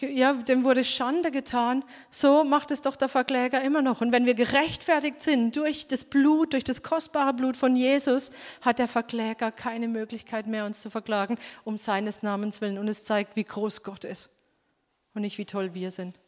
ja, 0.02 0.34
dem 0.34 0.64
wurde 0.64 0.84
Schande 0.84 1.32
getan. 1.32 1.84
So 2.10 2.44
macht 2.44 2.72
es 2.72 2.82
doch 2.82 2.96
der 2.98 3.08
Verkläger 3.08 3.62
immer 3.62 3.82
noch. 3.82 4.02
Und 4.02 4.12
wenn 4.12 4.26
wir 4.26 4.34
gerechtfertigt 4.34 5.24
sind 5.24 5.56
durch 5.56 5.88
das 5.88 6.04
Blut, 6.04 6.54
durch 6.54 6.66
das 6.66 6.84
kostbare 6.84 7.34
Blut 7.34 7.56
von 7.56 7.76
Jesus, 7.76 8.32
hat 8.62 8.80
der 8.80 8.90
Verkläger 8.90 9.52
keine 9.52 9.88
Möglichkeit 9.88 10.46
mehr, 10.48 10.66
uns 10.66 10.82
zu 10.82 10.90
verklagen, 10.90 11.38
um 11.64 11.78
seines 11.78 12.22
Namens 12.22 12.60
willen. 12.60 12.78
Und 12.78 12.90
es 12.90 13.06
zeigt, 13.06 13.38
wie 13.38 13.46
groß 13.46 13.84
Gott 13.84 14.04
ist 14.04 14.30
und 15.14 15.22
nicht 15.22 15.38
wie 15.38 15.46
toll 15.46 15.74
wir 15.74 15.90
sind. 15.90 16.20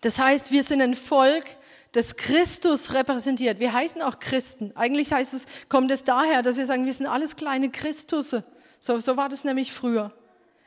Das 0.00 0.18
heißt, 0.18 0.52
wir 0.52 0.62
sind 0.62 0.80
ein 0.80 0.94
Volk, 0.94 1.44
das 1.92 2.16
Christus 2.16 2.92
repräsentiert. 2.92 3.58
Wir 3.58 3.72
heißen 3.72 4.02
auch 4.02 4.20
Christen. 4.20 4.72
Eigentlich 4.76 5.12
heißt 5.12 5.34
es, 5.34 5.46
kommt 5.68 5.90
es 5.90 6.04
daher, 6.04 6.42
dass 6.42 6.56
wir 6.56 6.66
sagen, 6.66 6.86
wir 6.86 6.94
sind 6.94 7.06
alles 7.06 7.36
kleine 7.36 7.70
Christusse. 7.70 8.44
So, 8.80 8.98
so 8.98 9.16
war 9.16 9.28
das 9.28 9.44
nämlich 9.44 9.72
früher. 9.72 10.12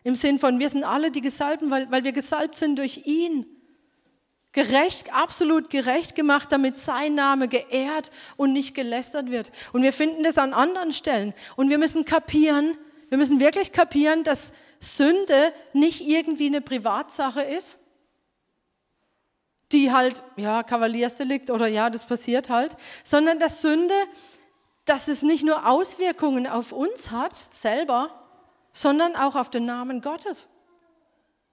Im 0.03 0.15
Sinn 0.15 0.39
von, 0.39 0.59
wir 0.59 0.67
sind 0.67 0.83
alle 0.83 1.11
die 1.11 1.21
Gesalbten, 1.21 1.69
weil, 1.69 1.89
weil 1.91 2.03
wir 2.03 2.11
gesalbt 2.11 2.55
sind 2.55 2.77
durch 2.77 3.05
ihn. 3.05 3.45
Gerecht, 4.51 5.13
absolut 5.13 5.69
gerecht 5.69 6.15
gemacht, 6.15 6.51
damit 6.51 6.77
sein 6.77 7.15
Name 7.15 7.47
geehrt 7.47 8.11
und 8.35 8.51
nicht 8.51 8.75
gelästert 8.75 9.31
wird. 9.31 9.51
Und 9.71 9.83
wir 9.83 9.93
finden 9.93 10.23
das 10.23 10.37
an 10.37 10.53
anderen 10.53 10.91
Stellen. 10.91 11.33
Und 11.55 11.69
wir 11.69 11.77
müssen 11.77 12.03
kapieren, 12.03 12.77
wir 13.07 13.17
müssen 13.17 13.39
wirklich 13.39 13.71
kapieren, 13.71 14.25
dass 14.25 14.51
Sünde 14.79 15.53
nicht 15.71 16.01
irgendwie 16.01 16.47
eine 16.47 16.59
Privatsache 16.59 17.41
ist, 17.43 17.77
die 19.71 19.91
halt, 19.91 20.23
ja, 20.35 20.63
Kavaliersdelikt 20.63 21.49
oder 21.49 21.67
ja, 21.67 21.89
das 21.89 22.05
passiert 22.05 22.49
halt, 22.49 22.75
sondern 23.03 23.39
dass 23.39 23.61
Sünde, 23.61 23.95
dass 24.85 25.07
es 25.07 25.21
nicht 25.21 25.43
nur 25.45 25.67
Auswirkungen 25.67 26.47
auf 26.47 26.71
uns 26.71 27.11
hat, 27.11 27.33
selber, 27.51 28.09
sondern 28.73 29.15
auch 29.15 29.35
auf 29.35 29.49
den 29.49 29.65
Namen 29.65 30.01
Gottes. 30.01 30.49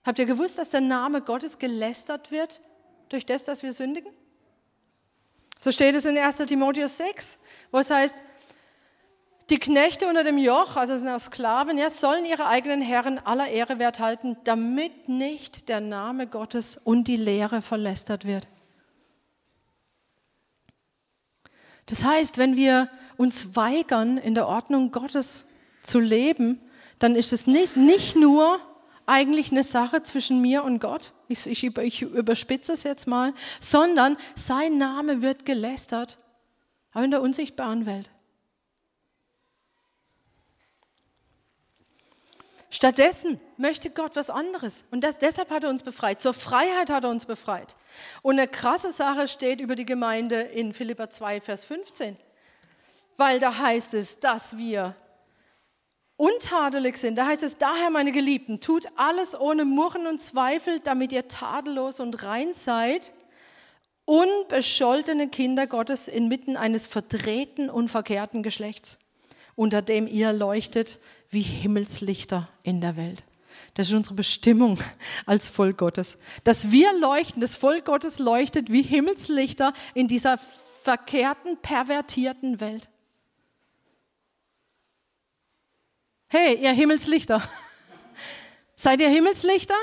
Habt 0.04 0.18
ihr 0.18 0.26
gewusst, 0.26 0.58
dass 0.58 0.70
der 0.70 0.80
Name 0.80 1.20
Gottes 1.20 1.58
gelästert 1.58 2.30
wird 2.30 2.60
durch 3.08 3.26
das, 3.26 3.44
dass 3.44 3.62
wir 3.62 3.72
sündigen? 3.72 4.12
So 5.58 5.72
steht 5.72 5.94
es 5.94 6.06
in 6.06 6.16
1 6.16 6.36
Timotheus 6.38 6.96
6, 6.98 7.38
wo 7.72 7.78
es 7.78 7.90
heißt, 7.90 8.22
die 9.50 9.58
Knechte 9.58 10.06
unter 10.06 10.24
dem 10.24 10.36
Joch, 10.36 10.76
also 10.76 10.96
sind 10.96 11.08
auch 11.08 11.18
Sklaven, 11.18 11.78
ja, 11.78 11.88
sollen 11.88 12.24
ihre 12.24 12.46
eigenen 12.46 12.82
Herren 12.82 13.18
aller 13.18 13.48
Ehre 13.48 13.78
wert 13.78 13.98
halten, 13.98 14.36
damit 14.44 15.08
nicht 15.08 15.68
der 15.68 15.80
Name 15.80 16.26
Gottes 16.26 16.76
und 16.76 17.04
die 17.08 17.16
Lehre 17.16 17.62
verlästert 17.62 18.26
wird. 18.26 18.46
Das 21.86 22.04
heißt, 22.04 22.36
wenn 22.36 22.56
wir 22.56 22.90
uns 23.16 23.56
weigern, 23.56 24.18
in 24.18 24.34
der 24.34 24.46
Ordnung 24.46 24.92
Gottes 24.92 25.46
zu 25.82 25.98
leben, 25.98 26.60
dann 26.98 27.16
ist 27.16 27.32
es 27.32 27.46
nicht, 27.46 27.76
nicht 27.76 28.16
nur 28.16 28.60
eigentlich 29.06 29.50
eine 29.50 29.62
Sache 29.62 30.02
zwischen 30.02 30.42
mir 30.42 30.64
und 30.64 30.80
Gott, 30.80 31.12
ich, 31.28 31.46
ich, 31.46 31.64
ich 31.78 32.02
überspitze 32.02 32.72
es 32.72 32.82
jetzt 32.82 33.06
mal, 33.06 33.32
sondern 33.60 34.18
sein 34.34 34.76
Name 34.76 35.22
wird 35.22 35.46
gelästert, 35.46 36.18
auch 36.92 37.02
in 37.02 37.10
der 37.10 37.22
unsichtbaren 37.22 37.86
Welt. 37.86 38.10
Stattdessen 42.70 43.40
möchte 43.56 43.88
Gott 43.90 44.14
was 44.14 44.28
anderes. 44.28 44.84
Und 44.90 45.02
das, 45.02 45.18
deshalb 45.18 45.50
hat 45.50 45.64
er 45.64 45.70
uns 45.70 45.82
befreit. 45.82 46.20
Zur 46.20 46.34
Freiheit 46.34 46.90
hat 46.90 47.04
er 47.04 47.10
uns 47.10 47.24
befreit. 47.24 47.76
Und 48.20 48.38
eine 48.38 48.46
krasse 48.46 48.92
Sache 48.92 49.26
steht 49.26 49.60
über 49.60 49.74
die 49.74 49.86
Gemeinde 49.86 50.40
in 50.40 50.74
Philippa 50.74 51.08
2, 51.08 51.40
Vers 51.40 51.64
15. 51.64 52.16
Weil 53.16 53.40
da 53.40 53.56
heißt 53.58 53.94
es, 53.94 54.20
dass 54.20 54.58
wir 54.58 54.94
untadelig 56.18 56.98
sind. 56.98 57.16
Da 57.16 57.26
heißt 57.26 57.42
es, 57.42 57.56
daher, 57.56 57.88
meine 57.88 58.12
Geliebten, 58.12 58.60
tut 58.60 58.86
alles 58.96 59.38
ohne 59.38 59.64
Murren 59.64 60.06
und 60.06 60.20
Zweifel, 60.20 60.80
damit 60.80 61.12
ihr 61.12 61.26
tadellos 61.26 62.00
und 62.00 62.22
rein 62.24 62.52
seid, 62.52 63.12
unbescholtene 64.04 65.28
Kinder 65.28 65.66
Gottes 65.66 66.08
inmitten 66.08 66.56
eines 66.56 66.86
verdrehten 66.86 67.70
und 67.70 67.88
verkehrten 67.88 68.42
Geschlechts, 68.42 68.98
unter 69.54 69.80
dem 69.80 70.06
ihr 70.06 70.32
leuchtet 70.32 70.98
wie 71.30 71.42
Himmelslichter 71.42 72.48
in 72.62 72.80
der 72.80 72.96
Welt. 72.96 73.24
Das 73.74 73.88
ist 73.88 73.94
unsere 73.94 74.14
Bestimmung 74.14 74.78
als 75.26 75.48
Volk 75.48 75.78
Gottes. 75.78 76.18
Dass 76.44 76.70
wir 76.70 76.92
leuchten, 76.98 77.40
das 77.40 77.56
Volk 77.56 77.84
Gottes 77.84 78.18
leuchtet 78.18 78.72
wie 78.72 78.82
Himmelslichter 78.82 79.72
in 79.94 80.08
dieser 80.08 80.38
verkehrten, 80.82 81.58
pervertierten 81.60 82.60
Welt. 82.60 82.88
Hey, 86.28 86.62
ihr 86.62 86.72
Himmelslichter. 86.72 87.42
Seid 88.74 89.00
ihr 89.00 89.08
Himmelslichter? 89.08 89.74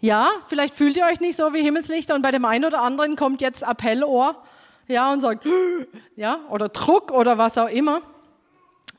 Ja, 0.00 0.30
vielleicht 0.48 0.74
fühlt 0.74 0.96
ihr 0.96 1.06
euch 1.06 1.20
nicht 1.20 1.36
so 1.36 1.52
wie 1.52 1.62
Himmelslichter 1.62 2.14
und 2.14 2.22
bei 2.22 2.30
dem 2.30 2.44
einen 2.44 2.64
oder 2.64 2.82
anderen 2.82 3.16
kommt 3.16 3.40
jetzt 3.40 3.64
Appellohr, 3.64 4.42
ja, 4.86 5.12
und 5.12 5.20
sagt, 5.20 5.46
ja, 6.16 6.40
oder 6.50 6.68
Druck 6.68 7.10
oder 7.10 7.36
was 7.36 7.58
auch 7.58 7.68
immer. 7.68 8.02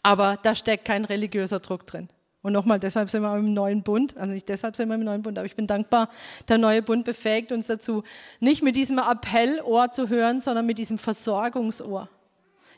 Aber 0.03 0.37
da 0.41 0.55
steckt 0.55 0.85
kein 0.85 1.05
religiöser 1.05 1.59
Druck 1.59 1.85
drin. 1.85 2.09
Und 2.41 2.53
nochmal, 2.53 2.79
deshalb 2.79 3.09
sind 3.09 3.21
wir 3.21 3.35
im 3.35 3.53
neuen 3.53 3.83
Bund, 3.83 4.15
also 4.15 4.33
nicht 4.33 4.47
deshalb 4.47 4.75
sind 4.75 4.87
wir 4.87 4.95
im 4.95 5.03
neuen 5.03 5.21
Bund, 5.21 5.37
aber 5.37 5.45
ich 5.45 5.57
bin 5.57 5.67
dankbar, 5.67 6.09
der 6.47 6.57
neue 6.57 6.81
Bund 6.81 7.03
befähigt 7.03 7.51
uns 7.51 7.67
dazu, 7.67 8.03
nicht 8.39 8.63
mit 8.63 8.77
diesem 8.77 8.97
Appellohr 8.97 9.91
zu 9.91 10.07
hören, 10.07 10.39
sondern 10.39 10.65
mit 10.65 10.77
diesem 10.77 10.97
Versorgungsohr. 10.97 12.07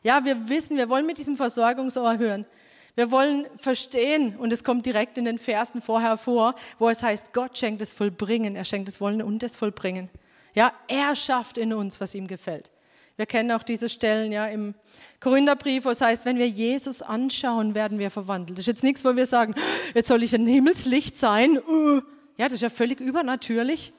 Ja, 0.02 0.26
wir 0.26 0.50
wissen, 0.50 0.78
wir 0.78 0.90
wollen 0.90 1.06
mit 1.06 1.20
diesem 1.20 1.38
Versorgungsohr 1.38 2.18
hören. 2.18 2.46
Wir 2.96 3.12
wollen 3.12 3.46
verstehen, 3.58 4.36
und 4.36 4.52
es 4.52 4.64
kommt 4.64 4.88
direkt 4.88 5.18
in 5.20 5.26
den 5.26 5.38
Versen 5.38 5.82
vorher 5.82 6.18
vor, 6.18 6.56
wo 6.80 6.90
es 6.90 7.04
heißt, 7.04 7.32
Gott 7.32 7.56
schenkt 7.58 7.82
das 7.82 7.94
Vollbringen, 7.94 8.56
er 8.56 8.66
schenkt 8.66 8.88
das 8.88 9.00
Wollen 9.00 9.22
und 9.22 9.44
das 9.44 9.56
Vollbringen. 9.56 10.10
Ja, 10.56 10.74
er 10.88 11.16
schafft 11.16 11.60
in 11.60 11.72
uns, 11.72 12.02
was 12.02 12.16
ihm 12.16 12.28
gefällt. 12.28 12.72
Wir 13.18 13.26
kennen 13.26 13.52
auch 13.52 13.64
diese 13.64 13.90
Stellen 13.90 14.32
ja 14.32 14.48
im 14.48 14.74
Korintherbrief, 15.20 15.86
wo 15.86 15.90
es 15.90 16.02
heißt, 16.02 16.26
wenn 16.26 16.38
wir 16.38 16.48
Jesus 16.48 17.02
anschauen, 17.02 17.76
werden 17.76 18.00
wir 18.00 18.10
verwandelt. 18.10 18.58
Das 18.58 18.64
ist 18.64 18.68
jetzt 18.68 18.84
nichts, 18.84 19.06
wo 19.06 19.16
wir 19.16 19.26
sagen, 19.26 19.54
jetzt 19.94 20.08
soll 20.08 20.24
ich 20.24 20.34
ein 20.34 20.48
Himmelslicht 20.48 21.18
sein. 21.18 21.58
Uh. 21.60 22.02
Ja, 22.38 22.46
das 22.46 22.54
ist 22.54 22.62
ja 22.62 22.70
völlig 22.70 23.00
übernatürlich. 23.00 23.94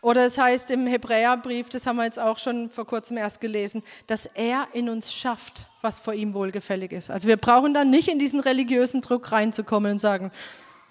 Oder 0.00 0.26
es 0.26 0.36
heißt 0.36 0.70
im 0.70 0.86
Hebräerbrief, 0.86 1.68
das 1.68 1.86
haben 1.86 1.96
wir 1.96 2.04
jetzt 2.04 2.18
auch 2.18 2.38
schon 2.38 2.68
vor 2.68 2.86
kurzem 2.86 3.16
erst 3.16 3.40
gelesen, 3.40 3.82
dass 4.06 4.26
er 4.26 4.68
in 4.72 4.88
uns 4.88 5.12
schafft, 5.14 5.66
was 5.82 5.98
vor 5.98 6.14
ihm 6.14 6.34
wohlgefällig 6.34 6.92
ist. 6.92 7.10
Also 7.10 7.28
wir 7.28 7.36
brauchen 7.36 7.74
dann 7.74 7.90
nicht 7.90 8.08
in 8.08 8.18
diesen 8.18 8.40
religiösen 8.40 9.00
Druck 9.00 9.32
reinzukommen 9.32 9.92
und 9.92 9.98
sagen, 9.98 10.30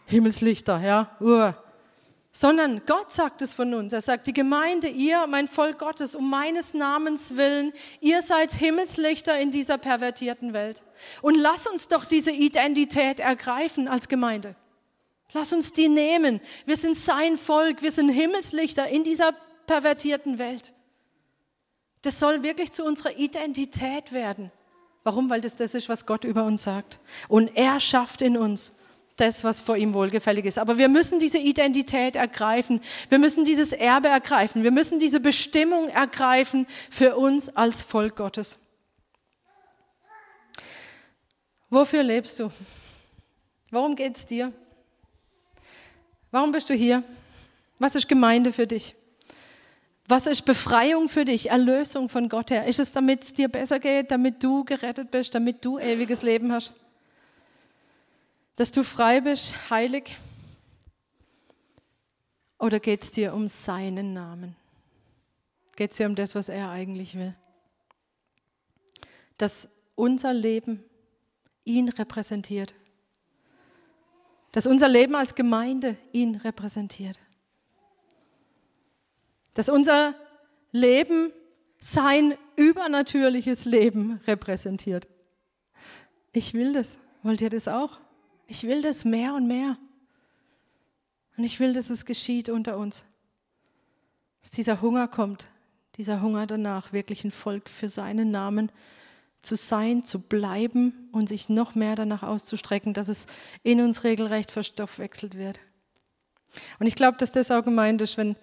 Himmelslichter, 0.06 0.82
ja, 0.82 1.10
uh, 1.22 1.54
sondern 2.36 2.81
Gott 2.88 3.11
sagt 3.11 3.43
es 3.43 3.53
von 3.53 3.75
uns. 3.75 3.93
Er 3.93 4.01
sagt, 4.01 4.25
die 4.25 4.34
Gemeinde, 4.34 4.88
ihr, 4.88 5.27
mein 5.27 5.47
Volk 5.47 5.77
Gottes, 5.77 6.15
um 6.15 6.31
meines 6.31 6.73
Namens 6.73 7.38
willen, 7.38 7.71
ihr 8.01 8.23
seid 8.23 8.51
Himmelslichter 8.51 9.39
in 9.39 9.51
dieser 9.51 9.77
pervertierten 9.77 10.51
Welt. 10.51 10.81
Und 11.21 11.36
lass 11.36 11.67
uns 11.67 11.88
doch 11.88 12.05
diese 12.05 12.31
Identität 12.31 13.19
ergreifen 13.19 13.88
als 13.88 14.07
Gemeinde. 14.07 14.55
Lass 15.31 15.53
uns 15.53 15.73
die 15.73 15.89
nehmen. 15.89 16.41
Wir 16.65 16.75
sind 16.75 16.97
sein 16.97 17.38
Volk, 17.38 17.84
wir 17.84 17.91
sind 17.91 18.09
Himmelslichter 18.09 18.88
in 18.88 19.03
dieser 19.03 19.34
pervertierten 19.67 20.39
Welt. 20.39 20.73
Das 22.01 22.19
soll 22.19 22.41
wirklich 22.41 22.71
zu 22.71 22.84
unserer 22.84 23.15
Identität 23.15 24.11
werden. 24.11 24.51
Warum? 25.03 25.29
Weil 25.29 25.41
das 25.41 25.55
das 25.55 25.75
ist, 25.75 25.88
was 25.88 26.07
Gott 26.07 26.23
über 26.23 26.45
uns 26.45 26.63
sagt. 26.63 26.99
Und 27.27 27.55
er 27.55 27.79
schafft 27.79 28.23
in 28.23 28.38
uns 28.38 28.73
das, 29.16 29.43
was 29.43 29.61
vor 29.61 29.78
ihm 29.78 29.93
wohlgefällig 29.93 30.45
ist. 30.45 30.57
Aber 30.57 30.78
wir 30.78 30.89
müssen 30.89 31.20
diese 31.20 31.38
Identität 31.38 32.16
ergreifen. 32.16 32.82
Wir 33.09 33.20
müssen 33.20 33.45
dieses 33.45 33.74
Erbe 33.74 34.07
ergreifen. 34.07 34.64
Wir 34.64 34.72
müssen 34.72 34.99
diese 34.99 35.20
Bestimmung 35.20 35.89
ergreifen 35.89 36.68
für 36.89 37.16
uns 37.16 37.49
als 37.55 37.82
Volk 37.82 38.16
Gottes. 38.16 38.57
Wofür 41.70 42.03
lebst 42.03 42.39
du? 42.39 42.51
Worum 43.72 43.95
geht 43.95 44.18
es 44.18 44.26
dir? 44.26 44.53
Warum 46.30 46.51
bist 46.51 46.70
du 46.70 46.74
hier? 46.74 47.03
Was 47.80 47.95
ist 47.95 48.07
Gemeinde 48.07 48.53
für 48.53 48.68
dich? 48.68 48.95
Was 50.07 50.28
ist 50.28 50.43
Befreiung 50.43 51.07
für 51.07 51.26
dich, 51.26 51.49
Erlösung 51.49 52.09
von 52.09 52.28
Gott 52.30 52.51
her? 52.51 52.66
Ist 52.66 52.80
es, 52.80 52.91
damit 52.91 53.24
es 53.24 53.34
dir 53.34 53.47
besser 53.47 53.80
geht, 53.80 54.11
damit 54.11 54.43
du 54.43 54.64
gerettet 54.64 55.11
bist, 55.11 55.34
damit 55.34 55.64
du 55.64 55.80
ewiges 55.80 56.22
Leben 56.24 56.51
hast? 56.51 56.74
Dass 58.56 58.72
du 58.72 58.84
frei 58.84 59.22
bist, 59.22 59.70
heilig? 59.70 60.18
Oder 62.60 62.80
geht 62.80 63.04
es 63.04 63.12
dir 63.12 63.34
um 63.34 63.47
seinen 63.47 64.14
Namen? 64.14 64.56
Geht 65.76 65.91
es 65.91 65.97
dir 65.97 66.08
um 66.08 66.16
das, 66.16 66.36
was 66.36 66.49
er 66.49 66.70
eigentlich 66.70 67.16
will? 67.18 67.36
Dass 69.38 69.68
unser 69.95 70.34
Leben 70.34 70.84
ihn 71.66 71.89
repräsentiert. 71.89 72.76
Dass 74.51 74.68
unser 74.68 74.88
Leben 74.88 75.16
als 75.16 75.36
Gemeinde 75.36 75.97
ihn 76.12 76.36
repräsentiert. 76.36 77.20
Dass 79.56 79.70
unser 79.70 80.14
Leben 80.72 81.32
sein 81.80 82.38
übernatürliches 82.56 83.66
Leben 83.66 84.22
repräsentiert. 84.26 85.08
Ich 86.32 86.54
will 86.54 86.74
das. 86.74 86.97
Wollt 87.24 87.41
ihr 87.41 87.49
das 87.49 87.68
auch? 87.68 87.99
Ich 88.48 88.64
will 88.64 88.82
das 88.82 89.06
mehr 89.06 89.34
und 89.34 89.48
mehr. 89.48 89.78
Und 91.38 91.44
ich 91.44 91.60
will, 91.60 91.74
dass 91.74 91.89
es 91.89 92.06
geschieht 92.06 92.50
unter 92.50 92.78
uns. 92.78 93.06
Dass 94.41 94.52
dieser 94.52 94.82
Hunger 94.82 95.08
kommt, 95.08 95.48
dieser 95.98 96.22
Hunger 96.22 96.48
danach, 96.48 96.94
wirklich 96.94 97.24
ein 97.24 97.32
Volk 97.32 97.70
für 97.70 97.88
seinen 97.88 98.32
Namen 98.32 98.72
zu 99.41 99.56
sein, 99.56 100.04
zu 100.04 100.20
bleiben 100.20 101.10
und 101.12 101.28
sich 101.28 101.50
noch 101.50 101.76
mehr 101.76 101.96
danach 101.96 102.24
auszustrecken, 102.24 102.94
dass 102.94 103.10
es 103.10 103.28
in 103.62 103.82
uns 103.82 104.04
regelrecht 104.04 104.52
verstoffwechselt 104.52 105.38
wird. 105.38 105.60
Und 106.80 106.88
ich 106.88 106.96
glaube, 106.96 107.18
dass 107.18 107.32
das 107.32 107.52
auch 107.52 107.64
gemeint 107.64 108.02
ist, 108.02 108.18
wenn, 108.18 108.36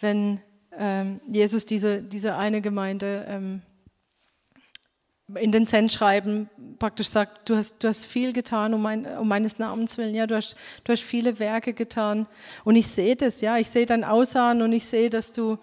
wenn 0.00 0.40
ähm, 0.72 1.20
Jesus 1.26 1.64
diese, 1.64 2.02
diese 2.02 2.36
eine 2.36 2.60
Gemeinde 2.60 3.24
ähm, 3.28 3.62
in 5.34 5.50
den 5.50 5.66
Sendschreiben 5.66 6.48
praktisch 6.78 7.08
sagt, 7.08 7.48
du 7.48 7.56
hast, 7.56 7.82
du 7.82 7.88
hast 7.88 8.04
viel 8.04 8.32
getan 8.32 8.74
um, 8.74 8.82
mein, 8.82 9.06
um 9.18 9.26
meines 9.26 9.58
Namens 9.58 9.98
willen, 9.98 10.14
ja, 10.14 10.26
du 10.26 10.36
hast, 10.36 10.56
du 10.84 10.92
hast 10.92 11.02
viele 11.02 11.38
Werke 11.40 11.72
getan. 11.72 12.26
Und 12.64 12.76
ich 12.76 12.86
sehe 12.88 13.16
das, 13.16 13.40
ja, 13.40 13.58
ich 13.58 13.68
sehe 13.68 13.86
dein 13.86 14.04
Aussahen 14.04 14.62
und 14.62 14.72
ich 14.72 14.86
sehe, 14.86 15.10
dass 15.10 15.32
du, 15.32 15.58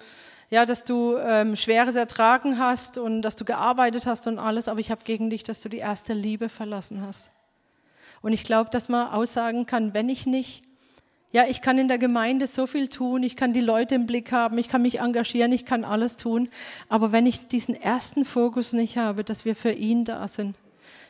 ja, 0.49 0.65
dass 0.65 0.83
du 0.83 1.15
ähm, 1.17 1.55
Schweres 1.55 1.95
ertragen 1.95 2.59
hast 2.59 2.97
und 2.97 3.21
dass 3.21 3.37
du 3.37 3.45
gearbeitet 3.45 4.05
hast 4.05 4.27
und 4.27 4.37
alles, 4.37 4.67
aber 4.67 4.81
ich 4.81 4.91
habe 4.91 5.05
gegen 5.05 5.29
dich, 5.29 5.43
dass 5.43 5.61
du 5.61 5.69
die 5.69 5.77
erste 5.77 6.13
Liebe 6.13 6.49
verlassen 6.49 7.01
hast. 7.01 7.31
Und 8.21 8.33
ich 8.33 8.43
glaube, 8.43 8.69
dass 8.69 8.89
man 8.89 9.11
aussagen 9.11 9.65
kann, 9.65 9.93
wenn 9.93 10.09
ich 10.09 10.25
nicht 10.25 10.63
ja, 11.33 11.47
ich 11.47 11.61
kann 11.63 11.79
in 11.79 11.87
der 11.87 11.97
Gemeinde 11.97 12.45
so 12.45 12.67
viel 12.67 12.89
tun, 12.89 13.23
ich 13.23 13.35
kann 13.35 13.53
die 13.53 13.59
Leute 13.59 13.95
im 13.95 14.05
Blick 14.05 14.31
haben, 14.31 14.59
ich 14.59 14.69
kann 14.69 14.83
mich 14.83 14.99
engagieren, 14.99 15.51
ich 15.51 15.65
kann 15.65 15.83
alles 15.83 16.15
tun. 16.15 16.47
Aber 16.89 17.11
wenn 17.11 17.25
ich 17.25 17.47
diesen 17.47 17.73
ersten 17.73 18.23
Fokus 18.23 18.71
nicht 18.71 18.97
habe, 18.97 19.23
dass 19.23 19.43
wir 19.43 19.55
für 19.55 19.71
ihn 19.71 20.05
da 20.05 20.27
sind, 20.27 20.55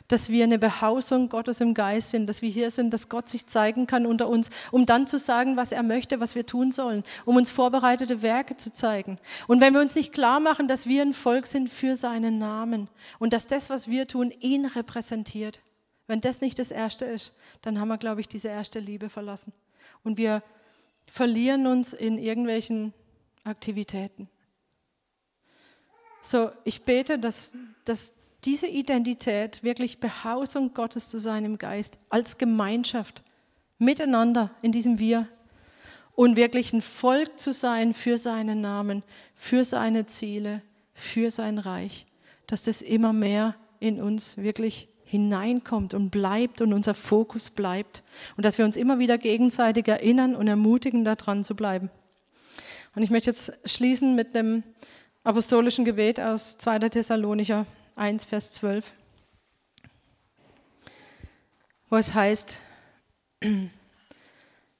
dass 0.08 0.30
wir 0.30 0.44
eine 0.44 0.58
Behausung 0.58 1.28
Gottes 1.28 1.60
im 1.60 1.74
Geist 1.74 2.08
sind, 2.08 2.26
dass 2.26 2.40
wir 2.40 2.48
hier 2.48 2.70
sind, 2.70 2.94
dass 2.94 3.10
Gott 3.10 3.28
sich 3.28 3.46
zeigen 3.46 3.86
kann 3.86 4.06
unter 4.06 4.28
uns, 4.28 4.48
um 4.70 4.86
dann 4.86 5.06
zu 5.06 5.18
sagen, 5.18 5.58
was 5.58 5.72
er 5.72 5.82
möchte, 5.82 6.20
was 6.20 6.34
wir 6.34 6.46
tun 6.46 6.72
sollen, 6.72 7.04
um 7.26 7.36
uns 7.36 7.50
vorbereitete 7.50 8.22
Werke 8.22 8.56
zu 8.56 8.72
zeigen. 8.72 9.18
Und 9.46 9.60
wenn 9.60 9.74
wir 9.74 9.80
uns 9.82 9.94
nicht 9.94 10.14
klar 10.14 10.40
machen, 10.40 10.68
dass 10.68 10.86
wir 10.86 11.02
ein 11.02 11.12
Volk 11.12 11.46
sind 11.46 11.68
für 11.68 11.96
seinen 11.96 12.38
Namen 12.38 12.88
und 13.18 13.34
dass 13.34 13.46
das, 13.46 13.68
was 13.68 13.88
wir 13.88 14.08
tun, 14.08 14.32
ihn 14.40 14.64
repräsentiert, 14.64 15.60
wenn 16.06 16.22
das 16.22 16.40
nicht 16.40 16.58
das 16.58 16.70
Erste 16.70 17.04
ist, 17.04 17.34
dann 17.60 17.78
haben 17.78 17.88
wir, 17.88 17.98
glaube 17.98 18.22
ich, 18.22 18.28
diese 18.28 18.48
erste 18.48 18.78
Liebe 18.78 19.10
verlassen 19.10 19.52
und 20.04 20.18
wir 20.18 20.42
verlieren 21.06 21.66
uns 21.66 21.92
in 21.92 22.18
irgendwelchen 22.18 22.92
Aktivitäten. 23.42 24.28
So, 26.22 26.50
ich 26.64 26.82
bete, 26.82 27.18
dass, 27.18 27.54
dass 27.84 28.14
diese 28.44 28.66
Identität 28.66 29.62
wirklich 29.62 29.98
Behausung 29.98 30.72
Gottes 30.74 31.08
zu 31.08 31.18
sein 31.18 31.44
im 31.44 31.58
Geist, 31.58 31.98
als 32.08 32.38
Gemeinschaft, 32.38 33.22
miteinander 33.78 34.50
in 34.62 34.72
diesem 34.72 34.98
Wir 34.98 35.28
und 36.14 36.36
wirklich 36.36 36.72
ein 36.72 36.82
Volk 36.82 37.38
zu 37.38 37.52
sein 37.52 37.92
für 37.92 38.18
seinen 38.18 38.60
Namen, 38.60 39.02
für 39.34 39.64
seine 39.64 40.06
Ziele, 40.06 40.62
für 40.94 41.30
sein 41.30 41.58
Reich, 41.58 42.06
dass 42.46 42.64
das 42.64 42.82
immer 42.82 43.12
mehr 43.12 43.56
in 43.80 44.00
uns 44.00 44.36
wirklich 44.36 44.88
hineinkommt 45.14 45.94
und 45.94 46.10
bleibt 46.10 46.60
und 46.60 46.72
unser 46.72 46.92
Fokus 46.92 47.48
bleibt 47.48 48.02
und 48.36 48.44
dass 48.44 48.58
wir 48.58 48.64
uns 48.64 48.76
immer 48.76 48.98
wieder 48.98 49.16
gegenseitig 49.16 49.86
erinnern 49.86 50.34
und 50.34 50.48
ermutigen, 50.48 51.04
da 51.04 51.14
dran 51.14 51.44
zu 51.44 51.54
bleiben. 51.54 51.88
Und 52.96 53.04
ich 53.04 53.10
möchte 53.10 53.30
jetzt 53.30 53.52
schließen 53.64 54.16
mit 54.16 54.34
dem 54.34 54.64
apostolischen 55.22 55.84
Gebet 55.84 56.18
aus 56.18 56.58
2. 56.58 56.80
Thessalonicher 56.88 57.64
1, 57.94 58.24
Vers 58.24 58.52
12, 58.54 58.92
wo 61.90 61.96
es 61.96 62.12
heißt, 62.12 62.58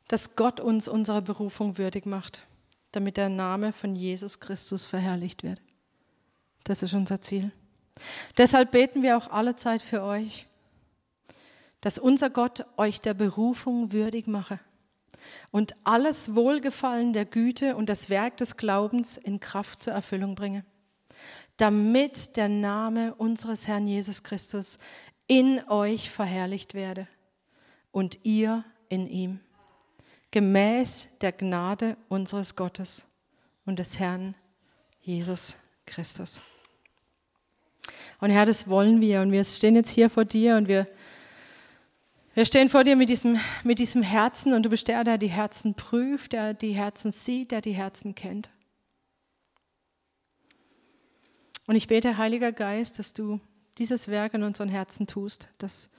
dass 0.09 0.35
Gott 0.35 0.59
uns 0.59 0.89
unserer 0.89 1.23
Berufung 1.23 1.79
würdig 1.79 2.07
macht, 2.07 2.45
damit 2.91 3.19
der 3.19 3.29
Name 3.29 3.73
von 3.73 3.95
Jesus 3.95 4.41
Christus 4.41 4.85
verherrlicht 4.85 5.45
wird. 5.45 5.61
Das 6.65 6.83
ist 6.83 6.93
unser 6.93 7.21
Ziel. 7.21 7.53
Deshalb 8.37 8.73
beten 8.73 9.03
wir 9.03 9.17
auch 9.17 9.31
alle 9.31 9.57
Zeit 9.57 9.83
für 9.83 10.03
euch, 10.03 10.47
dass 11.81 11.99
unser 11.99 12.31
Gott 12.31 12.65
euch 12.77 13.01
der 13.01 13.15
Berufung 13.15 13.93
würdig 13.93 14.27
mache 14.27 14.59
und 15.51 15.75
alles 15.85 16.35
Wohlgefallen 16.35 17.13
der 17.13 17.25
Güte 17.25 17.77
und 17.77 17.89
das 17.89 18.11
Werk 18.11 18.37
des 18.39 18.57
Glaubens 18.57 19.17
in 19.17 19.41
Kraft 19.41 19.83
zur 19.83 19.93
Erfüllung 19.93 20.35
bringe, 20.35 20.65
damit 21.57 22.37
der 22.37 22.49
Name 22.49 23.15
unseres 23.15 23.69
Herrn 23.69 23.87
Jesus 23.87 24.23
Christus 24.23 24.79
in 25.27 25.63
euch 25.69 26.11
verherrlicht 26.11 26.75
werde 26.75 27.07
und 27.91 28.19
ihr 28.25 28.65
in 28.89 29.07
ihm, 29.07 29.41
gemäß 30.31 31.17
der 31.21 31.33
Gnade 31.33 31.97
unseres 32.09 32.57
Gottes 32.57 33.07
und 33.65 33.79
des 33.79 33.99
Herrn 33.99 34.35
Jesus 35.01 35.57
Christus. 35.87 36.43
Und 38.25 38.31
Herr, 38.31 38.47
das 38.47 38.69
wollen 38.69 39.03
wir. 39.03 39.21
Und 39.21 39.33
wir 39.33 39.45
stehen 39.45 39.75
jetzt 39.75 39.91
hier 39.91 40.09
vor 40.09 40.25
dir 40.25 40.57
und 40.57 40.67
wir, 40.67 40.89
wir 42.33 42.47
stehen 42.47 42.71
vor 42.71 42.83
dir 42.83 42.97
mit 42.97 43.11
diesem, 43.11 43.39
mit 43.65 43.79
diesem 43.79 44.01
Herzen 44.03 44.55
und 44.55 44.63
du 44.63 44.71
bist 44.71 44.89
der, 44.89 45.05
der 45.05 45.19
die 45.19 45.27
Herzen 45.27 45.75
prüft, 45.75 46.33
der 46.33 46.55
die 46.55 46.73
Herzen 46.73 47.11
sieht, 47.11 47.51
der 47.51 47.61
die 47.61 47.75
Herzen 47.75 48.15
kennt. 48.15 48.49
Und 51.67 51.77
ich 51.77 51.87
bete, 51.87 52.17
Heiliger 52.17 52.51
Geist, 52.51 52.99
dass 52.99 53.13
du 53.13 53.41
dieses 53.77 54.09
Werk 54.09 54.33
in 54.33 54.43
unseren 54.43 54.71
Herzen 54.71 55.07
tust, 55.07 55.51
dass 55.59 55.91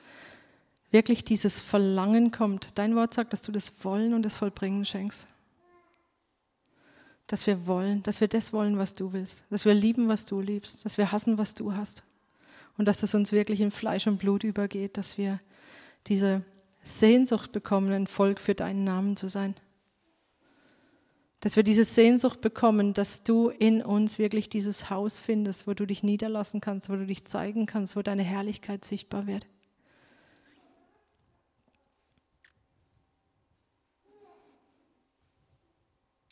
wirklich 0.89 1.25
dieses 1.25 1.61
Verlangen 1.61 2.31
kommt. 2.31 2.69
Dein 2.79 2.95
Wort 2.95 3.13
sagt, 3.13 3.33
dass 3.33 3.43
du 3.43 3.51
das 3.51 3.71
Wollen 3.83 4.15
und 4.15 4.23
das 4.23 4.35
Vollbringen 4.35 4.83
schenkst 4.83 5.27
dass 7.27 7.47
wir 7.47 7.65
wollen, 7.65 8.03
dass 8.03 8.21
wir 8.21 8.27
das 8.27 8.53
wollen, 8.53 8.77
was 8.77 8.93
du 8.93 9.11
willst, 9.11 9.45
dass 9.49 9.65
wir 9.65 9.73
lieben, 9.73 10.07
was 10.07 10.27
du 10.27 10.41
liebst, 10.41 10.85
dass 10.85 10.99
wir 10.99 11.11
hassen, 11.11 11.39
was 11.39 11.55
du 11.55 11.73
hast 11.73 12.03
und 12.77 12.85
dass 12.85 12.99
das 12.99 13.13
uns 13.13 13.31
wirklich 13.31 13.61
in 13.61 13.71
Fleisch 13.71 14.07
und 14.07 14.17
Blut 14.17 14.43
übergeht, 14.43 14.97
dass 14.97 15.17
wir 15.17 15.39
diese 16.07 16.43
Sehnsucht 16.83 17.51
bekommen, 17.51 17.91
ein 17.91 18.07
Volk 18.07 18.39
für 18.39 18.55
deinen 18.55 18.83
Namen 18.83 19.15
zu 19.15 19.27
sein. 19.27 19.55
Dass 21.39 21.55
wir 21.55 21.63
diese 21.63 21.83
Sehnsucht 21.83 22.41
bekommen, 22.41 22.93
dass 22.93 23.23
du 23.23 23.49
in 23.49 23.81
uns 23.81 24.19
wirklich 24.19 24.49
dieses 24.49 24.89
Haus 24.89 25.19
findest, 25.19 25.67
wo 25.67 25.73
du 25.73 25.85
dich 25.85 26.03
niederlassen 26.03 26.61
kannst, 26.61 26.89
wo 26.89 26.95
du 26.95 27.05
dich 27.05 27.25
zeigen 27.25 27.65
kannst, 27.65 27.95
wo 27.95 28.01
deine 28.01 28.23
Herrlichkeit 28.23 28.83
sichtbar 28.83 29.27
wird. 29.27 29.47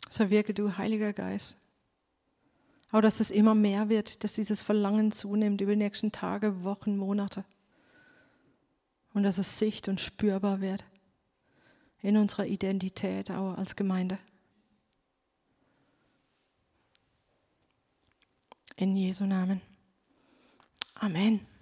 So 0.09 0.29
wirke 0.29 0.53
du, 0.53 0.77
Heiliger 0.77 1.13
Geist. 1.13 1.57
Aber 2.93 3.01
dass 3.01 3.19
es 3.19 3.31
immer 3.31 3.55
mehr 3.55 3.89
wird, 3.89 4.23
dass 4.23 4.33
dieses 4.33 4.61
Verlangen 4.61 5.11
zunimmt 5.11 5.61
über 5.61 5.71
die 5.71 5.79
nächsten 5.79 6.11
Tage, 6.11 6.63
Wochen, 6.63 6.95
Monate. 6.95 7.43
Und 9.15 9.23
dass 9.23 9.39
es 9.39 9.57
sicht- 9.57 9.87
und 9.87 9.99
spürbar 9.99 10.61
wird 10.61 10.85
in 12.03 12.17
unserer 12.17 12.45
Identität 12.45 13.31
auch 13.31 13.57
als 13.57 13.75
Gemeinde. 13.75 14.19
In 18.75 18.95
Jesu 18.95 19.25
Namen. 19.25 19.59
Amen. 20.93 21.53